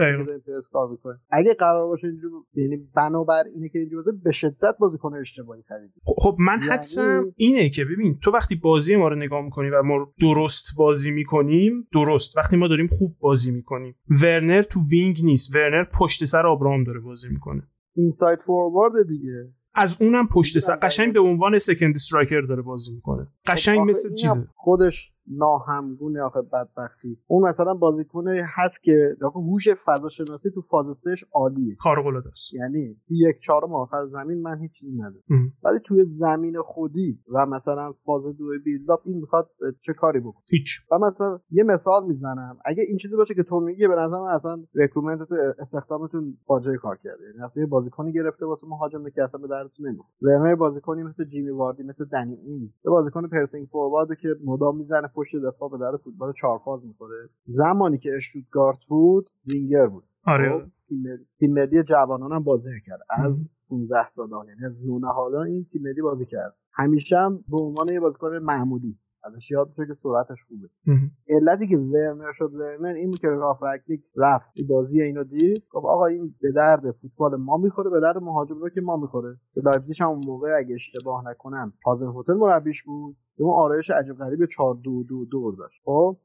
[0.47, 5.15] پرس کار بکنه اگه قرار باشه اینجوری یعنی بنابر اینه که اینجوری به شدت بازیکن
[5.15, 5.93] اشتباهی خریدی.
[6.05, 6.73] خب, خب من یعنی...
[6.73, 11.11] حدسم اینه که ببین تو وقتی بازی ما رو نگاه می‌کنی و ما درست بازی
[11.11, 12.37] می‌کنیم درست.
[12.37, 13.97] وقتی ما داریم خوب بازی می‌کنیم.
[14.23, 15.57] ورنر تو wing نیست.
[15.57, 17.63] ورنر پشت سر آبراهام داره بازی می‌کنه.
[17.97, 19.53] inside forward دیگه.
[19.75, 20.79] از اونم پشت سر.
[20.83, 23.27] قشنگ به عنوان second striker داره بازی می‌کنه.
[23.47, 27.19] قشنگ خب مثل چیزه؟ خودش ناهمگونه آخه بدبختی.
[27.27, 31.77] اون مثلا بازیکنه هست که هوش فضا شناسی تو فاز سه‌ش عالیه.
[31.79, 32.55] خارق العاده است.
[32.55, 35.53] یعنی یک چهارم آخر زمین من هیچ چیزی ندارم.
[35.63, 40.81] ولی توی زمین خودی و مثلا فاز دو build-up این می‌خواد چه کاری بکنه؟ هیچ.
[40.91, 42.59] و مثلا یه مثال می‌زنم.
[42.65, 46.97] اگه این چیزی باشه که تو میگی به نظر اصلا recruitment تو استخدامتون فاجعه کار
[47.05, 47.25] کرده.
[47.25, 50.57] یعنی وقتی بازیکنی گرفته واسه مهاجم که اصلا به دردتون نمی‌خوره.
[50.57, 55.37] بازیکنی مثل جیمی واردی مثل دنی این یه بازیکن pressing forward که مدام می‌زنه پشت
[55.37, 57.29] دفاع به در فوتبال چهار فاز می‌خوره.
[57.47, 60.05] زمانی که اشتوتگارت بود وینگر بود.
[60.27, 60.51] آره.
[60.51, 60.63] خب،
[61.39, 66.03] تیم ملی جوانان هم بازی کرد از 15 سال یعنی از نونهالا این تیم ملی
[66.03, 66.57] بازی کرد.
[66.73, 68.99] همیشه هم به عنوان یه بازیکن معمولی.
[69.25, 70.69] ازش یاد بشه که سرعتش خوبه.
[71.29, 74.47] علتی که ورنر شد ورنر این که رالف رانگنیک رفت.
[74.57, 75.63] این بازی اینو دید.
[75.71, 79.37] گفت آقا این به درد فوتبال ما می‌خوره به درد مهاجم رو که ما می‌خوره.
[79.55, 83.17] به لایپزیگ هم موقع اگه اشتباه نکنم هازن هوتل مربیش بود.
[83.39, 86.17] اون آرایش عجیب غریب 4 2 2 2 داشت خب؟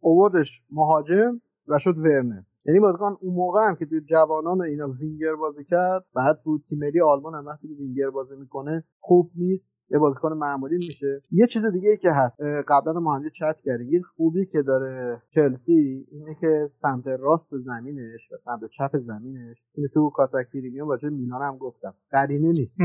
[0.00, 2.42] اووردش مهاجم و شد ورنر.
[2.66, 6.78] یعنی بازیکن اون موقع هم که تو جوانان اینا وینگر بازی کرد بعد بود تیم
[6.78, 9.76] ملی آلمان هم وقتی وینگر بازی می‌کنه خوب نیست.
[9.90, 11.22] یه بازیکن معمولی میشه.
[11.30, 12.40] یه چیز دیگه ای که هست.
[12.68, 13.88] قبلا ما هم چت کردیم.
[13.88, 19.88] یه خوبی که داره چلسی اینه که سمت راست زمینش و سمت چپ زمینش اینو
[19.94, 21.94] تو کاتاک پریمیوم راجع میلان هم گفتم.
[22.10, 22.76] قرینه نیست.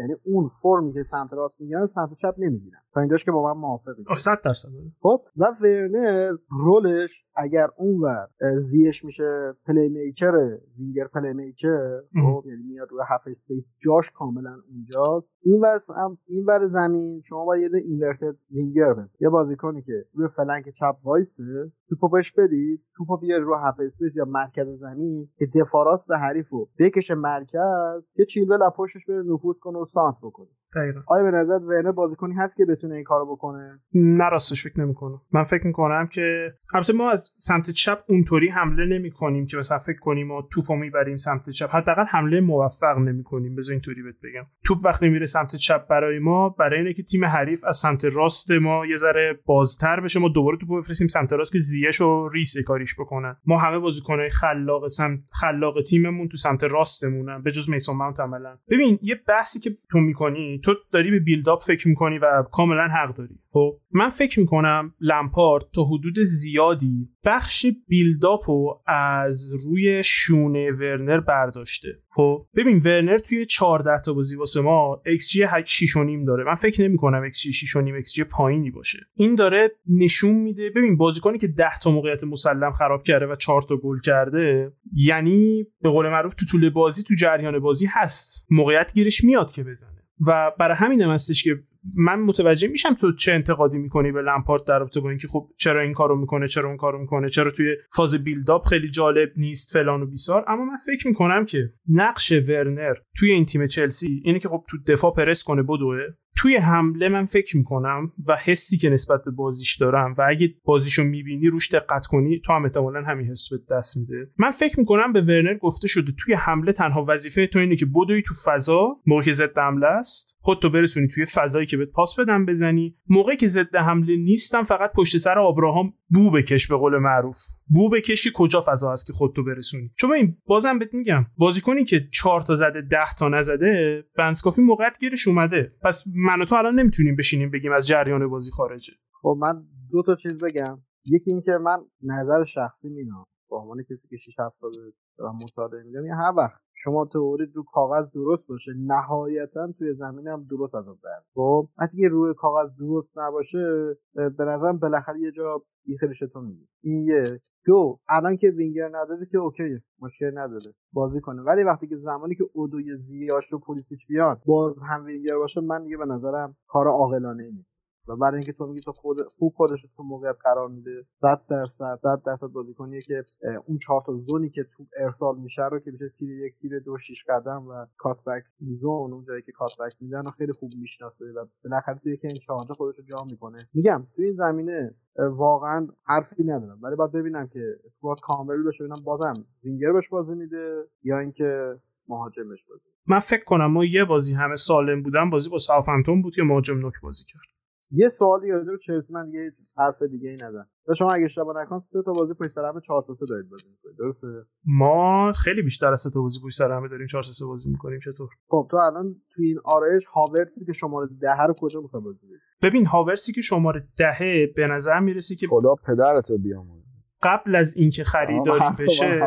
[0.00, 2.78] یعنی اون فرمی که سمت راست می‌گیرن سمت چپ نمی‌گیرن.
[2.94, 4.04] تا اینجاش که با من موافقی.
[4.18, 4.68] 100 درصد.
[5.00, 6.32] خب و ورنر
[6.64, 8.28] role ش اگر اونور
[8.58, 10.32] زیاش میشه playmaker
[10.78, 15.28] winger playmaker خب یعنی میاد روی half space جاش کاملا اونجاست.
[15.42, 15.78] این ور
[16.26, 20.96] این ور زمین شما باید یه inverted winger بزنید یه بازیکنی که روی flank چپ
[21.04, 26.10] وایسه توپو بهش بدید توپو بیاره رو half space یا مرکز زمین که دفاع راست
[26.10, 31.00] حریفو بکشه مرکز که چیلول پشتش بره نفوذ کنه و سانتر بکنه دقیقا.
[31.08, 35.20] آیا به نظر ورنر بازیکنی هست که بتونه این کارو بکنه؟ نه راستش فکر نمی‌کنم.
[35.32, 39.98] من فکر می‌کنم که البته ما از سمت چپ اونطوری حمله نمی‌کنیم که مثلا فکر
[39.98, 41.70] کنیم ما توپو می‌بریم سمت چپ.
[41.70, 43.54] حداقل حمله موفق نمی‌کنیم.
[43.54, 44.46] بذار اینطوری بهت بگم.
[44.64, 48.50] توپ وقتی میره سمت چپ برای ما برای اینه که تیم حریف از سمت راست
[48.50, 50.20] ما یه ذره بازتر بشه.
[50.20, 53.36] ما دوباره توپو بفرستیم سمت راست که زیاش و ریس کاریش بکنن.
[53.46, 57.42] ما همه بازیکنای خلاق سمت خلاق تیممون تو سمت راستمونن.
[57.42, 58.58] به جز میسون ماونت عملا.
[58.70, 63.14] ببین یه بحثی که تو می‌کنی تو داری به build-up فکر می‌کنی و کاملا حق
[63.14, 63.34] داری.
[63.52, 71.20] خب من فکر می‌کنم لمپارد تا حدود زیادی بخش build-up رو از روی شونه ورنر
[71.20, 71.88] برداشته.
[72.12, 75.96] خب ببین ورنر توی 14 تا بازی واسه ما XG 6
[76.26, 76.44] داره.
[76.44, 78.98] من فکر نمی کنم XG 6 XG پایینی باشه.
[79.14, 80.70] این داره نشون میده.
[80.70, 85.66] ببین بازیکنی که 10 تا موقعیت مسلم خراب کرده و 4 تا گل کرده یعنی
[85.82, 88.46] به قول معروف تو طول بازی تو جریان بازی هست.
[88.50, 89.99] موقعیت گیرش میاد که بزنه.
[90.26, 91.56] و برای همین هم هستش که
[91.94, 95.80] من متوجه میشم تو چه انتقادی می‌کنی به لمپارد در رابطه با اینکه خب چرا
[95.80, 100.02] این کارو می‌کنه چرا اون کارو می‌کنه چرا توی فاز بیلداپ خیلی جالب نیست فلان
[100.02, 100.44] و بیسار.
[100.48, 104.76] اما من فکر می‌کنم که نقش ورنر توی این تیم چلسی اینه که خب تو
[104.92, 105.98] دفاع پرس کنه بدوه.
[106.40, 111.04] توی حمله من فکر می‌کنم و حسی که نسبت به بازیش دارم و اگه بازیشو
[111.04, 114.30] می‌بینی روش دقت کنی تو هم احتمالا همین حس به دست میده.
[114.38, 118.22] من فکر می‌کنم به ورنر گفته شده توی حمله تنها وظیفه تو اینه که بدوی
[118.22, 122.46] تو فضا موقع که ضد حمله است خودتو برسونی توی فضایی که بهت پاس بدم
[122.46, 122.96] بزنی.
[123.08, 127.38] موقعی که ضد حمله نیستم فقط پشت سر آبراهام بو بکش به قول معروف.
[127.68, 129.90] بو بکش که کجا فضا هست که خودتو برسونی.
[129.96, 134.98] چون این بازم بهت میگم بازیکنی که 4 تا زده 10 تا نزده بنسکافی موقعیت
[135.00, 135.72] گیرش اومده.
[135.82, 138.92] پس من و تو الان نمی‌تونیم بشینیم بگیم از جریان بازی خارجه.
[139.22, 140.78] خب من دو تا چیز بگم.
[141.06, 144.72] یکی اینکه من نظر شخصی میدم به عنوان کسی که 6 7 سال
[145.18, 148.72] دارم مطالعه میگم یه هر وقت شما تئوری رو کاغذ درست باشه.
[148.86, 154.44] نهایتا توی زمین هم درست از در خب؟ وقتی که روی کاغذ درست نباشه به
[154.44, 157.22] نظرم بالاخره یه جا بیخیرش تو میگی این یه.
[157.66, 160.74] دو الان که وینگر نداره که okay مشکل نداره.
[160.92, 161.42] بازی کنه.
[161.42, 165.84] ولی وقتی که زمانی که اودوی زیاش و پلیسیچ بیان باز هم وینگر باشه من
[165.84, 167.69] دیگه به نظرم کار عاقلانه نیست.
[168.10, 171.98] و برای اینکه تو میگی تو خود خوب خودش تو موقعیت قرار میده 100 درصد
[172.02, 173.24] 100 درصد بازیکنیه که
[173.66, 176.78] اون چهار تا zone ی که تو ارسال میشه رو که میشه تیر یک تیر
[176.78, 178.44] دو شیش قدم و cutback
[178.80, 182.36] zone اون جایی که cutback میدن و خیلی خوب می‌شناسه و بالاخره توی که این
[182.46, 183.58] چهار خودش رو جا می‌کنه.
[183.74, 186.78] میگم تو این زمینه واقعا حرفی ندارم.
[186.82, 189.34] ولی باید ببینم که اسکواد کامل بشه ببینم بازم
[189.64, 191.78] وینگر بهش بازی میده یا اینکه
[192.08, 196.34] مهاجمش بازی من فکر کنم ما یه بازی همه سالم بودن بازی با ساوثهمپتون بود
[196.34, 197.59] که مهاجم نوک بازی کرد.
[197.90, 200.68] یه سوالی راجع به چلسی من دیگه حرف دیگه ای ندارم
[200.98, 203.96] شما اگه اشتباه نکنم سه تا بازی پشت سر هم 4 3 دارید بازی می‌کنید.
[203.98, 204.26] درسته؟
[204.64, 207.98] ما خیلی بیشتر از سه تا بازی پشت سر هم داریم 4 3 بازی می‌کنیم
[208.04, 212.26] چطور؟ خب تو الان تو این آرایش هاورسی که شماره 10 رو کجا می‌خوای بازی
[212.26, 217.76] بدی؟ ببین هاورسی که شماره 10 به نظر می‌رسه که خدا پدرتو بیامرزه قبل از
[217.76, 219.20] اینکه خریداری بشه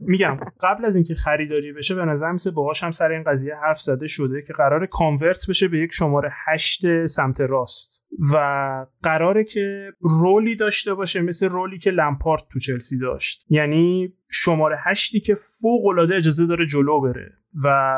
[0.00, 3.80] میگم قبل از اینکه خریداری بشه به نظر میرسه باهاش هم سر این قضیه حرف
[3.80, 8.04] زده شده که قراره convert بشه به یک شماره هشت سمت راست.
[8.32, 13.46] و قراره که role ی داشته باشه مثل role ی که لمپارد تو چلسی داشت.
[13.50, 17.32] یعنی شماره هشتی که فوق العاده اجازه داره جلو بره
[17.64, 17.96] و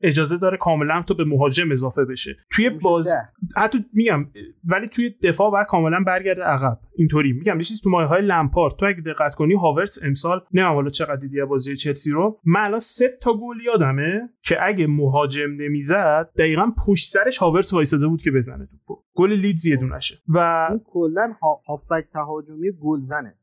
[0.00, 2.36] اجازه داره کاملا تو به مهاجم اضافه بشه.
[2.50, 3.08] توی باز
[3.56, 4.26] حتی میگم
[4.64, 6.78] ولی توی دفاع باید کاملا برگرده عقب.
[6.96, 7.32] اینطوری.
[7.32, 10.90] میگم یه چیز تو مایه های لمپارد تو اگه دقت کنی هاورتس امسال نمی‌دونم حالا
[10.90, 16.30] چقدر دیدی بازی چلسی رو من الان سه تا گل یادمه که اگه مهاجم نمی‌زد
[16.38, 19.02] دقیقا پشت سرش هاورتس وایساده بود که بزنه توپو.
[19.14, 21.32] گل لیدز یه دونشه و کلا
[21.68, 23.34] هافبک تهاجمی گلزنه.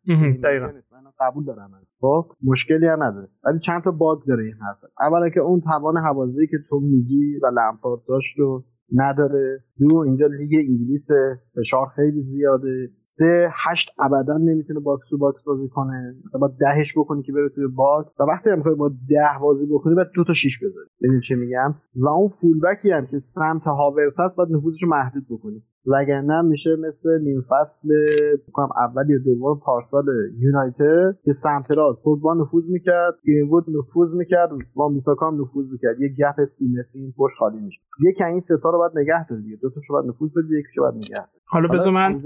[0.43, 0.67] دقیقاً.
[0.91, 1.71] من قبول دارم.
[2.01, 3.27] خب مشکلی هم نداره.
[3.43, 4.77] ولی چند تا bug داره این حرف.
[4.99, 8.63] اولا که اون توان هوازی که تو میگی و لمپارد داشت رو
[8.95, 9.63] نداره.
[9.79, 11.07] دو اینجا لیگ انگلیس
[11.55, 12.89] فشار خیلی زیاده.
[13.19, 16.15] سه هشت ابدا نمی‌تونه box to box بازی کنه.
[16.25, 18.11] مثلا باید دهش بکنی که بره توی box.
[18.19, 20.89] و وقتی هم با ده بازی بکنی باید دو تا شیش بذاری.
[21.03, 24.89] ببین چه میگم؟ و اون fullback ی هم که سمت هاورتس هست باید نفوذش رو
[24.89, 25.63] محدود بکنی.
[25.85, 28.05] وگرنه میشه مثل نیم فصل
[28.47, 30.05] بکنم اول یا دوم پارسال
[30.37, 36.01] یونایتد که سمت راست فوتبال نفوذ می‌کرد گرینوود نفوذ می‌کرد و بیساکا هم نفوذ می‌کرد.
[36.01, 37.79] یه gap سی این پشت خالی میشه.
[38.09, 39.55] یکی این ستا رو باید نگه داری دیگه.
[39.61, 41.39] دو تاشو باید نفوذ بدی یکیشو باید نگه داری.
[41.45, 42.21] حالا بذار من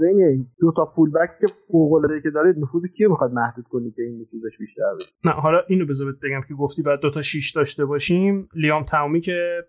[0.60, 4.02] دو تا full back که فوق العاده که دارید نفوذ کیو می‌خواد محدود کنی که
[4.02, 7.52] این نفوذش بیشتر بشه؟ نه حالا اینو بذار بگم که گفتی بعد دو تا 6
[7.56, 8.48] داشته باشیم.
[8.54, 9.64] لیام توومی که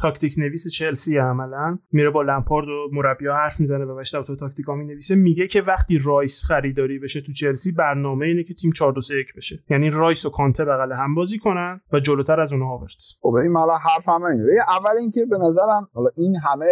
[0.00, 4.74] تاکتیک نویس چلسی عملا میره با لمپارد و مربی حرف می‌زنه و بهش تو تاکتیکا
[4.74, 8.92] می نویسه میگه که وقتی رایس خریداری بشه تو چلسی برنامه اینه که تیم 4
[8.92, 9.58] 2 1 بشه.
[9.70, 13.52] یعنی رایس و کانته بغل هم بازی کنن و جلوتر از اونها هاورتس خب این
[13.52, 14.44] مالا حرف هم اینه.
[14.68, 16.66] اول اینکه به نظرم حالا این همه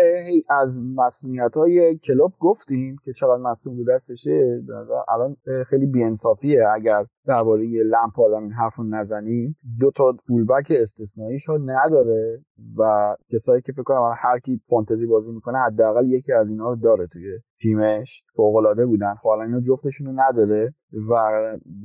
[0.63, 4.63] از مسئولیت های کلوب گفتیم که چقدر مسئول بود دستشه
[5.09, 5.37] الان
[5.71, 6.69] خیلی بیانصافیه.
[6.75, 12.45] اگر درباره لمپارد این حرف رو نزنیم دو تا فولبک استثنایی شد نداره.
[12.77, 16.77] و کسایی که فکر کنم هر کی فانتزی بازی می‌کنه حداقل یکی از اینا رو
[16.77, 19.15] داره توی تیمش فوق العاده بودن.
[19.15, 20.75] خب الان جفتشون رو نداره
[21.11, 21.15] و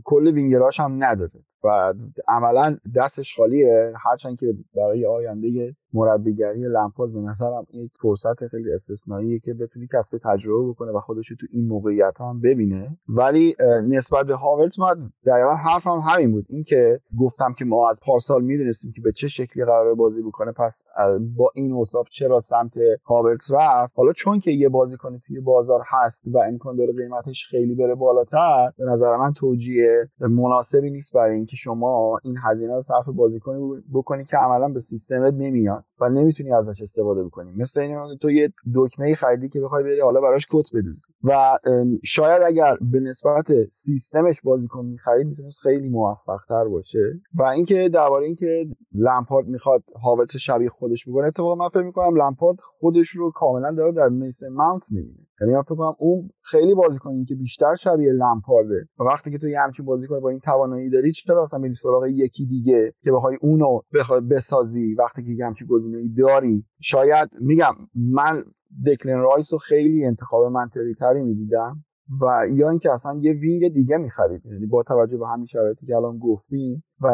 [0.03, 1.93] کل وینگراش هم نداره و
[2.27, 3.93] عملا دستش خالیه.
[4.05, 4.45] هرچند که
[4.75, 10.91] برای آینده مربیگری لمپارد به نظرم یک فرصت خیلی استثنائیه که بتونی کسب تجربه بکنه
[10.91, 12.97] و خودش تو این موقعیت هم ببینه.
[13.09, 13.55] ولی
[13.89, 14.95] نسبت به هاورت ما
[15.25, 16.45] دقیقا حرفم هم همین بود.
[16.49, 20.83] اینکه گفتم که ما از پارسال می‌دونستیم که به چه شکلی قرار بازی بکنه پس
[21.37, 22.73] با این اوصاف چرا سمت
[23.05, 27.45] هاورت رفت؟ حالا چون که یه بازیکن توی باز بازار هست و امکان داره قیمتش
[27.49, 32.81] خیلی بره بالاتر به نظر من توجیه مناسبی نیست برای اینکه شما این هزینه رو
[32.81, 37.51] صرف بازیکن بکنی که عملا به سیستمت نمیاد و نمی‌تونی ازش استفاده بکنی.
[37.57, 41.13] مثل این تو یه دکمه خریدی که بخوای بری حالا براش کد بدوزی.
[41.23, 41.59] و
[42.03, 47.21] شاید اگر به نسبت سیستمش بازیکن می‌خرید می‌تونست خیلی موفق تر باشه.
[47.33, 52.57] و اینکه درباره اینکه لمپارد می‌خواد هاورت شبیه خودش بکنه اتفاقا من فکر می‌کنم لمپارد
[52.79, 55.28] خودش رو کاملا داره در میسن ماونت می‌بینه.
[55.41, 59.59] یعنی من فکر اون خیلی بازیکنی که بیشتر شبیه لمپارده و وقتی که تو یه
[59.59, 63.79] همچین بازیکن با این توانایی داری چرا اصلا میری سراغ یکی دیگه که بخوای اونو
[63.93, 68.43] بخوای بسازی وقتی که همچین گزینه‌ای داری؟ شاید میگم من
[68.87, 71.83] دکلن رایس رو خیلی انتخاب منطقی تری می‌دیدم
[72.21, 74.45] و یا اینکه اصلا یه wing دیگه می‌خرید.
[74.45, 77.07] یعنی با توجه به همین شرایطی که الان گفتیم و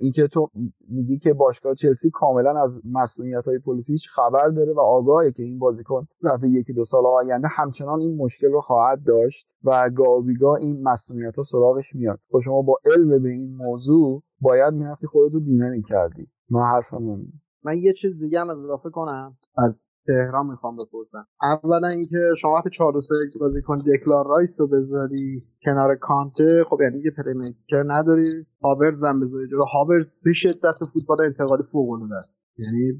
[0.00, 0.50] اینکه تو
[0.88, 5.58] میگی که باشگاه چلسی کاملا از مصدومیت های پولیسیک خبر داره و آگاهه که این
[5.58, 10.18] بازیکن ظرف یکی دو سال آینده همچنان این مشکل رو خواهد داشت و گاه و
[10.18, 12.18] بیگاه این مصدومیت ها سراغش میاد.
[12.34, 16.28] و شما با علم به این موضوع باید می‌رفتی خودتو بیمه می‌کردی.
[16.50, 17.22] من حرفم
[17.64, 19.36] من یه چیز دیگه هم اضافه کنم.
[19.56, 21.26] از تهران می‌خوام بپرسم.
[21.42, 23.00] اولا اینکه شما وقتی 4 2
[23.40, 28.46] بازی کنی دکلن رایس رو بذاری کنار کانته خب یعنی یه playmaker نداری.
[28.62, 29.62] هاورتس هم بذاری جلو.
[29.72, 32.41] هاورتس به شدت فوتبال انتقالی فوق العاده است.
[32.58, 32.92] یعنی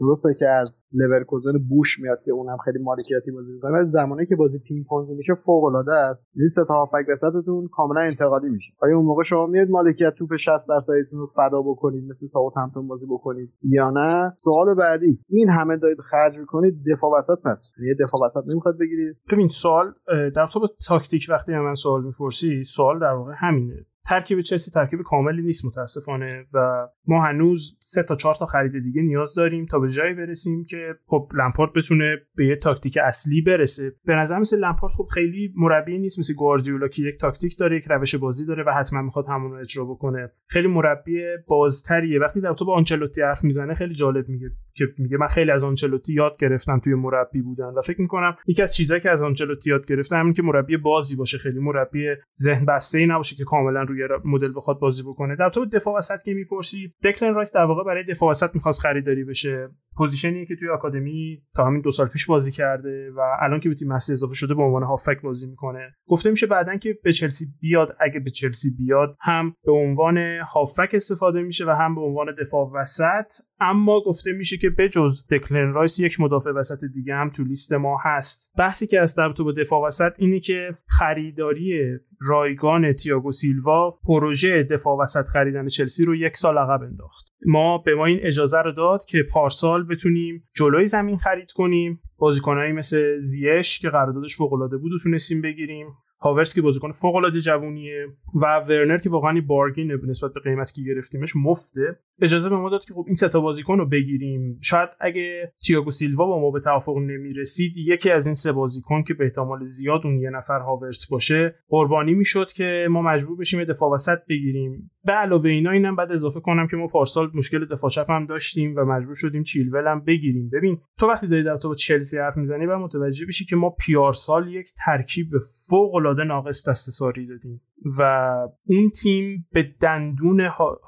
[0.00, 4.36] درسته که از لورکوزن بوس میاد که اونم خیلی مالکیتی بازی می‌کنه ولی زمانی که
[4.36, 6.22] بازی پینگ پونگ میشه فوق العاده است.
[6.36, 8.72] این سه تا هافبک وسطتون کاملا انتقالی میشه.
[8.82, 13.06] آیا اون موقع شما میاد مالکیت توپ 60 درصدتون رو فدا بکنید مثل همتون بازی
[13.06, 18.26] بکنید یا نه؟ سوال بعدی این همه دارید خرج می‌کنید دفاع وسط پس یه دفاع
[18.26, 19.16] وسط نمی‌خواد بگیرید.
[19.32, 19.94] ببین سوال
[20.34, 23.86] در تو تاکتیک وقتی من سوال می‌پرسی سوال در واقع همینه.
[24.08, 29.02] ترکیب چلسی ترکیب کاملی نیست متاسفانه و ما هنوز سه تا چهار تا خرید دیگه
[29.02, 33.92] نیاز داریم تا به جایی برسیم که خب لمپارد بتونه به یه تاکتیک اصلی برسه.
[34.04, 37.84] به نظر مثل لمپارد خب خیلی مربی نیست مثل گواردیولا که یک تاکتیک داره یک
[37.90, 40.30] روش بازی داره و حتما می‌خواد همون رو اجرا بکنه.
[40.48, 42.20] خیلی مربی بازتریه.
[42.20, 45.64] وقتی در تو با آنچلوتی حرف می‌زنه خیلی جالب میگه که میگه من خیلی از
[45.64, 49.70] آنچلوتی یاد گرفتم توی مربی بودن و فکر می‌کنم یکی از چیزایی که از آنچلوتی
[49.70, 51.38] یاد گرفتم همین که مربی بازی باشه.
[51.38, 52.06] خیلی مربی
[52.42, 55.36] ذهن بسته ای نباشه که کاملا روی مدل بخواد بازی بکنه.
[55.36, 59.24] در تو دفاع وسط که می‌پرسی دکلن رایس در واقع برای دفاع وسط می‌خواست خریداری
[59.24, 59.68] بشه.
[59.96, 63.68] position ی که توی آکادمی تا همین دو سال پیش بازی کرده و الان که
[63.68, 65.94] به تیم اصلی اضافه شده به عنوان هافبک بازی می‌کنه.
[66.08, 67.96] گفته میشه بعدا که به چلسی بیاد.
[68.00, 70.18] اگه به چلسی بیاد هم به عنوان
[70.54, 73.26] هافک استفاده میشه و هم به عنوان دفاع وسط
[73.62, 77.98] اما گفته میشه که بجز دکلن رایس یک مدافع وسط دیگه هم تو لیست ما
[78.04, 78.52] هست.
[78.58, 84.96] بحثی که از تو با دفاع وسط اینه که خریداری رایگان تییاگو سیلوا پروژه دفاع
[84.98, 87.26] وسط خریدن چلسی رو یک سال عقب انداخت.
[87.46, 92.00] ما به ما این اجازه رو داد که پارسال بتونیم جلوی زمین خرید کنیم.
[92.18, 95.86] بازیکنایی مثل زیش که قراردادش فوق العاده بود و تونستیم بگیریم.
[96.22, 100.94] هاورس که بازیکن فوق العاده جوونیه و ورنر که واقعا بارگین نسبت به قیمتی که
[100.94, 101.98] گرفتیمش مفته.
[102.22, 104.58] اجازه به ما داد که خب این سه تا بازیکن رو بگیریم.
[104.62, 109.14] شاید اگه تییاگو سیلوا با ما به توافق نمی‌رسید یکی از این سه بازیکن که
[109.14, 113.90] به احتمال زیاد اون یه نفر هاورس باشه قربانی می‌شد که ما مجبور بشیم دفاع
[113.90, 114.90] وسط بگیریم.
[115.04, 118.74] به علاوه اینا اینم بعد اضافه کنم که ما پارسال مشکل دفاع چپ هم داشتیم
[118.76, 120.50] و مجبور شدیم چیلول هم بگیریم.
[120.52, 124.54] ببین تو وقتی داری در با چلسی حرف می‌زنی و متوجه بشی که ما پیارسال
[124.54, 125.28] یک ترکیب
[125.68, 127.60] فوق العاده ناقص دستساری دادیم.
[127.98, 128.32] و
[128.66, 130.40] اون تیم به دندون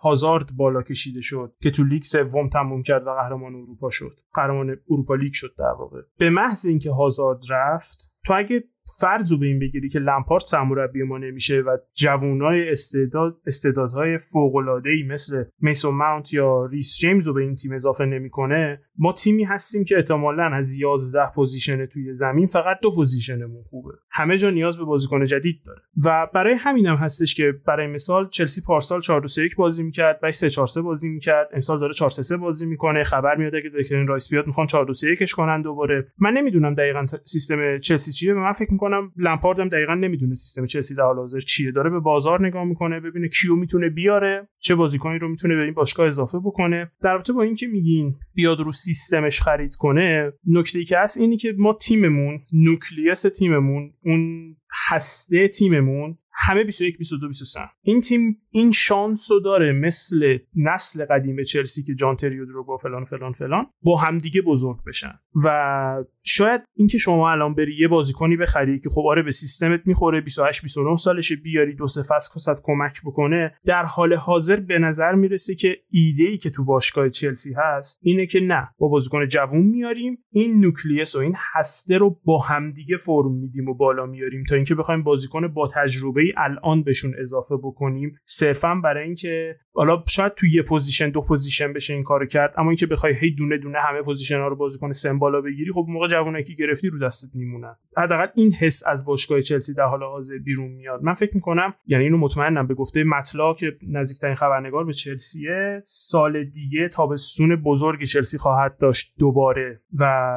[0.03, 4.13] هازارد بالا کشیده شد که تو لیگ سوم تموم کرد و قهرمان اروپا شد.
[4.35, 6.01] قهرمان یوروپا لیگ شد در واقع.
[6.19, 8.65] به محض اینکه هازارد رفت تو اگه
[9.01, 14.57] فرض رو به این بگیری که لمپارد سرمربی ما نمیشه و جوانای استعداد استعدادهای فوق
[14.85, 19.45] ای مثل میسون ماونت یا ریس جیمز رو به این تیم اضافه نمی‌کنه ما تیمی
[19.45, 23.93] هستیم که احتمالا از 11 position توی زمین فقط دو position مون خوبه.
[24.11, 25.81] همه جا نیاز به بازیکن جدید داره.
[26.05, 30.21] و برای همین هم هستش که برای مثال چلسی پارسال 4 2 1 بازی می‌کرد
[30.21, 31.49] بعد 3 4 3 بازی می‌کرد.
[31.53, 33.05] امسال داره 4 3 3 بازی می‌کنه.
[33.05, 36.07] خبر میاد که دکلن رایس بیاد می‌خوان 4 2 3 1 کنن دوباره.
[36.19, 40.95] من نمی‌دونم دقیقا سیستم چلسی چیه من فکر می‌کنم لمپارد هم دقیقا نمی‌دونه سیستم چلسی
[40.95, 41.73] در حال حاضر چیه.
[41.73, 45.75] داره به بازار نگاه می‌کنه ببینه کیو می‌تونه بیاره چه بازیکنی رو می‌تونه به این
[45.75, 46.91] باشگاه اضافه بکنه.
[47.03, 51.37] در رابطه با اینکه میگین بیاد رو سیستمش خرید کنه نکته ای که هست اینی
[51.37, 54.57] که ما تیممون نوکلیس تیممون اون
[54.89, 61.43] هسته تیممون همه 21 22 23 این تیم این شانس رو داره مثل نسل قدیم
[61.43, 65.19] چلسی که جان تریود رو با فلان فلان فلان با همدیگه بزرگ بشن.
[65.45, 70.21] و شاید اینکه شما الان بری یه بازیکنی بخری که خب آره به سیستمت می‌خوره
[70.21, 75.55] 28 29 سالشه بیاری دو سه فصل کمک بکنه در حال حاضر به نظر می‌رسه
[75.55, 80.19] که ایده ای که تو باشگاه چلسی هست اینه که نه با بازیکن جوون میاریم
[80.31, 84.75] این nucleus و این هسته رو با همدیگه فرم میدیم و بالا میاریم تا اینکه
[84.75, 88.17] بخوایم بازیکن با تجربه ای الان بهشون اضافه بکنیم.
[88.25, 92.71] صرفا برای اینکه حالا شاید تو یه position دو position بشه این کارو کرد اما
[92.71, 94.93] اینکه بخوای هی دونه دونه همه position ها رو بازیکن
[95.25, 97.77] بالا بگیری خب موقع جوونکی گرفتی رو دستت میمونن.
[97.97, 101.03] حداقل این حس از باشگاه چلسی در حال حاضر بیرون میاد.
[101.03, 106.45] من فکر می‌کنم یعنی اینو مطمئنم به گفته مطلا که نزدیکترین خبرنگار به چلسیه سال
[106.45, 110.35] دیگه تابستون بزرگ چلسی خواهد داشت دوباره و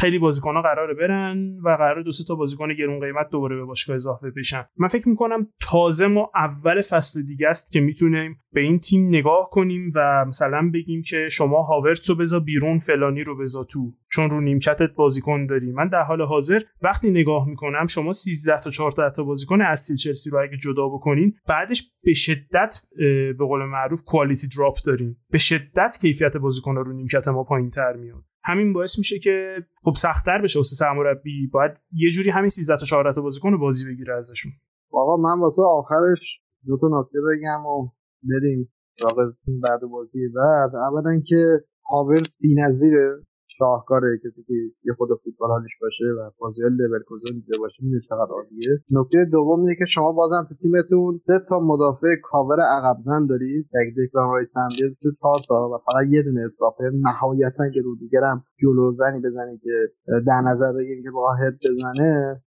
[0.00, 4.30] خیلی بازیکن‌ها قراره برن و قرار دو تا بازیکن گرون قیمت دوباره به باشگاه اضافه
[4.30, 4.64] بشن.
[4.76, 9.48] من فکر می‌کنم تازه ما اول فصل دیگه است که می‌تونیم به این تیم نگاه
[9.50, 13.92] کنیم و مثلا بگیم که شما هاورتس رو بذار بیرون فلانی رو بذار تو.
[14.30, 15.72] رو نیمکتت بازیکن داری.
[15.72, 20.30] من در حال حاضر وقتی نگاه می‌کنم شما 13 تا 14 تا بازیکن اصلی چلسی
[20.30, 22.76] رو اگه جدا بکنین بعدش به شدت
[23.38, 25.16] به قول معروف کوالیتی دراپ داریم.
[25.30, 28.24] به شدت کیفیت بازیکن رو نیمکت ما پایین تر میاد.
[28.44, 31.46] همین باعث میشه که خب سختتر بشه واسه سرمربی.
[31.46, 34.52] باید یه جوری همین 13 تا 14 تا بازیکن رو بازی بگیره ازشون.
[34.92, 37.88] آقا من واسه آخرش دو تا نکته بگم و
[38.22, 38.72] بریم
[39.62, 40.74] بعد بازی بعد.
[40.74, 43.16] اولا که هاورس بی‌نظیره.
[43.58, 44.54] شاهکاره کسی که
[44.84, 48.72] یه خود فوتبال حالش باشه و بازی لورکوزن دیده باشه می‌دونه چقدر عالیه.
[48.90, 53.66] نکته دوم اینه که شما بازم تو تیمتون سه تا مدافع کاور عقب زن دارید.
[53.86, 54.48] یک دکلان رایت
[55.02, 59.58] تو چهار تا و فقط یه دونه استراپر نهایتا که رو دیگرم جلو زنی بزنه
[59.62, 59.74] که
[60.26, 62.42] در نظر بگیریم که با هد بزنه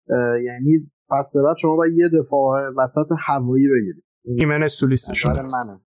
[0.45, 4.05] یعنی پس بعد شما باید یه دفاع وسط هوایی بگیرید.
[4.25, 5.81] ایمنس تو لیستشون منه.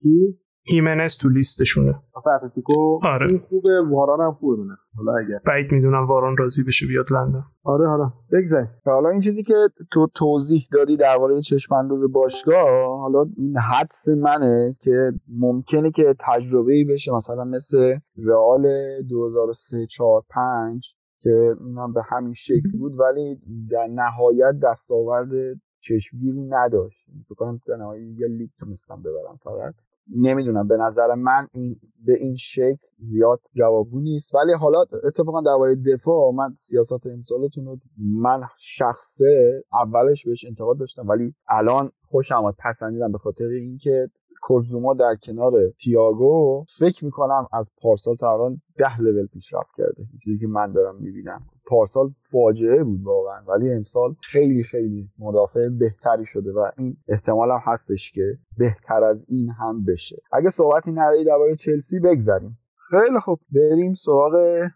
[0.71, 1.95] هیمنز تو لیستشونه.
[2.17, 3.27] اتلتیکو آره.
[3.31, 4.63] این خوبه واران هم خوبه
[4.97, 7.45] حالا اگر بعید می‌دونم واران راضی بشه بیاد لندن.
[7.65, 8.13] آره حالا.
[8.33, 9.55] بگذار حالا این چیزی که
[9.93, 16.75] تو توضیح دادی درباره چشم انداز باشگاه حالا این حدس منه که ممکنه که تجربه
[16.75, 18.67] ای بشه مثلا مثل رئال
[19.09, 23.41] 2003 4 5 که اونم به همین شکل بود ولی
[23.71, 25.29] در نهایت دستاورد
[25.81, 27.07] چشمگیری نداشت.
[27.29, 29.75] فکر کنم در نهایت یه لیگ تونستم ببرم فقط.
[30.17, 30.69] نمی‌دونم.
[30.69, 31.77] به نظر من این
[32.07, 34.35] به این شکل زیاد جوابو نیست.
[34.35, 41.09] ولی حالا اتفاقا درباره دفاع من سیاست امسالتون رو من شخصه اولش بهش انتقاد داشتم.
[41.09, 42.55] ولی الان خوشم آمد.
[42.65, 44.09] پسندیدم به خاطر اینکه
[44.43, 50.07] کورزوما در کنار تیاگو فکر می‌کنم از پارسال تا الان ده لول پیشرفت کرده.
[50.25, 51.43] چیزی که من دارم می‌بینم.
[51.71, 53.43] پارسال فاجعه بود واقعا.
[53.49, 59.27] ولی امسال خیلی خیلی مدافع بهتری شده و این احتمال هم هستش که بهتر از
[59.29, 60.23] این هم بشه.
[60.33, 62.59] اگه صحبتی نداری درباره چلسی بگذریم.
[62.91, 63.41] خیلی خوب.
[63.53, 64.67] بریم سراغ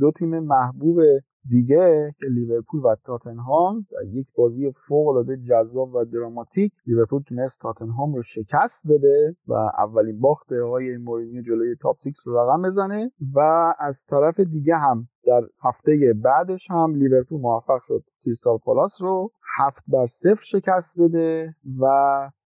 [0.00, 1.00] دو تیم محبوب
[1.48, 7.60] دیگه که لیورپول و تاتنهام در یک بازی فوق العاده جذاب و دراماتیک لیورپول تونست
[7.60, 13.10] تاتنهام رو شکست بده و اولین باخت آقای مورینیو جلوی تاپ 6 رو رقم بزنه
[13.34, 13.40] و
[13.78, 19.84] از طرف دیگه هم در هفته بعدش هم لیورپول موفق شد کریستال پالاس رو هفت
[19.88, 21.86] بر صفر شکست بده و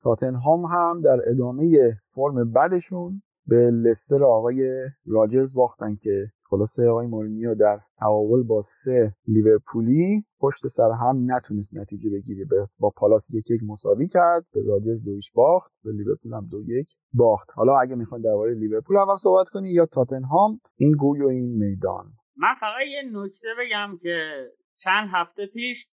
[0.03, 7.55] تاتنهام هم در ادامه فرم بدشون به لستر آقای راجرز باختن که خلاصه آقای مورینیو
[7.55, 12.45] در تقابل با سه لیورپولی پشت سر هم نتونست نتیجه بگیره.
[12.45, 16.61] به با پالاس یک یک مساوی کرد به راجرز دویش باخت به لیورپول هم دو
[16.61, 17.47] یک باخت.
[17.55, 22.05] حالا اگه می‌خواین درباره لیورپول اول صحبت کنی یا تاتنهام این گوی و این میدان.
[22.37, 24.45] من فقط یه نکته بگم که
[24.77, 25.87] چند هفته پیش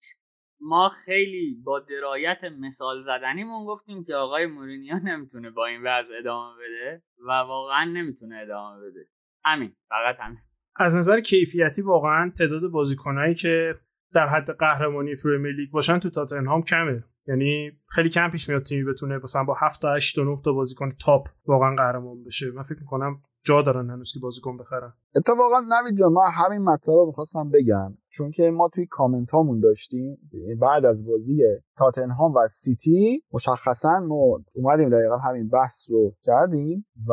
[0.61, 6.55] ما خیلی با درایت مثال زدنیمون گفتیم که آقای مورینیو نمی‌تونه با این وضع ادامه
[6.57, 9.07] بده و واقعا نمی‌تونه ادامه بده.
[9.45, 10.39] همین فقط همین.
[10.81, 13.74] از نظر کیفیتی واقعا تعداد بازیکنایی که
[14.15, 17.05] در حد قهرمانی پریمیر لیگ باشن تو تاتنهام کمه.
[17.28, 20.52] یعنی خیلی کم پیش میاد تیمی بتونه مثلا با 7 تا 8 تا 9 تا
[20.52, 22.47] بازیکن top واقعا قهرمان بشه.
[22.51, 24.93] من فکر می‌کنم جا دارن هنوز که بازیکن بخرن.
[25.16, 27.94] اتفاقا نوید جان من همین مطلب رو می‌خواستم بگم.
[28.11, 30.19] چون که ما توی کامنت هامون داشتیم
[30.61, 31.43] بعد از بازی
[31.77, 37.12] تاتنهام و سیتی مشخصا ما اومدیم دقیقا همین بحث رو کردیم و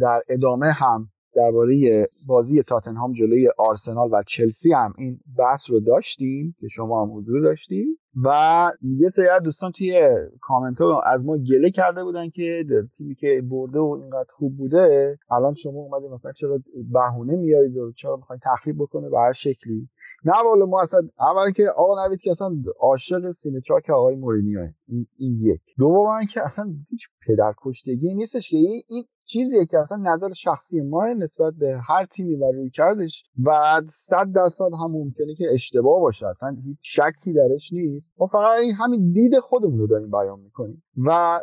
[0.00, 6.56] در ادامه هم درباره بازی تاتنهام جلوی آرسنال و چلسی هم این بحث رو داشتیم
[6.60, 7.86] که شما هم حضور داشتیم
[8.24, 10.08] و یه سری دوستان توی
[10.40, 12.64] کامنت ها از ما گله کرده بودن که
[12.96, 16.58] تیمی که برده و اینقدر خوب بوده الان شما اومدید مثلا چرا
[16.92, 19.88] بهونه میارید و چرا می‌خواین تخریب بکنه به هر شکلی؟
[20.24, 24.60] نه والا ما اصلا اول که آقا نوید که اصلا عاشق سینه چاک آقای مورینیو
[24.88, 25.60] این, یک.
[25.78, 28.56] دوم که اصلا هیچ پدرکشتگی نیستش که
[28.88, 33.82] این چیزیه که اصلا نظر شخصی ما نسبت به هر تیمی و روی کردش و
[33.90, 36.26] صد درصد هم ممکنه که اشتباه باشه.
[36.26, 38.14] اصلا هیچ شکی درش نیست.
[38.18, 40.82] ما فقط همین دید خودمون رو داریم بیان می‌کنیم.
[41.06, 41.40] و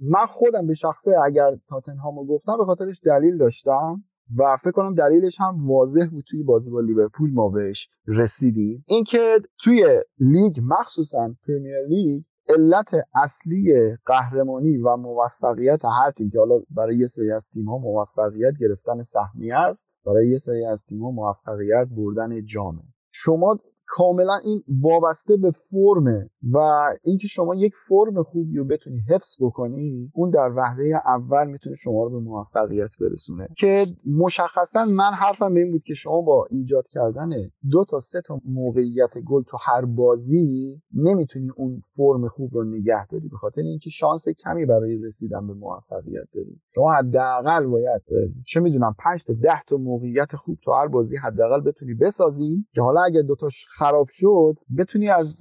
[0.00, 4.04] من خودم به شخصه اگر تاتنهامو گفتم به خاطرش دلیل داشتم
[4.36, 8.84] و فکر کنم دلیلش هم واضح بود توی بازی با لیورپول ما بهش رسیدیم.
[8.88, 12.22] اینکه توی لیگ مخصوصا پرمیر لیگ
[12.54, 17.78] علت اصلی قهرمانی و موفقیت هر تیم که حالا برای یه سری از تیم ها
[17.78, 22.82] موفقیت گرفتن سهمیه است برای یه سری از تیم ها موفقیت بردن جامه.
[23.12, 23.58] شما
[23.90, 26.58] کاملا این وابسته به فرمه و
[27.04, 32.04] اینکه شما یک فرم خوبی رو بتونی حفظ بکنی اون در وهله اول می‌تونه شما
[32.04, 33.48] رو به موفقیت برسونه.
[33.58, 37.30] که مشخصا من حرفم این بود که شما با ایجاد کردن
[37.70, 43.06] دو تا سه تا موقعیت گل تو هر بازی نمی‌تونی اون فرم خوب رو نگه
[43.06, 46.60] داری به خاطر اینکه شانس کمی برای رسیدن به موفقیت داری.
[46.74, 48.02] شما حداقل باید
[48.46, 52.82] چه می‌دونم 5 تا 10 تا موقعیت خوب تو هر بازی حداقل بتونی بسازی که
[52.82, 55.34] حالا اگه دوتاش خراب شد بتونی از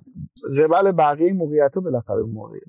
[0.59, 2.23] قبل بقیه موقعیت ها بالاخره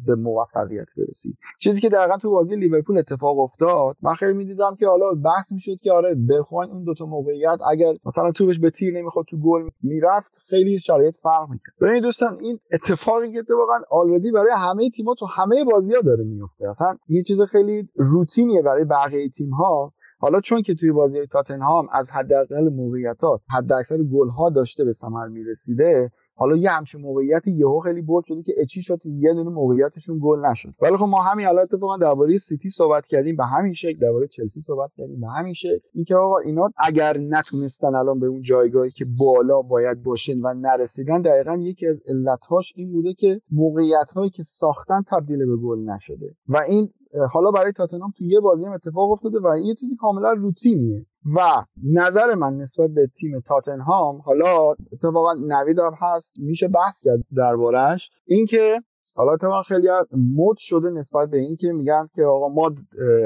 [0.06, 1.36] به موفقیت برسی.
[1.58, 5.76] چیزی که دقیقا تو بازی لیورپول اتفاق افتاد من خیلی می‌دیدم که حالا بحث می‌شد
[5.82, 10.42] که آره برخوان اون دوتا موقعیت اگر مثلا توپش به تیر نمی‌خواد تو گل می‌رفت
[10.48, 11.74] خیلی شرایط فرق می‌کرد.
[11.80, 16.24] ببینید دوستان این اتفاقی که اتفاقا آلردی برای همه تیم‌ها تو همه بازی ها داره
[16.24, 21.26] میفته اصلا یه چیز خیلی روتینیه برای بقیه تیم ها حالا چون که توی بازی
[21.26, 26.10] تاتنهام از حداقل موقعیتات حداکثر گل ها داشته به ثمر می‌رسیده
[26.40, 30.46] حالا یه همچین موقعیتی یهو خیلی بولد شده که اچی شد یه دونه موقعیتشون گل
[30.46, 30.74] نشد.
[30.82, 34.60] ولی خب ما همین حالا اتفاقا درباره سیتی صحبت کردیم به همین شکل درباره چلسی
[34.60, 35.78] صحبت کردیم به همین شکل.
[35.94, 41.22] اینکه آقا اینا اگر نتونستن الان به اون جایگاهی که بالا باید باشن و نرسیدن
[41.22, 46.34] دقیقا یکی از علتهاش این بوده که موقعیت هایی که ساختن تبدیل به گل نشده.
[46.48, 46.88] و این
[47.32, 51.06] حالا برای تاتنهام تو یه بازی هم اتفاق افتاده و یه چیزی کاملا روتینیه.
[51.36, 57.20] و نظر من نسبت به تیم تاتنهام حالا اتفاقا نوید هم هست میشه بحث کرد
[57.36, 58.82] دربارهش اینکه
[59.14, 62.74] حالا اتفاقا خیلی مد شده نسبت به اینکه میگن که آقا ما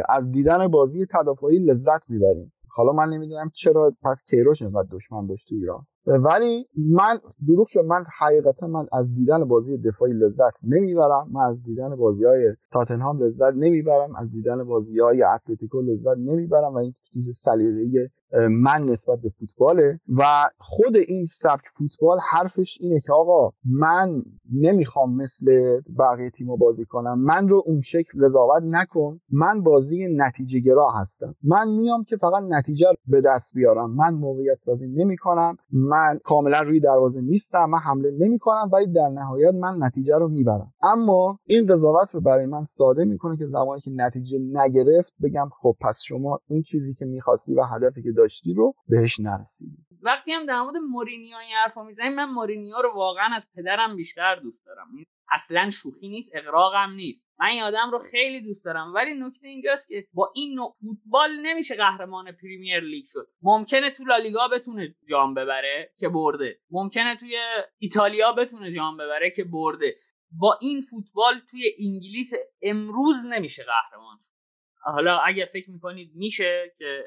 [0.09, 2.53] از دیدن بازی تدافعی لذت می‌بریم.
[2.69, 5.87] حالا من نمی‌دونم چرا پس کیروش اینقدر دشمن داشت تو ایران.
[6.07, 7.19] ولی من
[7.49, 11.29] دروغ شد من حقیقتا من از دیدن بازی دفاعی لذت نمی‌برم.
[11.33, 14.17] من از دیدن بازی های تاتنهام لذت نمی‌برم.
[14.17, 18.11] از دیدن بازی های اتلتیکو لذت نمی‌برم و این چیز سلیقه
[18.51, 20.25] من نسبت به فوتباله و
[20.59, 27.19] خود این سبک فوتبال حرفش اینه که آقا من نمی‌خوام مثل بقیه تیما بازی کنم.
[27.19, 29.21] من رو اون شکل قضاوت نکن.
[29.33, 31.35] من بازی نتیجه گرا هستم.
[31.43, 33.95] من میام که فقط نتیجه به دست بیارم.
[33.95, 35.57] من موقعیت سازی نمی‌کنم.
[35.71, 37.65] من کاملا روی دروازه نیستم.
[37.65, 38.71] من حمله نمی‌کنم.
[38.73, 40.73] ولی در نهایت من نتیجه رو می‌برم.
[40.83, 45.77] اما این قضاوت رو برای من ساده می‌کنه که زمانی که نتیجه نگرفت بگم خب
[45.81, 49.77] پس شما اون چیزی که می‌خواستی و هدفی که داشتی رو بهش نرسیدی.
[50.03, 54.37] وقتی هم در مورد مورینیو این حرفا می‌زنیم من مورینیو رو واقعا از پدرم بیشتر
[54.37, 54.89] دوست دارم.
[55.33, 57.31] اصلا شوخی نیست اقراقم نیست.
[57.41, 58.95] من این آدم رو خیلی دوست دارم.
[58.95, 63.29] ولی نکته اینجاست که با این نوع فوتبال نمیشه قهرمان پریمیر لیگ شد.
[63.43, 66.59] ممکنه تو لالیگا بتونه جام ببره که برده.
[66.71, 67.39] ممکنه توی
[67.79, 69.97] ایتالیا بتونه جام ببره که برده.
[70.39, 72.33] با این فوتبال توی انگلیس
[72.63, 74.35] امروز نمیشه قهرمان شد.
[74.83, 77.05] حالا اگر فکر می‌کنید میشه که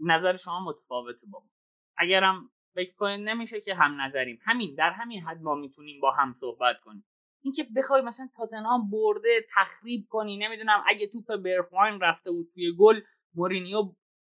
[0.00, 1.50] نظر شما متفاوته با ما.
[1.96, 4.38] اگرم فکر کنید نمیشه که هم نظریم.
[4.42, 7.04] همین در همین حد ما می‌تونیم با هم صحبت کنیم.
[7.42, 13.00] اینکه بخوای مثلا تاتنهام برده تخریب کنی نمی‌دونم اگه توپ برخواین رفته بود توی گل
[13.34, 13.92] مورینیو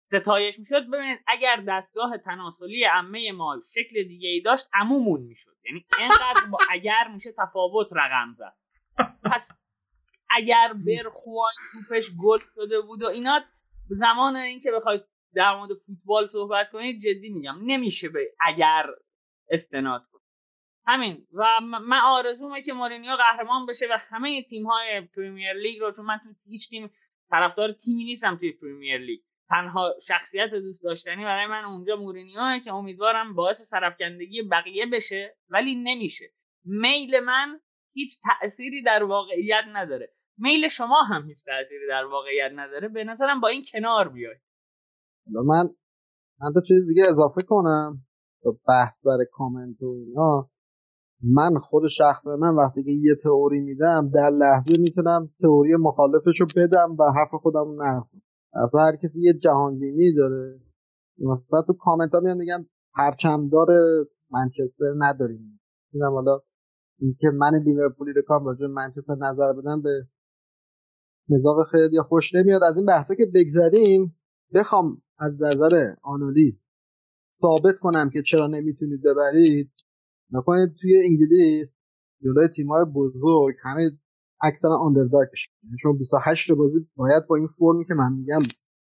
[0.07, 0.91] ستایش می‌شد.
[0.93, 5.57] ببینید اگر دستگاه تناسلی عمه ما شکل دیگه ای داشت عمومون می‌شد.
[5.65, 8.57] یعنی اینقدر با اگر میشه تفاوت رقم زد.
[9.25, 9.63] پس
[10.31, 13.41] اگر برخواین توپش گل شده بود و اینا
[13.89, 15.03] زمان اینکه بخواید
[15.35, 18.87] در مورد فوتبال صحبت کنید جدی میگم نمیشه به اگر
[19.51, 20.07] استناد
[20.87, 21.27] همین.
[21.33, 26.05] و من آرزومه که مورینیو قهرمان بشه و همه تیم های پریمیر لیگ رو چون
[26.05, 26.91] من تو هیچ تیم
[27.31, 29.21] طرفدار تیمی نیستم توی پریمیر لیگ.
[29.49, 35.75] تنها شخصیت دوست داشتنی برای من اونجا مورینیوه که امیدوارم باعث سرفکندگی بقیه بشه ولی
[35.75, 36.33] نمیشه.
[36.65, 37.61] میل من
[37.93, 40.13] هیچ تأثیری در واقعیت نداره.
[40.39, 42.89] میل شما هم هیچ تأثیری در واقعیت نداره.
[42.89, 44.37] به نظرم با این کنار بیای
[45.27, 45.71] من
[46.41, 47.99] من چیز دیگه اضافه کنم
[48.69, 50.49] بحث برای کامنت و اینا.
[51.25, 56.47] من خود شخص من وقتی که یه تئوری میدم در لحظه می‌تونم تئوری مخالفش رو
[56.57, 58.23] بدم و حرف خودم رو نقضم.
[58.55, 60.61] اصلا هر کسی یه جهانبینی داره.
[61.19, 63.67] مثلا تو کامنت ها میان میگن پرچمدار
[64.31, 65.61] منچستر نداریم.
[65.93, 66.41] میگم حالا
[66.99, 70.07] اینکه من لیورپولی رو کام راجع منچستر نظر بدم به
[71.29, 72.63] مذاق خیلی خوش نمیاد.
[72.63, 74.17] از این بحثه که بگذریم
[74.55, 76.55] بخوام از نظر آنالیز
[77.41, 79.71] ثابت کنم که چرا نمی‌تونید ببرید.
[80.33, 81.69] نکنید توی انگلیس
[82.23, 83.91] جلوی تیم‌های بزرگ همه
[84.43, 85.29] اکثرا underdog
[85.65, 88.39] یعنی شما 28 بازی باید با این فرمی که من میگم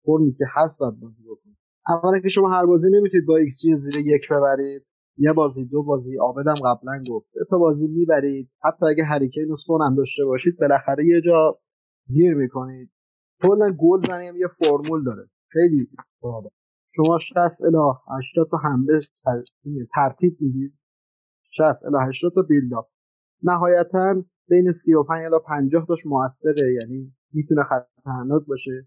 [0.05, 1.57] فرمی که هست باید بازی بکنید.
[1.89, 4.83] اولا که شما هر بازی نمی‌تونید با XG زیر یک ببرید.
[5.19, 7.27] یه بازی دو بازی آبدم قبلا گفت.
[7.51, 8.51] تا بازی می‌برید.
[8.65, 11.59] حتی اگه هریکین و سون هم داشته باشید بالاخره یه جا
[12.09, 12.91] گیر می‌کنید.
[13.43, 15.29] کلا گل زنی یه فرمول داره.
[15.49, 15.89] خیلی
[16.21, 16.51] ساده
[16.97, 17.77] شما 60 الی
[18.09, 19.01] 80 تا حمله
[19.95, 20.75] ترتیب می‌دید
[21.51, 22.89] 60 الی 80 تا بیلداپ.
[23.43, 27.87] نهایتا بین 35 الی 50 تاش موثره یعنی می‌تونه خط
[28.49, 28.87] باشه.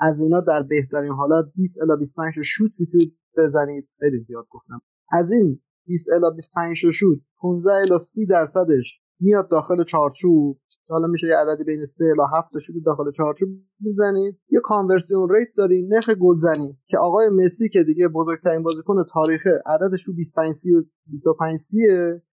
[0.00, 3.88] از اینا در بهترین حالت 20 الی 25 شوت می‌تونید بزنید.
[3.98, 4.80] خیلی زیاد گفتم.
[5.12, 10.58] از این 20 الی 25 شوت 15 الی 30 درصدش میاد داخل چارچوب
[10.90, 13.48] حالا میشه یه عددی بین 3 الی 7 تا داخل چارچوب
[13.86, 16.76] بزنید یه کانورسیون ریت داریم نرخ گلزنی.
[16.88, 21.78] که آقای مسی که دیگه بزرگترین بازیکن تاریخ عددش رو 25 30 و 25 30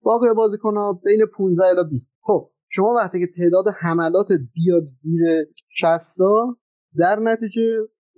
[0.02, 6.16] باقی بازیکن‌ها بین 15 الی 20 خب شما وقتی که تعداد حملات بیاد زیر 60
[6.98, 7.62] در نتیجه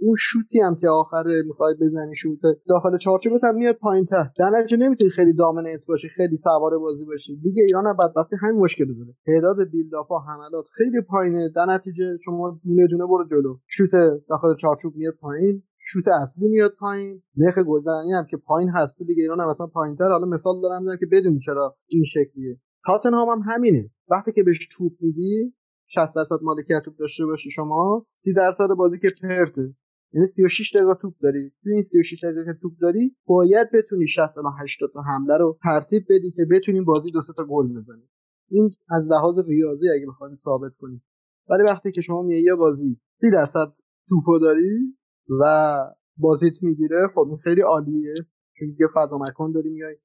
[0.04, 4.50] اون شوتی هم که آخر می‌خوای بزنی شوت داخل چارچوبت هم میاد پایین ته در
[4.78, 7.36] نمی‌تونی خیلی دامنت باشی خیلی سوار بازی باشی.
[7.36, 9.14] دیگه ایران هم بدبختی همین مشکل داره.
[9.26, 11.48] تعداد بیلداپا حملات خیلی پایینه.
[11.56, 13.56] در نتیجه شما دونه دونه برو جلو.
[13.66, 13.90] شوت
[14.28, 15.62] داخل چارچوب میاد پایین.
[15.92, 17.22] شوت اصلی میاد پایین.
[17.36, 18.94] نرخ گلزنی هم که پایین هست.
[18.98, 20.08] دیگه ایران هم مثلا پایینتر.
[20.08, 22.56] حالا مثال دارم می‌زنم که بدون چرا این شکلیه.
[22.86, 23.90] تاتنهام هم همینه.
[24.10, 25.54] وقتی که بهش توپ میدی
[25.86, 28.06] 60 درصد مالکیت توپ داشته باشی شما.
[28.18, 29.74] 30 درصد بازی که پرته.
[30.14, 31.50] یعنی 36 دقیقه توپ داری.
[31.62, 36.02] تو این 36 دقیقه توپ داری باید بتونی 60 تا 80 تا حمله رو ترتیب
[36.10, 38.08] بدی که بتونیم بازی دو تا گل بزنی
[38.50, 41.02] این از لحاظ ریاضی اگه بخواید ثابت کنی
[41.48, 43.72] ولی وقتی که شما میای یه بازی 30 درصد
[44.08, 44.96] توپو داری
[45.40, 45.76] و
[46.16, 48.14] بازیت می‌گیره خب این خیلی عالیه.
[48.58, 49.96] چون دیگه فضا مکان داری میای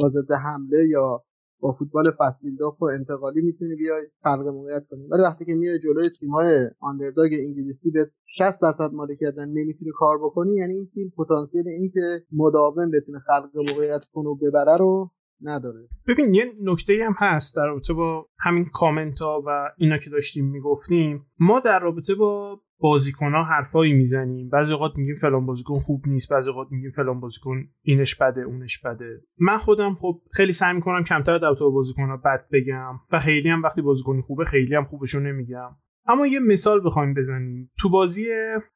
[0.00, 1.24] با حمله یا
[1.62, 2.48] با فوتبال فصل
[2.80, 5.06] و انتقالی می‌تونی بیای فرق موقعیت کنی.
[5.10, 10.54] ولی وقتی که میای جلوی تیم‌های آندرداگ انگلیسی به 60 درصد مالکیت نمی‌تونی کار بکنی
[10.54, 15.10] یعنی این تیم پتانسیل اینکه مداوم بتونه خلق موقعیت کنه و ببره رو
[15.42, 15.88] نداره.
[16.08, 20.50] ببین یه نکته هم هست در رابطه با همین کامنت ها و اینا که داشتیم
[20.50, 21.26] می‌گفتیم.
[21.38, 24.48] ما در رابطه با بازیکن ها حرفایی می‌زنیم.
[24.48, 28.78] بعضی اوقات میگیم فلان بازیکن خوب نیست بعضی اوقات میگیم فلان بازیکن اینش بده اونش
[28.78, 29.20] بده.
[29.38, 33.48] من خودم خب خیلی سعی می‌کنم کمتر در تو بازیکن ها بد بگم و خیلی
[33.48, 35.76] هم وقتی بازیکن خوبه خیلی هم خوبشو نمیگم.
[36.06, 37.70] اما یه مثال بخوایم بزنیم.
[37.78, 38.26] تو بازی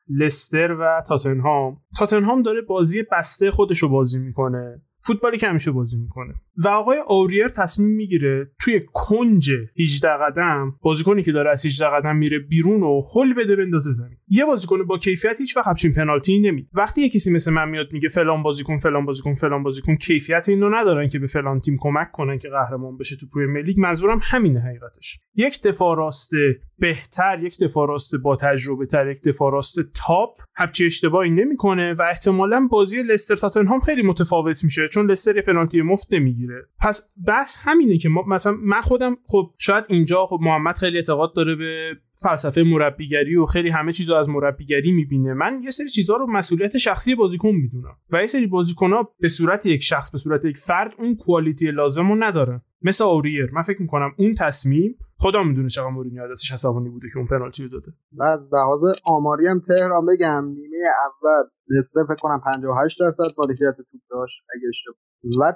[0.08, 4.82] لستر و تاتنهام تاتنهام داره بازی بسته خودشو بازی می‌کنه.
[4.98, 6.34] فوتبالی که همیشه بازی می‌کنه.
[6.64, 9.50] و آقای اوریر تصمیم می‌گیره توی کنج
[9.80, 14.18] 18 قدم بازیکنی که داره از 18 قدم میره بیرون و هل بده بندازه زمین.
[14.28, 17.86] یه بازیکن با کیفیت هیچ وقت همچین پنالتی نمید وقتی یه کسی مثل من میاد
[17.92, 22.12] میگه فلان بازیکن فلان بازیکن فلان بازیکن کیفیت اینو ندارن که به فلان تیم کمک
[22.12, 23.78] کنن که قهرمان بشه تو پرمیر لیگ.
[23.78, 25.18] منظورم همینه حقیقتش.
[25.34, 26.30] یک دفاع راست
[26.78, 32.02] بهتر یک دفاع راست با تجربه تر یک دفاع راست تاپ همچی اشتباهی نمی‌کنه و
[32.02, 36.45] احتمالا بازی لستر تاتنهام خیلی متفاوت میشه چون لستر پنالتی مفت نمی‌گیره.
[36.80, 41.34] پس بس همینه که ما مثلا من خودم خب شاید اینجا خب محمد خیلی اعتقاد
[41.34, 45.34] داره به فلسفه مربیگری و خیلی همه چیزو از مربیگری می‌بینه.
[45.34, 49.66] من یه سری چیزها رو مسئولیت شخصی بازیکن می‌دونم و یه سری بازیکنها به صورت
[49.66, 52.62] یک شخص به صورت یک فرد اون کوالیتی لازم رو ندارن.
[52.82, 57.18] مثل اوریر من فکر می‌کنم اون تصمیم خدا می‌دونه چقدر مورینیو دستش عصبانی بوده که
[57.18, 57.92] اون پنالتی رو داده.
[58.12, 60.44] بعد لحاظ آماری هم تهران بگم.
[60.44, 64.34] نیمه اول لستر فکر کنم 58 درصد مالکیت توپ داشت.
[64.54, 64.96] اگه اشتباه
[65.38, 65.52] و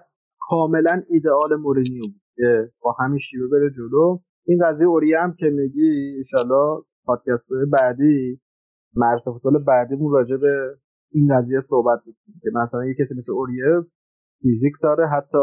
[0.50, 4.18] کاملا ایدئال مورینیو بود که با همین شیوه بره جلو.
[4.46, 8.40] این قضیه اوریه هم که میگی انشالله پادکست بعدی
[8.96, 10.76] مرس فوتبال بعدیمون راجع به
[11.12, 13.86] این قضیه صحبت می‌کنیم که مثلا یه کسی مثل اوریه
[14.42, 15.38] فیزیک داره حتی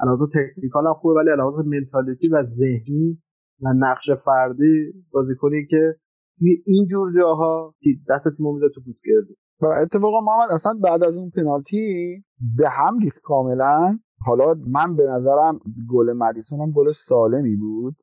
[0.00, 3.22] علاوه تکنیکال هم خوبه ولی علاوه منتالیتی و ذهنی
[3.62, 5.96] و نقش فردی بازیکنی که
[6.38, 7.74] توی این جور جاها
[8.10, 12.16] دست تیم میده تو پوست کرده و اتفاقا محمد اصلا بعد از اون پنالتی
[12.56, 13.98] به هم ریخت کاملا.
[14.24, 17.96] حالا من به نظرم گل مدیسون هم گل سالمی بود.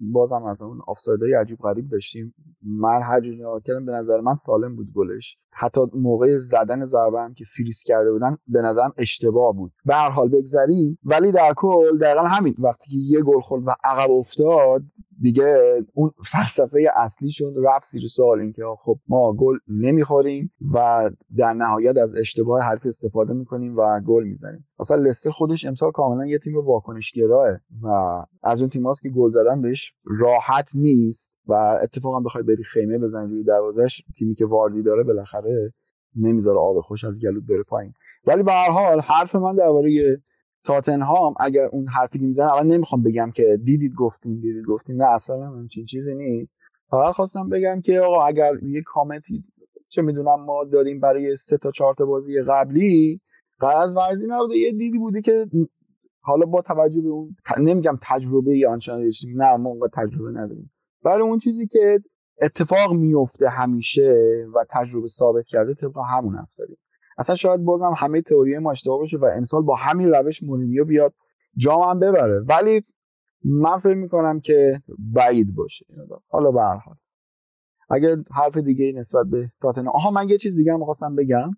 [0.00, 2.34] بازم از اون آفسایدهای عجیب غریب داشتیم.
[2.62, 5.38] من هر جوری کردم به نظر من سالم بود گلش.
[5.50, 9.72] حتی موقع زدن ضربه هم که فریز کرده بودن به نظرم اشتباه بود.
[9.86, 10.98] به هر حال بگذریم.
[11.04, 12.54] ولی در کل دقیقا همین.
[12.58, 14.82] وقتی که یه گل خورد و عقب افتاد
[15.20, 21.98] دیگه اون فلسفه اصلیشون رفت زیر سوال اینکه خب ما گل نمی‌خوریم و در نهایت
[21.98, 24.64] از اشتباه حرف استفاده می‌کنیم و گل می‌زنیم.
[24.80, 27.48] اصلا لستر خود خودش امسال کاملا یه تیم واکنشگراه.
[27.82, 27.88] و
[28.42, 31.52] از اون تیماست که گل زدن بهش راحت نیست و
[31.82, 35.72] اتفاقا بخوای بری خیمه بزنی روی دروازش تیمی که واردی داره بالاخره
[36.16, 37.92] نمی‌ذاره آب خوش از گلود بره پایین.
[38.26, 40.22] ولی به هر حال حرف من درباره
[40.64, 45.46] تاتنهام اگر اون حرفی می‌زنه الان نمی‌خوام بگم که دیدید گفتیم دیدید گفتیم نه اصلا
[45.46, 46.56] همچین چیزی نیست.
[46.90, 49.44] فقط خواستم بگم که آقا اگر یه کامنتی
[49.88, 53.20] چه می‌دونم ما دادیم برای سه تا چهار تا بازی قبلی
[53.58, 54.56] قرض ورزی نبوده.
[54.56, 55.46] یه دیدی بودی که
[56.20, 60.70] حالا با توجه به اون نمیگم تجربه ای آنچنانی داشتیم نه ما اونقدر تجربه نداریم.
[61.04, 62.00] ولی اون چیزی که
[62.42, 64.14] اتفاق میفته همیشه
[64.54, 66.76] و تجربه ثابت کرده طبق همون حرف زدیم.
[67.18, 71.14] اصلا شاید بازم همه تئوری ما اشتباه باشه و امسال با همین روش مورینیو بیاد
[71.56, 72.40] جام ببره.
[72.40, 72.84] ولی
[73.44, 75.86] من فکر می‌کنم که بعید باشه.
[76.28, 76.96] حالا به هر حال.
[77.90, 81.50] اگر حرف دیگه نسبت به تاتنهام آها من یه چیز دیگه هم می‌خواستم بگم.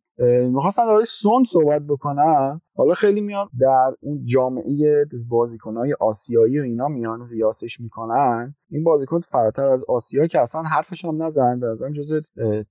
[0.52, 2.61] می‌خواستم درباره سون صحبت بکنم.
[2.77, 8.55] حالا خیلی میاد در اون جامعه بازیکنهای آسیایی و اینا میان ریاسش می‌کنن.
[8.70, 11.61] این بازیکن فراتر از آسیا که اصلا حرفش هم نزن.
[11.61, 12.23] به نظرم جز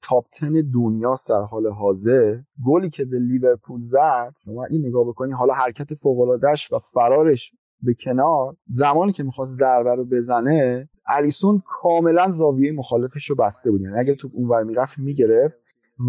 [0.02, 2.38] تاپ 10 دنیاست در حال حاضر.
[2.65, 7.94] گلی که به لیورپول زد شما این نگاه بکنی حالا حرکت فوق و فرارش به
[7.94, 13.81] کنار زمانی که می‌خواست ضربه رو بزنه الیسون کاملا زاویه مخالفش رو بسته بود.
[13.81, 15.56] یعنی اگر توپ اونور می‌رفت می‌گرفت.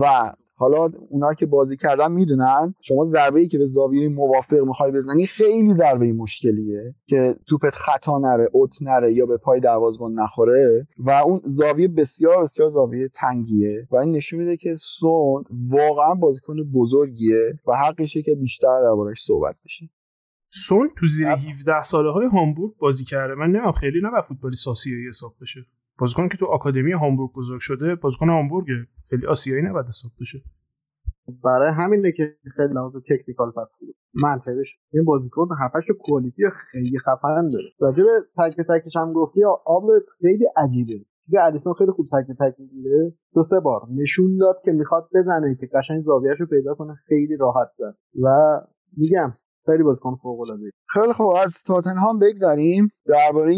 [0.00, 4.92] و حالا اونا که بازی کردن می‌دونن شما ضربه ای که به زاویه موافق می‌خوای
[4.92, 10.86] بزنی خیلی ضربه مشکلیه که توپت خطا نره اوت نره یا به پای دروازبان نخوره.
[10.98, 13.88] و اون زاویه بسیار بسیار زاویه تنگیه.
[13.90, 19.56] و این نشون میده که سون واقعا بازیکن بزرگیه و حقشه که بیشتر دربارش صحبت
[19.64, 19.88] بشه.
[20.52, 23.34] سون تو زیر 17 ساله های هامبورگ بازی کرده.
[23.34, 25.66] من نه خیلی نه فوتبالی آسیایی حساب بشه.
[25.98, 28.66] بازیکن که تو آکادمی هامبورگ بزرگ شده بازیکن هامبورگ
[29.10, 30.42] خیلی آسیایی نباید حساب بشه.
[31.44, 37.48] برای همینه که خیلی لحاظ تکنیکال پس خوبه منطقش این بازیکن هفتش کوالیتی خیلی خفن
[37.52, 37.66] داره.
[37.80, 39.84] راجع به تک تکش هم گفتی آب
[40.20, 41.04] خیلی عجیبه.
[41.26, 43.12] دیگه الیسون خیلی خوب تک تک می‌گیره.
[43.34, 47.36] دو سه بار نشون داد که می‌خواد بزنه که قشنگ زاویهش رو پیدا کنه خیلی
[47.36, 47.96] راحت زد.
[48.22, 48.28] و
[48.96, 49.32] میگم
[49.66, 51.34] خیلی بازیکن فوق العاده خیلی خوب.
[51.36, 52.88] از تاتنهام بگذریم.
[53.06, 53.54] درباره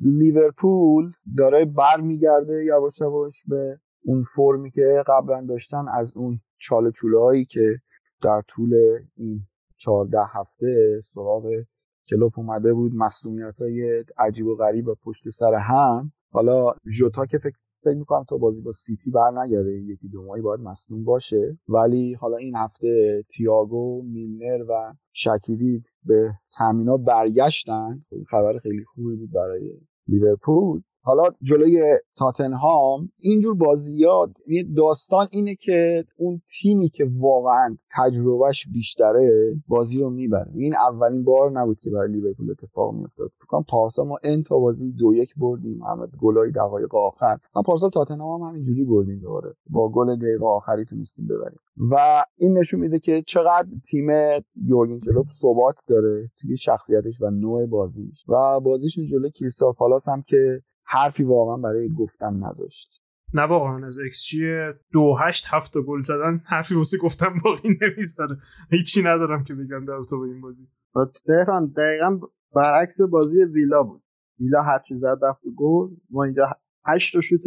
[0.00, 7.18] لیورپول داره برمیگرده یواش یواش به اون فرمی که قبلا داشتن از اون چاله چوله
[7.18, 7.78] هایی که
[8.22, 8.74] در طول
[9.16, 9.40] این
[9.76, 11.44] 14 هفته سراغ
[12.10, 12.92] کلوپ اومده بود.
[12.94, 16.12] مسئولیت های عجیب و غریب و پشت سر هم.
[16.32, 20.42] حالا جوتا که فکر فکر می‌کنم تا بازی با سیتی بر نگره یکی دو ماهی
[20.42, 21.58] باید مصدوم باشه.
[21.68, 28.04] ولی حالا این هفته تیاگو مینر و شکیری به تامینا برگشتن.
[28.28, 30.82] خبر خیلی خوبی بود برای لیورپول.
[31.02, 34.30] حالا جلوی تاتنهام اینجور بازیات
[34.76, 40.52] داستان اینه که اون تیمی که واقعا تجربهش بیشتره بازی رو می‌بره.
[40.54, 43.30] این اولین بار نبود که برای لیورپول اتفاق میافتاد.
[43.38, 45.82] فکر پارسا ما ان تا بازی دو یک بردیم.
[45.82, 47.38] همه گلای دقایق آخر.
[47.48, 49.54] مثلا پارسا تاتنهام هم همینجوری بردیم دوباره.
[49.70, 51.58] با گل دقیقه آخری تونستیم ببریم.
[51.90, 54.06] و این نشون میده که چقدر تیم
[54.64, 58.24] یورگن کلوپ ثبات داره توی شخصیتش و نوع بازیش.
[58.28, 63.02] و بازیشون جلوی کریستال پالاس هم که حرفی واقعا برای گفتن نذاشت.
[63.34, 64.40] نه واقعا از ایکس جی
[64.92, 68.36] دو هشت هفت گل زدن حرفی واسه گفتن باقی نمی‌ذاره.
[68.70, 70.66] هیچی ندارم که بگم در تو این بازی.
[71.26, 72.20] آره دقیقا
[72.54, 74.02] برعکس بازی ویلا بود.
[74.40, 75.88] ویلا هر چیز زد رفت گل.
[76.10, 76.48] ما اینجا
[76.86, 77.44] هشت شوت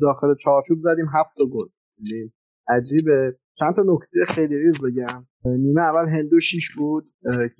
[0.00, 1.68] داخل چارچوب زدیم هفت گل.
[1.98, 2.32] یعنی
[2.68, 3.38] عجیبه.
[3.58, 5.26] چند تا نکته خیلی ریز بگم.
[5.44, 7.04] نیمه اول هندو شیش بود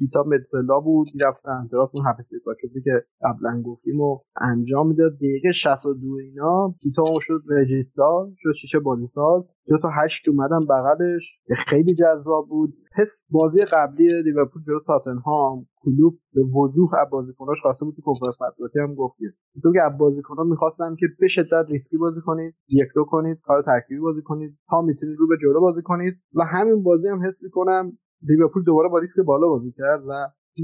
[0.01, 5.17] کتاب مدفلا بود می‌رفتن درست اون هفته کاشفی که قبلا گفتیم و انجام می‌داد.
[5.17, 9.45] دقیقه 62 اینا کتاب شد رجیستا شد شیشه بازیساز.
[9.71, 11.23] دو تا هشت اومدن بغلش.
[11.69, 12.71] خیلی جذاب بود.
[12.97, 18.43] پس بازی قبلی لیورپول جلو تاتنهام کلوب به وضوح از بازیکناش خواسته بود تو کنفرانس
[18.43, 23.39] مطبوعاتی هم گفتیم کلوپ از بازیکنان می‌خواستم که به شدت risky بازی کنید یک‌دو کنید
[23.43, 26.15] کار ترکیبی بازی کنید تا می‌تونید رو به جلو بازی کنید.
[26.35, 27.93] و همین بازی هم حس می‌کنم
[28.29, 30.13] لیورپول دوباره با ریسک بالا بازی کرد و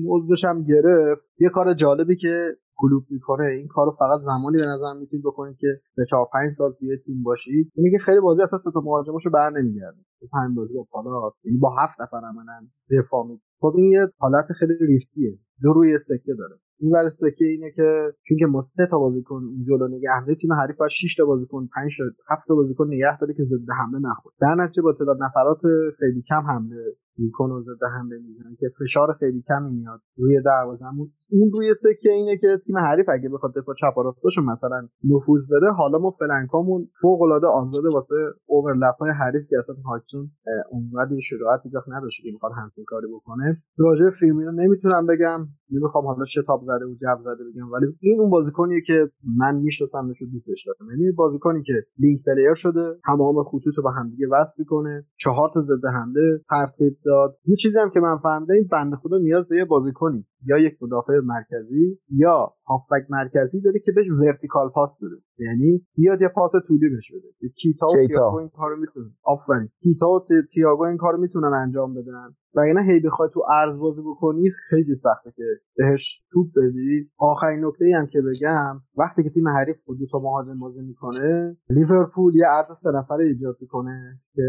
[0.05, 1.23] مزدش هم گرفت.
[1.39, 5.67] یه کار جالبی که کلوپ می‌کنه این کارو فقط زمانی به نظر می‌تونید بکنید که
[5.97, 7.73] یه 4 5 سال توی تیم باشید.
[7.75, 9.99] اینه که خیلی بازی اصلا تا مهاجماشو بر نمیگرده.
[10.23, 11.33] مثل همین بازی با پالاس.
[11.45, 12.59] یعنی با هفت نفر عملا
[12.91, 13.27] دفاع
[13.61, 15.39] خب این یه حالت خیلی risky ه.
[15.63, 16.57] دو روی سکه داره.
[16.81, 20.77] این ور سکه اینه که چون که ما سه تا بازیکن جلو نگه تیم حریف
[20.77, 24.35] باید 6 تا بازیکن 5 تا 7 تا بازیکن نگه داره که ضد حمله نخوره
[24.41, 25.61] در نتیجه با تعداد نفرات
[25.99, 26.77] خیلی کم حمله
[27.19, 30.01] میکن و ضد حمله می‌زنه که فشار خیلی کمی میاد.
[30.17, 31.09] روی دروازه‌مون.
[31.31, 35.69] اون روی سکه اینه که تیم حریف اگه بخواد دفاع چپ راستاشو مثلا نفوذ بده
[35.79, 38.15] حالا ما فلنکامون فوق العاده آزاده واسه
[38.47, 40.31] اوورلپ های حریف که اصلا هاچسون
[40.71, 43.63] اونقدر شجاعت هیچ نداشته که بخواد همچین کاری بکنه.
[43.79, 45.47] راجع فیرمینو نمی‌تونم بگم.
[45.71, 50.23] نمی‌خوام حالا شتاب زده و جب زده بگم ولی این اون بازیکنیه که من میشناسمش
[50.23, 50.91] و دوستش دارم.
[50.91, 55.61] یعنی بازیکنی که link player شده تمام خطوط رو با همدیگه وصل می‌کنه چهار تا
[55.61, 59.57] ضد حمله ترتیب داد یه چیزی هم که من فهمیدم این بنده خدا نیاز به
[59.57, 60.27] یه بازیکنی.
[60.47, 65.17] یا یک مدافع مرکزی یا هافبک مرکزی داره که بهش vertical پاس بده.
[65.39, 67.49] یعنی بیاد یه پاس طولی بهش بده.
[67.49, 69.11] کیتا و تییاگو این کارو می‌تونن.
[69.25, 69.69] آفرین.
[69.83, 70.21] کیتا و
[70.55, 72.35] تییاگو این کارو می‌تونن انجام بدن.
[72.55, 75.45] و اینا هی بخوای تو عرض بازی بکنی خیلی سخته که
[75.77, 77.11] بهش توپ بدی.
[77.19, 80.81] آخرین نکته ای هم که بگم وقتی که تیم حریف با دو تا مهاجم بازی
[80.81, 84.43] می‌کنه لیورپول یه عرض سه نفره ایجاد می‌کنه که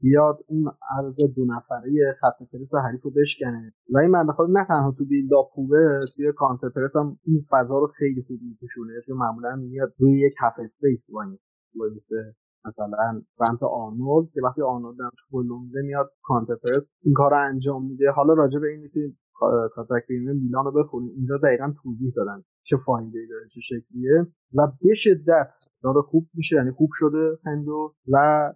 [0.00, 0.64] بیاد اون
[0.98, 3.72] عرض دو نفره خط پرس حریف رو بشکنه.
[3.94, 8.22] و این من نه تنها تو build-up خوبه توی counter-press هم این فضا رو خیلی
[8.26, 11.00] خوب میپوشونه چون معمولا میاد روی یک half-space
[11.74, 11.90] وای
[12.64, 15.42] مثلا سمت آرنولد که وقتی آرنولد هم تو
[15.84, 18.10] میاد کانتر پرس این کار رو انجام میده.
[18.10, 19.16] حالا راجع به این می‌تونید
[19.74, 24.26] کاتاک میلان رو بخونید اینجا دقیقا توضیح دادن چه فایده داره چه شکلیه.
[24.54, 25.50] و به شدت
[25.82, 28.52] داره خوب میشه یعنی خوب شده هندو و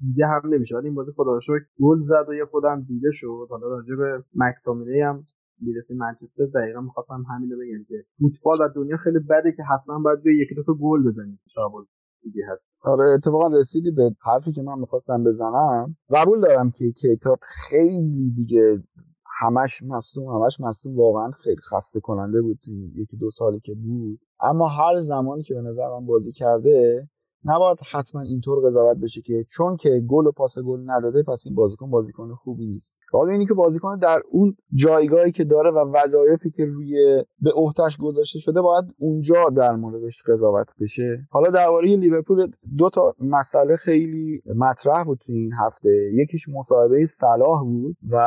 [0.00, 0.76] دیده هم نمیشه.
[0.76, 3.46] ولی این بازی خدا رو گل زد و یه خودم دیده شد.
[3.50, 5.24] حالا راجع به مکتامینه هم
[5.62, 9.98] می‌رسه منچستر دقیقا می‌خواستم همین رو بگم که فوتبال و دنیا خیلی بده که حتما
[9.98, 11.38] باید به یکی دو تا گل بزنید
[12.22, 12.66] دیگه هست.
[12.82, 15.96] آره اتفاقا رسیدی به حرفی که من می‌خواستم بزنم.
[16.10, 18.82] قبول دارم که کیتا خیلی دیگه
[19.40, 20.96] همش مصدوم همش مصدوم.
[20.96, 22.58] واقعا خیلی خسته کننده بود
[22.94, 24.20] یکی دو سالی که بود.
[24.40, 27.08] اما هر زمانی که به نظر من بازی کرده
[27.44, 31.54] نباید حتما اینطور قضاوت بشه که چون که گل و پاس گل نداده پس این
[31.54, 32.96] بازیکن بازیکن خوبی نیست.
[33.12, 37.96] واقعا اینی که بازیکن در اون جایگاهی که داره و وظایفی که روی به عهدهش
[37.96, 41.26] گذاشته شده باید اونجا در موردش قضاوت بشه.
[41.30, 46.10] حالا درباره لیورپول دو تا مسئله خیلی مطرح بود تو این هفته.
[46.14, 48.18] یکیش مصاحبه صلاح بود و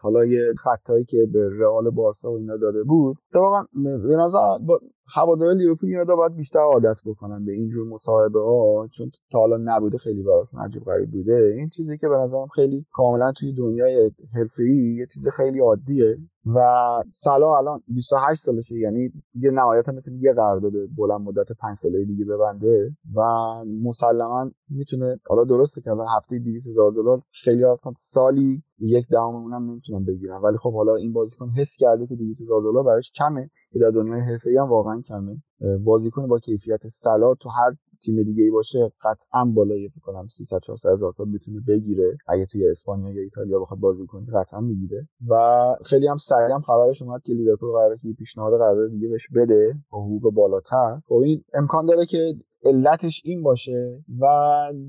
[0.00, 3.16] حالا یه خطایی که به رئال بارسا و اینا داده بود.
[3.34, 3.64] واقعا
[4.08, 4.58] به نظر
[5.14, 9.98] هوادار لیورپول اینا باید بیشتر عادت بکنن به اینجور مصاحبه ها چون تا حالا نبوده
[9.98, 11.54] خیلی براشون عجیب غریب بوده.
[11.56, 16.18] این چیزی که به نظرم خیلی کاملا توی دنیای حرفه‌ای یه چیز خیلی عادیه.
[16.54, 16.58] و
[17.12, 22.24] صلاح الان 28 سالشه یعنی یه نهایتا می‌تونه یه قرارداد بلند مدت 5 ساله دیگه
[22.24, 23.20] ببنده و
[23.82, 29.70] مسلما می‌تونه حالا درسته که هفته 200 هزار دلار خیلی اصلا سالی یک دهم اونم
[29.70, 30.36] نمی‌تونن بگیرن.
[30.36, 33.50] ولی خب حالا این بازیکن حس کرده که 200 هزار دلار براش کمه.
[33.72, 35.42] که در دنیای حرفه‌ای هم واقعا کمه.
[35.84, 40.58] بازیکن با کیفیت صلاح تو هر تیم دیگه ای باشه قطعا بالای فکر کنم 300
[40.58, 42.18] 400 هزار تا بتونه بگیره.
[42.28, 45.08] اگه توی اسپانیا یا ایتالیا بخواد بازی کنه قطعا می‌گیره.
[45.28, 45.34] و
[45.84, 49.74] خیلی هم سریع هم خبرش اومد که لیورپول قراره که پیشنهاد قرارداد دیگه بهش بده
[49.90, 51.00] با حقوق بالاتر.
[51.08, 54.26] خب این امکان داره که علتش این باشه و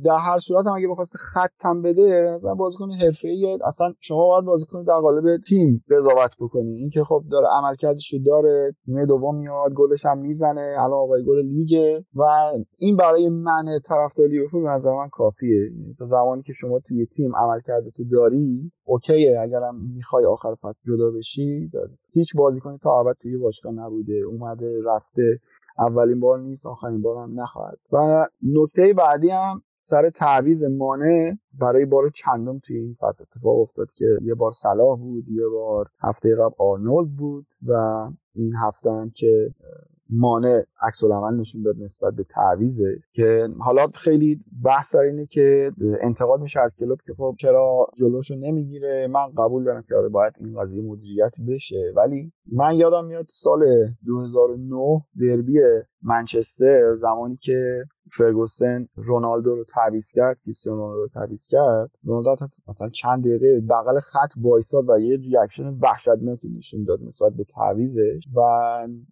[0.03, 4.45] در هر صورت هم اگه بخواست ختم بده به نظر بازیکن حرفه‌ای اصلا شما باید
[4.45, 6.75] بازیکن در قالب تیم قضاوت بکنی.
[6.79, 12.03] اینکه خب داره عملکردش داره نیمه دوم میاد گلش هم می‌زنه الان آقای گل لیگ
[12.15, 12.23] و
[12.77, 15.71] این برای من طرفدار لیورپول به نظر من کافیه.
[15.79, 19.39] یعنی تا زمانی که شما توی تیم عملکرد تو داری اوکیه.
[19.39, 21.93] اگرم می‌خوای آخر فصل جدا بشی داری.
[22.11, 25.39] هیچ بازیکنی تا ابد توی باشگاه نبوده اومده رفته.
[25.79, 27.77] اولین بار نیست آخرین بار هم نخواهد.
[27.91, 33.87] و نکته بعدی هم سر تعویز مانع برای بار چندم توی این فصل اتفاق افتاد
[33.97, 37.73] که یه بار صلاح بود یه بار هفته قبل آرنولد بود و
[38.35, 39.53] این هفته هم که
[40.09, 45.71] مانع عکس العمل نشون داد نسبت به تعویزه که حالا خیلی بحث سر اینه که
[46.01, 49.07] انتقاد میشه از کلوب که خب چرا جلوشو نمی‌گیره.
[49.07, 51.93] من قبول دارم که آره باید این قضیه مدیریت بشه.
[51.95, 53.59] ولی من یادم میاد سال
[54.05, 55.59] 2009 دربی
[56.01, 62.89] منچستر زمانی که فرگوسن رونالدو رو تعویض کرد کریستیانو رونالدو رو تعویض کرد رونالدو مثلا
[62.89, 68.41] چند دقیقه بغل خط وایساد و یه reaction وحشتناکی نشون داد نسبت به تعویزش و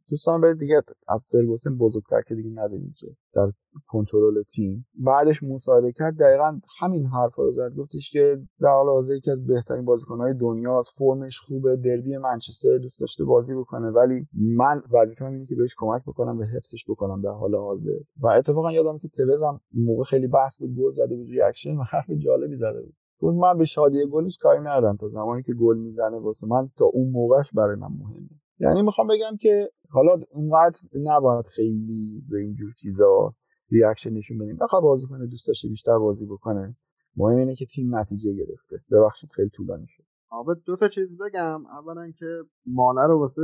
[0.09, 3.07] دوستان برید دیگه از فرگوسن بزرگتر که دیگه نداریم که.
[3.37, 3.51] در
[3.87, 4.87] کنترل تیم.
[4.95, 7.75] بعدش مصاحبه کرد دقیقا همین حرف رو زد.
[7.77, 10.97] گفتش که در حال حاضر یکی از بهترین بازیکنهای دنیاست.
[10.97, 13.89] فرمش خوبه دربی منچستر دوست داشته بازی بکنه.
[13.89, 17.99] ولی من وظیفه‌م اینه که بهش کمک بکنم و حفظش بکنم در حال حاضر.
[18.21, 21.83] و اتفاقا یادم که تو اون موقع خیلی بحث بود گل زده بود reaction و
[21.83, 22.93] حرف جالبی زده بود.
[23.19, 26.85] گفت من به شادی گلش کاری ندارم تا زمانی که گل می‌زنه واسه من تا
[26.85, 28.29] اون موقعش برای من مهمه.
[28.59, 33.35] یعنی می‌خوام بگم که حالا اونقدر نباید خیلی به اینجور چیزا
[33.71, 34.57] ریاکشن نشون بدیم.
[34.57, 36.75] بخواد بازی کنه دوست داشته بیشتر بازی بکنه.
[37.15, 38.83] مهم اینه که تیم نتیجه گرفته.
[38.91, 40.03] ببخشید خیلی طولانی شد.
[40.29, 41.65] آبه دو تا چیز بگم.
[41.65, 42.25] اولا که
[42.65, 43.41] مانه رو واسه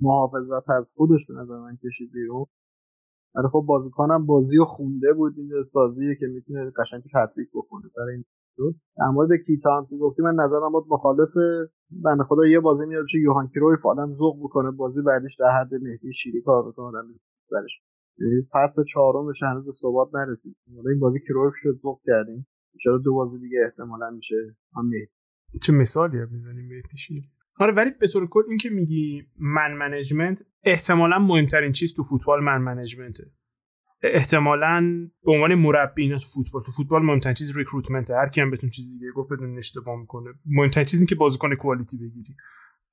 [0.00, 2.46] محافظت از خودش به نظر من کشید بیرون.
[3.34, 5.38] ولی خب بازیکنم بازی رو خونده بود.
[5.38, 7.90] این بازیه که می‌تونه قشنگ تطبیق بکنه.
[7.96, 8.24] برای این
[8.96, 11.30] در مورد کیتا هم که گفتی من نظرم بود مخالف
[11.90, 15.74] بنده خدا یه بازی میاد چه یوهان کرویف آدم ذوق بکنه بازی بعدش در حد
[15.74, 17.08] مهدی شیری کار بکنه آدم
[17.52, 17.80] برش
[18.52, 20.56] فصل چهارمش هنوز به ثبات نرسید.
[20.90, 22.46] این بازی کرویف شد ذوق کردیم.
[22.84, 25.12] چرا دو بازی دیگه احتمالا میشه؟ هم مهدی.
[25.62, 27.28] چه مثالی می‌زنیم مهدی شیری؟
[27.60, 32.44] آره ولی به طور کل این که میگی man management احتمالا مهمترین چیز تو فوتبال
[32.44, 33.24] man management ه.
[34.02, 38.50] احتمالا به عنوان مربی اینا تو فوتبال تو فوتبال مهمترین چیز recruitment هر کی هم
[38.50, 40.30] بتون چیز دیگه گفت بدون اشتباه می‌کنه.
[40.46, 42.36] مهمترین چیزی که بازیکن quality بگیری.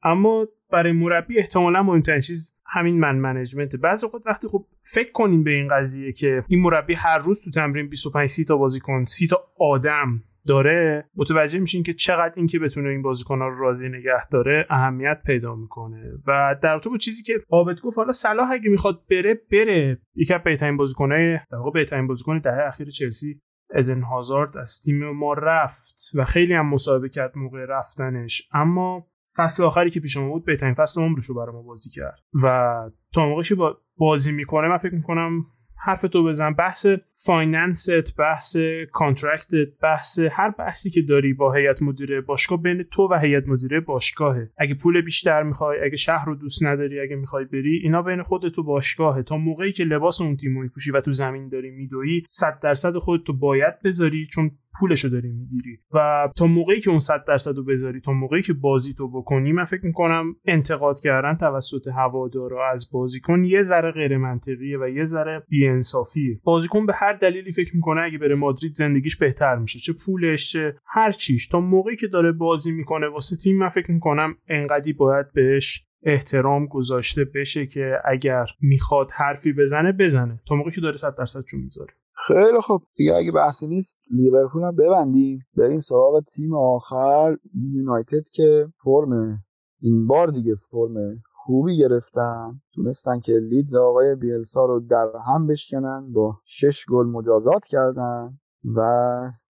[0.04, 5.44] اما برای مربی احتمالا مهمترین چیز همین man management بعضی وقت وقتی خب فکر کنیم
[5.44, 9.28] به این قضیه که این مربی هر روز تو تمرین 25 30 تا بازیکن 30
[9.28, 14.28] تا آدم داره متوجه میشین که چقدر این که بتونه این بازیکن رو راضی نگه
[14.32, 16.12] داره اهمیت پیدا می‌کنه.
[16.28, 20.02] و در تو چیزی که عابد گفت حالا صلاح اگه می‌خواد بره بره.
[20.16, 23.42] یکی از بهترین بازیکنای در واقع بهترین بازیکن دهه اخیر چلسی
[23.74, 28.50] ادن هازارد از تیم ما رفت و خیلی هم مصاحبه کرد موقع رفتنش.
[28.54, 32.20] اما فصل آخری که پیش ما بود بهترین فصل عمرش رو برای ما بازی کرد.
[32.44, 32.76] و
[33.14, 33.56] تا موقعی که
[33.98, 35.46] بازی می‌کنه من فکر می‌کنم
[35.86, 36.54] حرف تو بزن.
[36.54, 36.88] بحث
[37.26, 38.58] finance ت بحث
[38.92, 43.48] contract ت بحث هر بحثی که داری با هیئت مدیره باشگاه بین تو و هیئت
[43.48, 44.52] مدیره باشگاهه.
[44.58, 48.60] اگه پول بیشتر می‌خوای اگه شهر رو دوست نداری اگه می‌خوای بری اینا بین خودت
[48.60, 49.24] و باشگاهه.
[49.24, 53.24] تا موقعی که لباس اون تیمو میپوشی و تو زمین داری میدوی 100 درصد خودت
[53.24, 55.78] تو باید بذاری چون پولشو داری می‌گیری.
[55.94, 59.52] و تا موقعی که اون 100 درصد رو بذاری تا موقعی که بازی تو بکنی
[59.52, 65.04] من فکر می‌کنم انتقاد کردن توسط هوادارا از بازیکن یه ذره غیر منطقیه و یه
[65.04, 66.40] ذره بی‌انصافیه.
[66.44, 69.80] بازیکن به هر دلیلی فکر می‌کنه اگه بره مادرید زندگیش بهتر میشه.
[69.80, 71.48] چه پولش چه هر چیش.
[71.48, 76.66] تا موقعی که داره بازی می‌کنه واسه تیم من فکر می‌کنم انقدی باید بهش احترام
[76.66, 80.40] گذاشته بشه که اگر می‌خواد حرفی بزنه بزنه.
[80.48, 81.94] تا موقعی که داره 100 درصد چون می‌ذاره.
[82.18, 85.40] خیلی خب دیگه اگه بحثی نیست لیورپول هم ببندیم.
[85.58, 87.38] بریم سراغ تیم آخر
[87.74, 89.40] یونایتد که فرم
[89.82, 90.94] این بار دیگه فرم
[91.34, 92.62] خوبی گرفتن.
[92.76, 98.40] تونستن که لیدز آقای بیلسا رو در هم بشکنن با شش گل مجازات کردن
[98.76, 98.82] و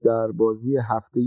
[0.01, 1.21] در بازی هفته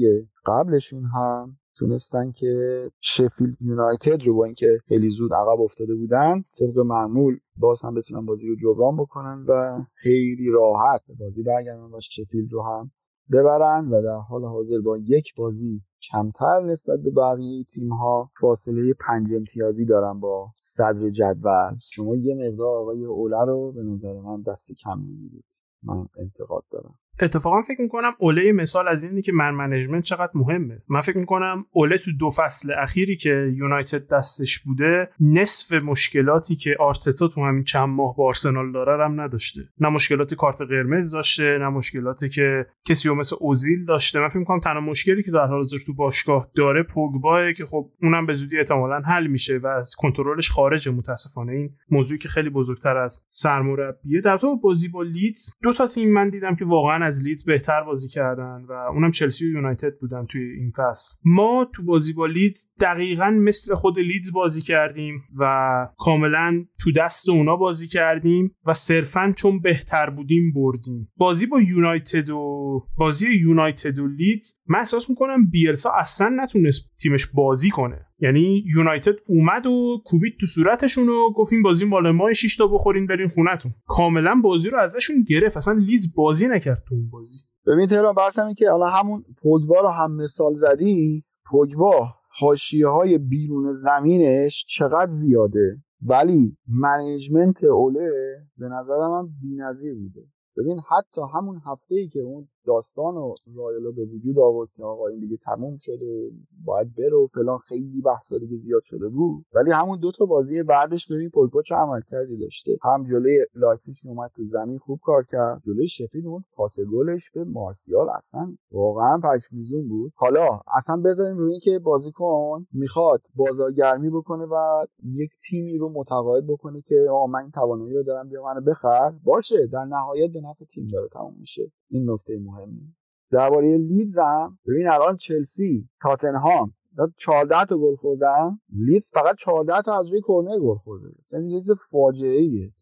[0.46, 6.78] قبلشون هم تونستن که شفیلد یونایتد رو با اینکه خیلی زود عقب افتاده بودن طبق
[6.78, 12.52] معمول باز هم بتونن بازی رو جبران بکنن و خیلی راحت بازی برگردن و شفیلد
[12.52, 12.90] رو هم
[13.32, 18.94] ببرن و در حال حاضر با یک بازی کمتر نسبت به بقیه تیم ها فاصله
[19.08, 21.76] پنج امتیازی دارن با صدر جدول.
[21.90, 25.44] شما یه مقدار آقای اوله رو به نظر من دست کم می‌گیرید
[25.82, 26.94] من انتقاد دارم.
[27.20, 30.82] اتفاقا فکر می‌کنم اوله مثال از اینه که man management چقدر مهمه.
[30.88, 36.76] من فکر می‌کنم اوله تو دو فصل اخیری که یونایتد دستش بوده نصف مشکلاتی که
[36.80, 39.60] آرتتا تو همین چند ماه با آرسنال داره هم نداشته.
[39.80, 44.20] نه مشکلات کارت قرمز داشته نه مشکلاتی که کسی مثل اوزیل داشته.
[44.20, 47.90] من فکر می‌کنم تنها مشکلی که در حال حاضر تو باشگاه داره پوگباه که خب
[48.02, 50.88] اونم به زودی احتمالا حل میشه و از کنترلش خارج.
[50.88, 54.20] متاسفانه این موضوعی که خیلی بزرگتر از سرمربیه.
[54.20, 57.82] در تو بازی با لیدز دو تا تیم من دیدم که واقعا از لیدز بهتر
[57.82, 61.14] بازی کردن و اونم چلسی و یونایتد بودن توی این فصل.
[61.24, 67.28] ما تو بازی با لیدز دقیقا مثل خود لیدز بازی کردیم و کاملا تو دست
[67.28, 71.08] اونا بازی کردیم و صرفا چون بهتر بودیم بردیم.
[71.16, 77.26] بازی با یونایتد و بازی یونایتد و لیدز من احساس می‌کنم بیلسا اصلا نتونست تیمش
[77.26, 78.07] بازی کنه.
[78.20, 82.66] یعنی یونایتد اومد و کوبید تو صورتشون و گفت این بازی مال ما 6 تا
[82.66, 83.74] بخورین برین خونتون.
[83.86, 85.56] کاملا بازی رو ازشون گرفت.
[85.56, 87.38] اصلا لیدز بازی نکرد تو اون بازی.
[87.66, 91.24] ببین تهران بحثم که حالا همون پوگبا رو هم مثال زدی.
[91.50, 92.08] پوگبا
[92.40, 98.10] حاشیه های بیرون زمینش چقدر زیاده؟ ولی management اوله
[98.58, 100.26] به نظر من بی‌نظیر بوده.
[100.56, 105.06] ببین حتی همون هفته ای که اون داستان و رایولا به وجود آورد که آقا
[105.06, 106.30] این دیگه تموم شد و
[106.64, 107.58] باید بره فلان.
[107.58, 109.44] خیلی بحثا دیگه زیاد شده بود.
[109.54, 112.78] ولی همون دو تا بازی بعدش ببین پوگبا چه عملکردی داشته.
[112.82, 115.60] هم جلوی لایپزیگ اومد تو زمین خوب کار کرد.
[115.66, 120.12] جلوی شفیلد اون پاس گلش به مارسیال اصلا واقعا پشم‌ریزون بود.
[120.16, 126.80] حالا اصلا بذاریم روی اینکه بازیکن می‌خواد بازارگرمی بکنه و یک تیمی رو متقاعد بکنه
[126.80, 129.12] که آقا من این توانایی رو دارم بیا منو بخر.
[129.24, 131.72] باشه در نهایت به نفع تیم داره تموم میشه.
[131.90, 132.94] این نکته مهمی
[133.30, 136.72] درباره لیدز هم ببین الان چلسی تاتنهام
[137.16, 138.58] 14 تا گل خوردن.
[138.72, 141.08] لیدز فقط 14 تا از روی کرنر گل خورده.
[141.18, 142.72] اصلا یه چیز فاجعه ایه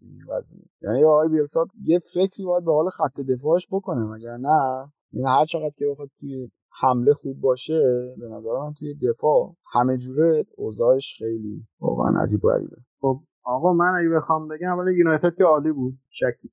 [0.82, 5.44] یعنی آقای بیلسات یه فکری باید به حال خط دفاعش بکنه مگر نه؟ این هر
[5.44, 6.50] چقدر که بخواد توی
[6.80, 7.80] حمله خوب باشه
[8.18, 12.76] به نظر من توی دفاع همه جوره اوضاعش خیلی واقعا عجیب غریبه.
[13.00, 16.50] خب آقا من اگه بخوام بگم اولا یونایتد که عالی بود شکی.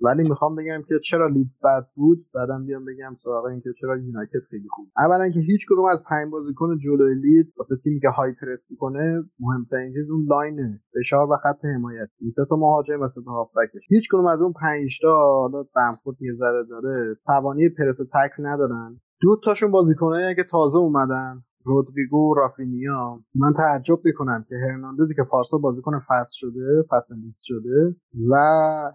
[0.00, 4.42] ولی می‌خوام بگم که چرا لید بد بود بعدم بیام بگم سراغ اینکه چرا یونایتد
[4.50, 4.88] خیلی خوب.
[4.98, 9.24] اولا که هیچ کدوم از پنج بازیکن جلوی لید واسه تیمی که های پرس می‌کنه
[9.40, 12.08] مهمترین چیز اون لاینه فشار و خط حمایت.
[12.20, 15.64] این سه تا مهاجم و سه تا هافبکش هیچ کدوم از اون پنج تا حالا
[15.76, 16.94] بمفورد یه ذره داره
[17.26, 19.00] توانی پرس تکل ندارن.
[19.22, 21.42] دو تاشون بازیکنایی که تازه اومدن.
[21.70, 23.18] رودریگو رافینیا.
[23.34, 27.96] من تعجب می‌کنم که هرناندزی که پارسا بازیکن فصل شده فصل شده
[28.30, 28.34] و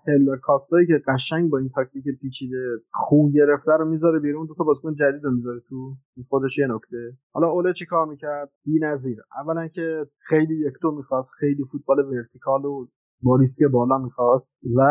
[0.08, 4.46] هلدر کاستایی که قشنگ با این تاکتیک پیچیده خوب گرفته رو می‌ذاره بیرون.
[4.46, 5.96] دو تا بازیکن جدید رو می‌ذاره تو
[6.30, 7.18] خودش یه نکته.
[7.34, 8.50] حالا اوله چی کار می‌کرد؟
[8.82, 9.18] نظیر.
[9.42, 12.88] اولا که خیلی یک دو می‌خواست خیلی فوتبال vertical و
[13.26, 14.82] با ریسک بالا می‌خواست و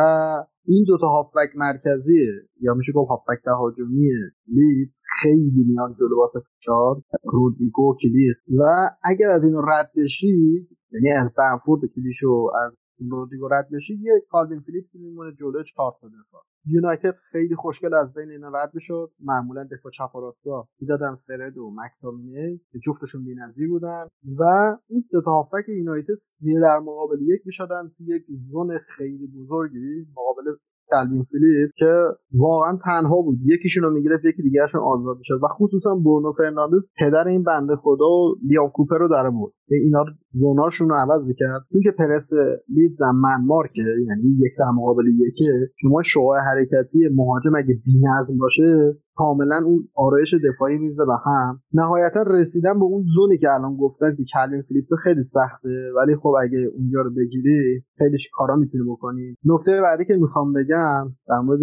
[0.67, 4.93] این دوتا هافبک مرکزیه یا میشه گفت هافبک تهاجمیه لید
[5.23, 8.63] خیلی میان جلو واسه فشار رودریگو کلیش و
[9.05, 12.73] اگر از اینو رد بشی یعنی از بنفورد کلیشو از
[13.11, 16.43] رودریگو رد بشی یه کالوین فیلیپ میمونه جلو چهار تا دفاع.
[16.67, 19.11] یونایتد خیلی خوشگل از بین اینا رد می‌شد.
[19.25, 24.01] معمولا دفاع چپ و راستا می‌دادن فرد و مکتامینه که جفتشون بی‌نظیر بودن.
[24.39, 24.43] و
[24.89, 26.19] اون سه تا یونایتد
[26.63, 30.57] در مقابل یک می‌شدن توی یک زون خیلی بزرگی مقابل
[30.91, 32.05] کلوین فیلیپ که
[32.35, 33.39] واقعا تنها بود.
[33.45, 35.39] یکیشون رو می‌گرفت یکی دیگرشون آزاد می‌شد.
[35.43, 40.05] و خصوصا برونو فرناندز پدر این بنده خدا و لیام کوپر رو درآورده بود اینا
[40.33, 41.61] zone اشون رو عوض می‌کرد.
[41.73, 42.31] چون که پرس
[42.69, 45.53] لیدز man mark ه یعنی یک در مقابل یکه.
[45.81, 51.61] شما شعاع حرکتی مهاجم اگه بی‌نظم باشه کاملا اون آرایش دفاعی می‌ریزه به هم.
[51.73, 56.17] نهایتا رسیدن به اون zone ی که الان گفتن که کلوین فیلیپس خیلی سخته ولی
[56.17, 59.37] خب اگه اونجا رو بگیری خیلی کارا می‌تونی بکنی.
[59.45, 61.61] نکته بعدی که می‌خوام بگم در مورد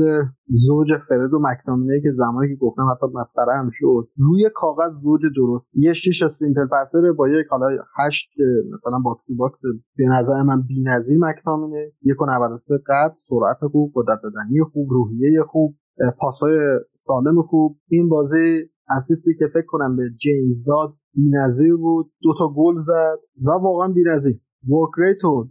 [0.54, 4.08] زوج فرد و مکتامینه که زمانی که گفتم حتی مسخره هم شد.
[4.18, 5.66] روی کاغذ زوج درست.
[5.74, 7.68] یه شیش simple passer با یک حالا
[7.98, 8.30] هشت
[8.74, 9.62] مثلا box to box
[9.98, 12.26] به نظر من بی‌نظیر مکتامینه یک و
[12.62, 15.76] سه قد سرعت خوب قدرت بدنی خوب روحیه خوب
[16.20, 16.60] پاسای
[17.08, 17.78] سالم خوب.
[17.90, 22.12] این بازی اسیستی که فکر کنم به جیمز داد بی‌نظیر بود.
[22.24, 24.40] دو تا گل زد و واقعا بی‌نظیر.
[24.70, 25.48] work rate و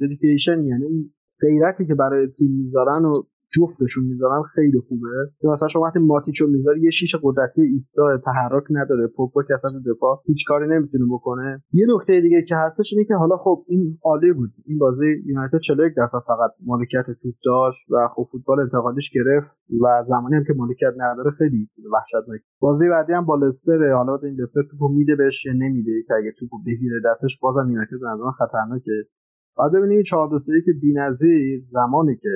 [0.65, 1.11] یعنی اون
[1.41, 3.13] غیرتی که برای تیم می‌ذارن و
[3.57, 5.09] جفتشون می‌ذارن خیلی خوبه.
[5.55, 9.07] مثلا شما وقتی ماتیچو می‌ذاری یه شیش قدرتی ایستا تحرک نداره.
[9.17, 11.63] پوگبا که اصلا دفاع هیچ کاری نمی‌تونه بکنه.
[11.73, 14.51] یه نکته دیگه که هستش اینه که حالا خب این عالی بود.
[14.67, 19.51] این بازی یونایتد 41 درصد فقط مالکیت توپ داشت و خب فوتبال انتقادش گرفت
[19.83, 22.41] و زمانی هم که مالکیت نداره خیلی وحشتناک.
[22.61, 26.03] بازی بعدی هم با لستر حالا این لستر توپو میده بهش نمیده.
[26.07, 28.97] که اگه توپو بگیره دستش بازم یونایتد به خطرناکه.
[29.59, 32.29] بعد ببینید 4 2 که بی‌نظیر زمانی که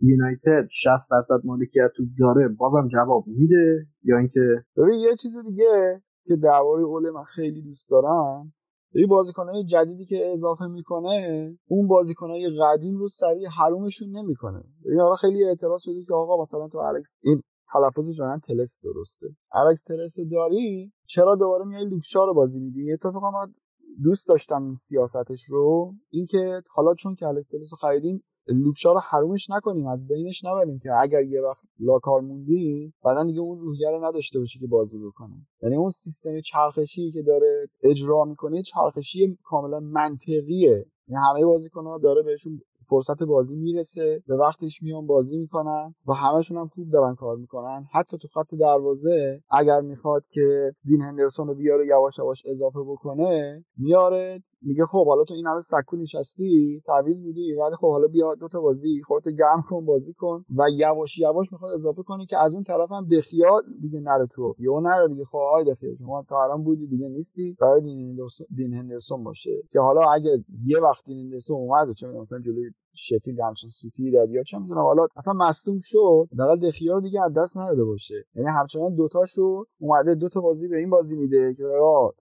[0.00, 6.02] یونایتد 60 درصد مالکیت تو داره بازم جواب میده؟ یا اینکه ببین یه چیز دیگه
[6.24, 8.52] که درباره اول من خیلی دوست دارم
[8.94, 14.64] این بازیکنهای جدیدی که اضافه می‌کنه اون بازیکنهای قدیم رو سریع حرومشون نمی‌کنه.
[14.84, 17.40] ببین حالا خیلی اعتراض شده که آقا مثلا تو الکس این
[17.72, 19.26] تلفظش من تلس درسته.
[19.52, 23.46] الکس تلس داری؟ چرا دوباره میای لوکشا رو بازی میدی؟ اتفاقا
[24.02, 29.00] دوست داشتم این سیاستش رو اینکه حالا چون که الکس تلس رو خریدیم لوکشا رو
[29.00, 33.90] حرومش نکنیم از بینش نبریم که اگر یه وقت لاکار موندی بعدا دیگه اون روحیه
[33.90, 39.38] رو نداشته باشه که بازی بکنه یعنی اون سیستم چرخشی که داره اجرا می‌کنه چرخشی
[39.44, 40.86] کاملا منطقیه.
[41.08, 46.56] یعنی همه بازیکن‌ها داره بهشون فرصت بازی می‌رسه به وقتش میان بازی می‌کنن و همشون
[46.56, 47.86] هم خوب دارن کار می‌کنن.
[47.92, 53.64] حتی تو خط دروازه اگر می‌خواد که دین هندرسون رو بیاره یواش یواش اضافه بکنه
[53.76, 58.34] میاره میگه خب حالا تو این همه سکو نشستی تعویض بودی ولی خب حالا بیا
[58.34, 60.44] دو تا بازی خودتو گرم کن بازی کن.
[60.58, 64.54] و یواش یواش می‌خواد اضافه کنه که از اون طرف هم دخیا دیگه نره تو.
[64.58, 65.24] یهو نره دیگه.
[65.24, 67.56] خب آی دخیا شما تا الان بودی دیگه نیستی.
[67.60, 67.80] برای
[68.56, 69.50] دین هندرسون باشه.
[69.72, 74.30] که حالا اگه یه وقت دین هندرسون اومد چه مثلا جلوی شفیلد همچین سوتی داد
[74.30, 78.24] یا چه می‌دونم حالا اصلا مصدوم شد حداقل دخیا رو دیگه از دست نداده باشه.
[78.34, 81.64] یعنی همچنان دوتاشو اومده دو تا بازی به این بازی میده که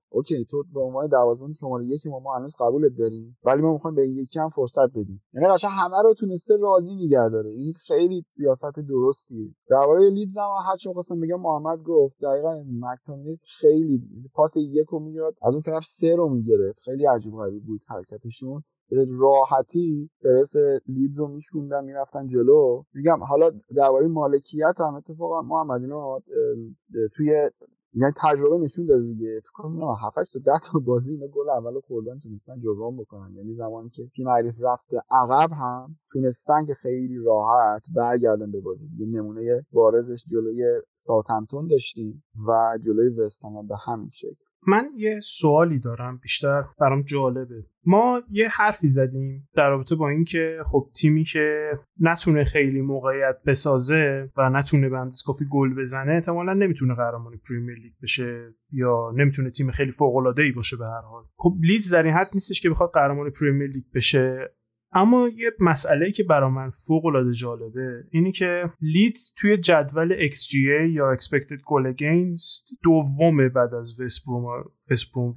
[0.10, 3.96] okay تو به عنوان دروازه‌بان شماره یکی ما, ما هنوز قبولت داریم ولی ما می‌خوایم
[3.96, 5.24] به یکی هم فرصت بدیم.
[5.34, 7.50] یعنی قشنگ همه رو تونسته راضی نگه داره.
[7.50, 9.56] این خیلی سیاست درستیه.
[9.70, 14.02] درباره لیدز هم هر چی می‌خواستم بگم محمد گفت دقیقا مکتومینی خیلی
[14.34, 16.80] پاس یک رو از اون طرف سه رو می‌گرفت.
[16.80, 18.64] خیلی عجیب غریب بود حرکتشون.
[18.90, 20.54] به راحتی پرس
[20.88, 22.84] لیدز رو میشکوندن می‌رفتن جلو.
[22.94, 26.20] میگم حالا درباره مالکیت هم اتفاقا محمد اینا
[27.16, 27.50] توی
[27.96, 29.40] یعنی تجربه نشون داده دیگه.
[29.40, 33.36] فکر کنم 7 تا 10 تا بازی اینا گل اولو خوردن تونستن جبران بکنن.
[33.36, 38.88] یعنی زمانی که تیم حریف رفته عقب هم تونستن که خیلی راحت برگردن به بازی
[38.88, 39.06] دیگه.
[39.06, 44.44] نمونه بارزش جلوی ساوثهمپتون داشتیم و جلوی وستهم به همین شکل.
[44.68, 47.64] من یه سوالی دارم بیشتر برام جالبه.
[47.86, 54.30] ما یه حرفی زدیم در رابطه با اینکه خب تیمی که نتونه خیلی موقعیت بسازه
[54.38, 59.50] و نتونه به اندازه کافی گل بزنه احتمالا نمی‌تونه قهرمان پریمیر لیگ بشه یا نمی‌تونه
[59.50, 61.24] تیم خیلی فوق العاده ای باشه به هر حال.
[61.36, 64.54] خب لیدز در این حد نیستش که بخواد قهرمان پریمیر لیگ بشه.
[64.94, 70.90] اما یه مسئله که برا من فوق العاده جالبه اینی که لیدز توی جدول XGA
[70.92, 74.00] یا Expected Goal Against دومه بعد از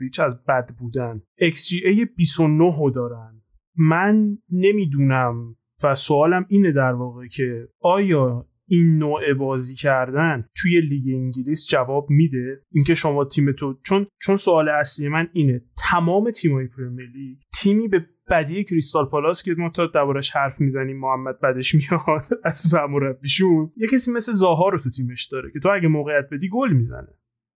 [0.00, 1.22] ویچ از بد بودن.
[1.40, 3.42] XGA 29 رو دارن.
[3.76, 11.14] من نمی‌دونم و سوالم اینه در واقع که آیا این نوع بازی کردن توی لیگ
[11.14, 15.62] انگلیس جواب میده؟ اینکه شما تیم تو چون چون سوال اصلی من اینه.
[15.78, 19.90] تمام تیمای پرمیر لیگ تیمی به بدی کریستال پالاس که ما تا
[20.34, 25.50] حرف می‌زنیم محمد بدش میاد از مربیشون یه کسی مثل زاها رو تو تیمش داره
[25.52, 27.08] که تو اگه موقعیت بدی گل می‌زنه.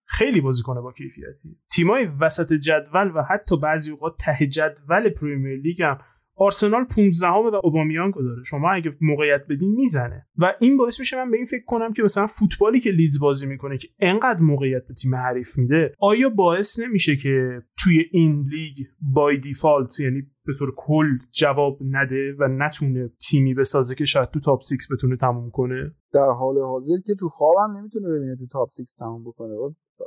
[0.05, 1.59] خیلی بازیکن با کیفیتی.
[1.73, 5.99] تیمای وسط جدول و حتی بعضی اوقات ته جدول پریمیر لیگ هم
[6.37, 8.43] آرسنال 15 همه و اوبامیانگو داره.
[8.43, 10.27] شما اگه موقعیت بدین می‌زنه.
[10.37, 13.47] و این باعث میشه من به این فکر کنم که مثلا فوتبالی که لیدز بازی
[13.47, 18.87] می‌کنه که انقدر موقعیت به تیم حریف میده آیا باعث نمیشه که توی این لیگ
[19.01, 24.41] by default یعنی به طور کل جواب نده و نتونه تیمی بسازه که شاید تو
[24.41, 25.95] top 6 بتونه تموم کنه.
[26.13, 29.55] در حال حاضر که تو خوابم نمی‌تونه ببینه تو top 6 تموم بکنه.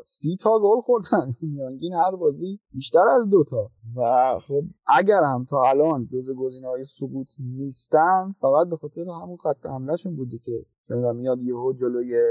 [0.03, 1.35] سی تا گل خوردن.
[1.41, 4.01] میانگین هر بازی بیشتر از دوتا و
[4.47, 9.65] خب اگر هم تا الان جز گزینه های سقوط نیستن فقط به خاطر همون خط
[9.65, 12.21] حملهشون بوده که چه میاد یهو جلوی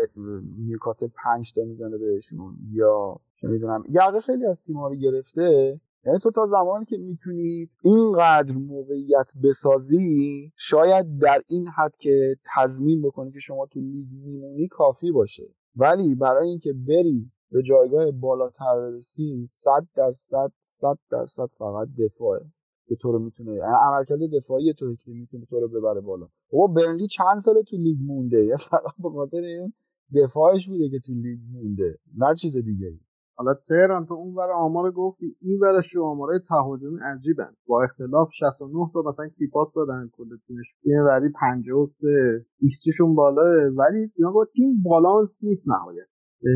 [0.58, 2.56] نیوکاسل 5 تا می‌زنه بهشون.
[2.72, 5.80] یا می‌دونم یقه خیلی از تیم ها رو گرفته.
[6.06, 13.02] یعنی تو تا زمانی که می‌تونی اینقدر موقعیت بسازی شاید در این حد که تضمین
[13.02, 15.54] بکنی که شما تو لیگ میمونی کافی باشه.
[15.76, 22.40] ولی برای اینکه بری به جایگاه بالاتر برسی صد درصد صد درصد فقط دفاعه
[22.86, 26.28] که تو رو می‌تونه عملکرد دفاعی تو که می‌تونه تو رو ببره بالا.
[26.52, 29.72] بابا برنلی چند سال تو لیگ مونده؟ فقط به خاطر این
[30.14, 32.98] دفاعش بوده که تو لیگ مونده نه چیز دیگه ای
[33.36, 37.52] حالا تهران تو اون ور آمار گفتی این ورش آمارای تهاجمی عجیبن.
[37.66, 40.66] با اختلاف 69 تا مثلا کیپاس دادن کل تیمش.
[40.82, 46.06] تیم بعدی 53 ایستشون بالاه ولی یا تیم بالانس نیست نهایت.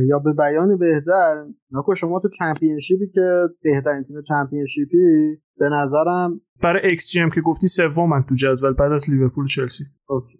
[0.08, 6.88] یا به بیان بهتر نکو شما تو چمپیونشیپی که بهترین تیم چمپیونشیپی به نظرم برای
[6.88, 9.84] XG که گفتی سومن تو جدول بعد از لیورپول چلسی.
[10.08, 10.38] okay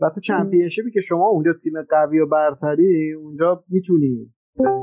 [0.00, 4.33] و تو چمپیونشیپی که شما اونجا تیم قوی و برتری اونجا می‌تونی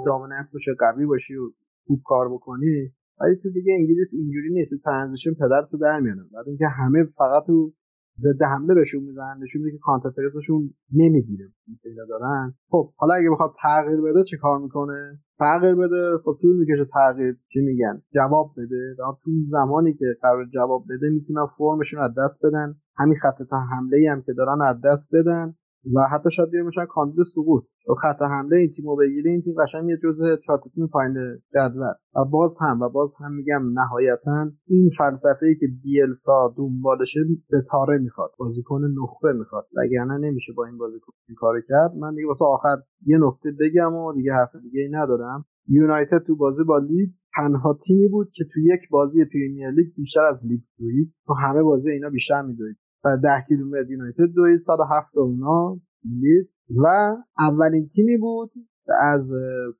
[0.06, 1.52] دامنت باشه قوی باشی و
[1.88, 2.91] خوب کار بکنی
[3.22, 4.69] ولی تو دیگه انگلیس اینجوری نیست.
[4.69, 7.73] تو transition پدرتو در میارن بعد اینکه همه فقط تو
[8.19, 11.49] ضد حمله بهشون می‌زنن نشون میده که counter press شون نمی‌گیره.
[11.84, 12.53] پیدا دارن.
[12.69, 17.38] خب حالا اگه بخواد تغییر بده چه کار می‌کنه؟ تغییر بده خب طول می‌کشه تغییر.
[17.53, 18.95] چی میگن؟ جواب بده.
[19.23, 22.76] تو زمانی که قرار جواب بده می‌تونن فرمشون از دست بدن.
[22.98, 25.56] همین خط تا حمله هم که دارن از دست بدن.
[25.95, 27.64] و حتی شاید میشن کاندید سقوط.
[27.90, 31.14] و خط حمله این تیمو بگیره این تیم قشنگ یه جزء چهار تیم پایین
[31.53, 31.94] جدول.
[32.16, 37.98] و باز هم و باز هم میگم نهایتا این فلسفه ای که بیلسا دنبالشه ستاره
[37.98, 39.68] می‌خواد بازیکن نخبه می‌خواد.
[39.78, 41.95] وگرنه نمیشه با این بازیکن این کار کرد.
[41.95, 42.76] من دیگه واسه آخر
[43.06, 45.45] یه نکته بگم و دیگه حرف دیگه ای ندارم.
[45.68, 50.26] یونایتد تو بازی با لیدز تنها تیمی بود که تو یک بازی پریمیر لیگ بیشتر
[50.30, 51.14] از لیدز دوید.
[51.28, 52.78] تو همه بازی اینا بیشتر میدوید.
[53.06, 55.80] و 10 کیلومتر یونایتد دوید 107 اونا
[56.22, 56.61] لیدز.
[56.84, 58.52] و اولین تیمی بود
[59.02, 59.22] از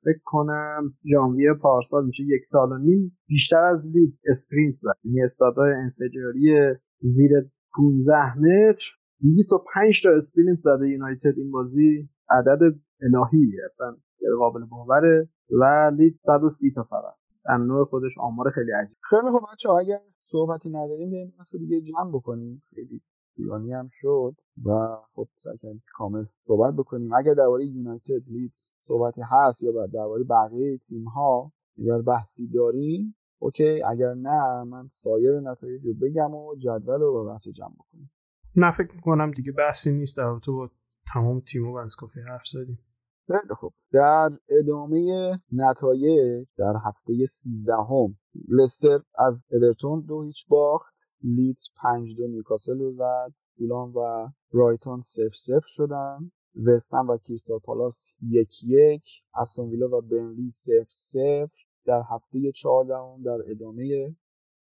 [0.04, 4.96] فکر کنم ژانویه پارسال میشه یک سال و نیم بیشتر از لیدز sprint زد.
[5.04, 7.30] یعنی استارتای انفجاری زیر
[7.76, 8.84] 15 متر.
[9.20, 12.08] 205 تا اسپرینت زده یونایتد این بازی.
[12.30, 12.60] عددا
[13.02, 13.96] الهی اصلا
[14.38, 15.28] قابل باوره.
[15.60, 17.14] و لیدز 130 تا فقط.
[17.44, 18.96] در نوع خودش آمار خیلی عجیب.
[19.00, 22.62] خیلی خب بچه اگر صحبتی نداریم بیایم مثلا دیگه جمع بکنیم.
[22.74, 23.02] خیلی
[23.36, 27.12] طولانی هم شد و خب سعی کامل صحبت بکنیم.
[27.12, 33.82] اگر درباره یونایتد لیدز صحبتی هست یا درباره بقیه تیم ها اگر بحثی داریم اوکی.
[33.82, 38.10] اگر نه من سایر نتایج رو بگم و جدول رو بحث جمع بکنیم.
[38.56, 40.16] نه فکر می‌کنم دیگه بحثی نیست.
[40.16, 40.70] درباره
[41.14, 42.78] تمام تیم و کافی حرف زدیم.
[43.26, 48.18] خیلی خب در ادامه نتایج در هفته سیزدهم
[48.48, 51.11] لستر از اورتون دو هیچ باخت.
[51.24, 53.32] لیدز پنج دو نیوکاسل رو زد.
[53.58, 56.30] فولام و برایتون صفر صفر شدن.
[56.66, 59.02] وستهم و کریستال پالاس یک یک.
[59.34, 61.62] استون ویلا و برنلی صفر صفر.
[61.84, 64.16] در هفته چهاردهم در ادامه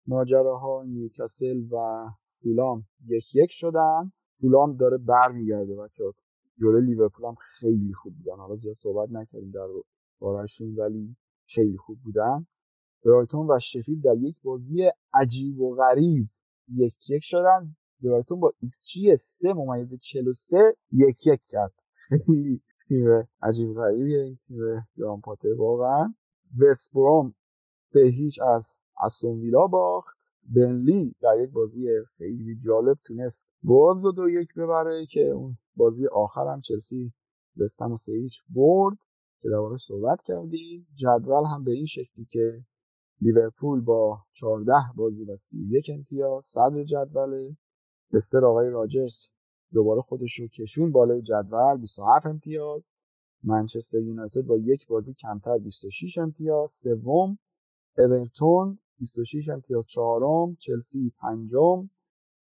[0.08, 2.06] ماجراها نیوکاسل و
[2.44, 4.12] فولام یک یک شدن.
[4.42, 6.04] فولام داره برمیگرده بچه
[6.60, 8.38] جلو لیورپول هم خیلی خوب بودن.
[8.38, 11.16] حالا زیاد صحبت نکردیم دربارشون ولی
[11.46, 12.46] خیلی خوب بودن.
[13.06, 16.30] برایتون و شفیلد در یک بازی عجیب و غریب
[16.68, 17.76] یک یک شدن.
[18.04, 21.74] برایتون با ایکس جی 3 ممیز 43 یک یک کرد.
[21.94, 23.08] خیلی تیم
[23.42, 24.58] عجیب غریبیه این تیم
[24.98, 26.14] گراهام پاتر واقعا.
[26.60, 27.34] وستبروم
[27.94, 30.18] به هیچ از استون ویلا باخت.
[30.56, 36.08] بنلی در یک بازی خیلی جالب تونست بولز رو دو یک ببره که اون بازی
[36.08, 37.14] آخر هم چلسی
[37.58, 38.98] وستم و سه هیچ برد
[39.42, 40.88] که دوباره صحبت کردیم.
[40.96, 42.66] جدول هم به این شکلی که
[43.22, 47.58] لیورپول با 14 بازی و 31 امتیاز صدر جدوله
[48.14, 49.28] لستر آقای راجرز
[49.74, 52.90] دوباره خودش رو کشون بالای جدول 27 امتیاز.
[53.44, 56.72] منچستر یونایتد با یک بازی کمتر 26 امتیاز.
[56.72, 57.38] سوم
[57.98, 59.86] اورتون 26 امتیاز.
[59.86, 61.90] چهارم چلسی پنجم.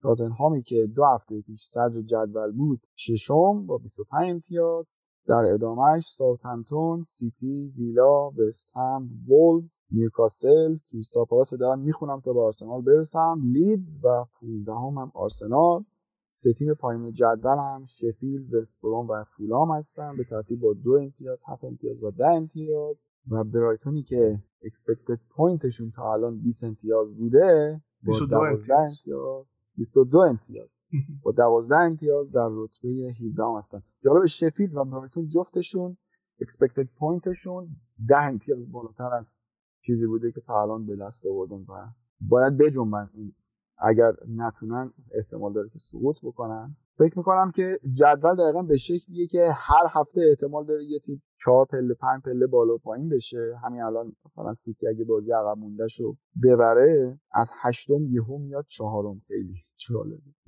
[0.02, 4.96] تاتنهامی که دو هفته پیش صدر جدول بود ششم با 25 امتیاز.
[5.28, 12.82] در ادامهش ساوثهمپتون، سیتی، ویلا، وستهم، وولز، نیوکاسل، کریستال پالاس دارم می‌خونم تا به آرسنال
[12.82, 15.84] برسم، لیدز و 15 هم, هم آرسنال.
[16.32, 20.18] سه تیم پایین جدول هم شفیلد، وستبروم و فولام هستن.
[20.18, 23.06] به ترتیب با دو امتیاز، هفت امتیاز و ده امتیاز.
[23.32, 29.50] و برایتونی که expected point شون تا الان 20 امتیاز بوده با 12 امتیاز.
[29.78, 30.82] 22 امتیاز.
[31.24, 33.82] با 12 امتیاز در رتبه 17 هم هستن.
[34.04, 35.98] جالب شفیلد و برایتون جفتشون
[36.42, 37.70] expected point شون
[38.08, 39.38] 10 امتیاز بالاتر از
[39.82, 41.88] چیزی بوده که تا الان به دست آوردن و
[42.22, 43.34] باید بجنبن این.
[43.78, 46.76] اگر نتونن احتمال داره که سقوط بکنن.
[46.98, 51.66] فکر می‌کنم که جدول دقیقا به شکلیه که هر هفته احتمال داره یه تیم چهار
[51.66, 53.54] پله پنج پله بالا و پایین بشه.
[53.64, 59.22] همین الان مثلا سیتی اگه بازی عقب مونده رو ببره از هشتم یهو میاد چهارم
[59.28, 59.67] خیلی.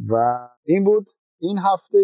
[0.10, 0.14] و
[0.66, 1.06] این بود.
[1.40, 2.00] این هفته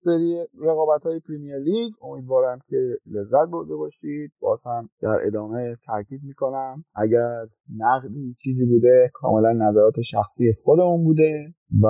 [0.00, 1.92] سری رقابت های پریمیر لیگ.
[2.02, 2.76] امیدوارم که
[3.06, 4.32] لذت برده باشید.
[4.40, 6.84] باز هم در ادامه تاکید می‌کنم.
[6.94, 7.46] اگر
[7.76, 11.88] نقدی چیزی بوده کاملا نظرات شخصی خودمون بوده و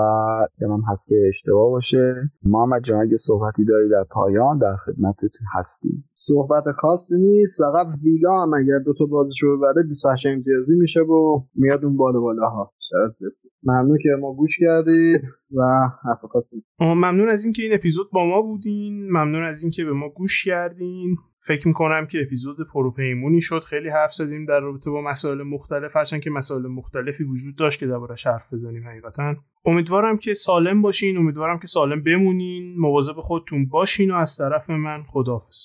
[0.60, 2.14] هم هست که اشتباه باشه.
[2.42, 7.58] محمد جان اگه صحبتی داری در پایان در خدمتت هستیم صحبت خاصی نیست.
[7.58, 12.20] فقط ویلا هم اگر دو تا بازیشو ببره 28 امتیازی میشه و میاد اون بالا
[12.20, 12.72] بالاها.
[13.62, 15.22] ممنون که ما گوش کردید
[15.56, 15.62] و
[16.04, 16.64] حرف خاصی.
[16.80, 19.10] ممنون از اینکه این اپیزود با ما بودین.
[19.10, 21.16] ممنون از اینکه به ما گوش کردین.
[21.38, 23.60] فکر می‌کنم که اپیزود پروپیمونی شد.
[23.60, 25.96] خیلی حرف زدیم در رابطه با مسائل مختلف.
[25.96, 29.36] هرچند که مسائل مختلفی وجود داشت که دربارش حرف بزنیم حقیقتا.
[29.64, 31.16] امیدوارم که سالم باشین.
[31.16, 32.74] امیدوارم که سالم بمونین.
[32.78, 35.58] مواظب خودتون باشین و از طرف من خداحافظ.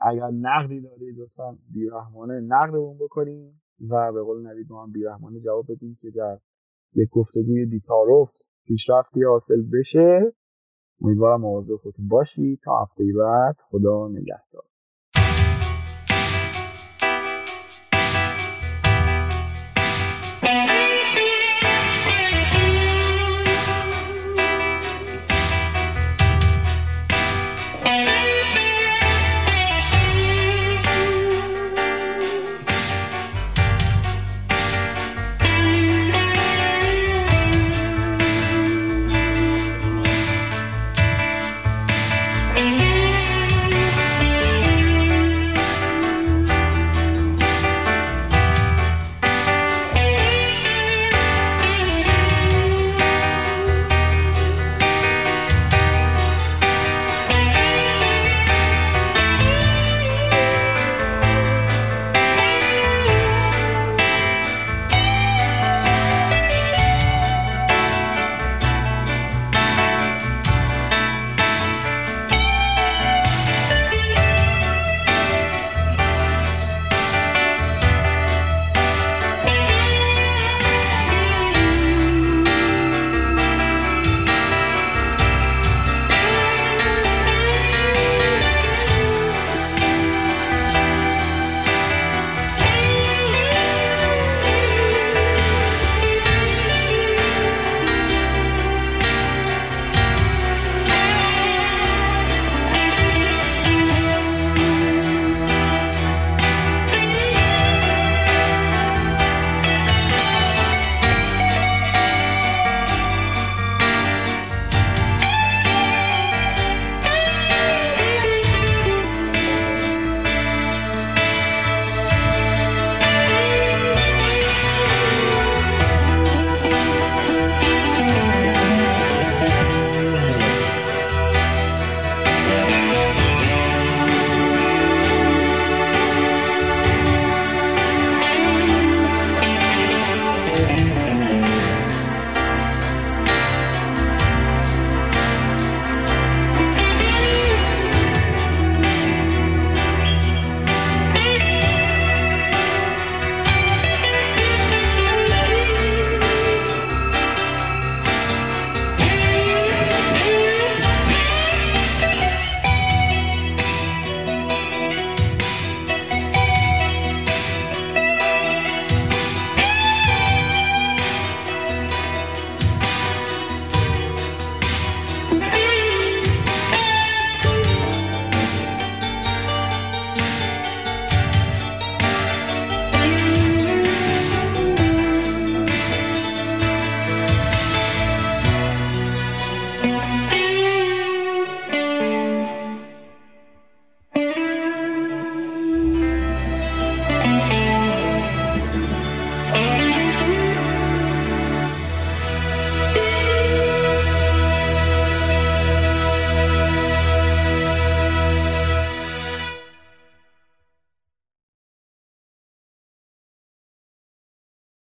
[0.00, 5.72] اگر نقدی دارید لطفا بیرحمانه نقدمون بکنیم و به قول نوید ما هم بیرحمانه جواب
[5.72, 6.38] بدیم که در
[6.94, 8.32] یک گفتگوی بیتارف
[8.66, 10.32] پیشرفتی حاصل بشه.
[11.00, 14.64] امیدوارم مواظب خودتون باشید تا هفته بعد خدا نگهدار.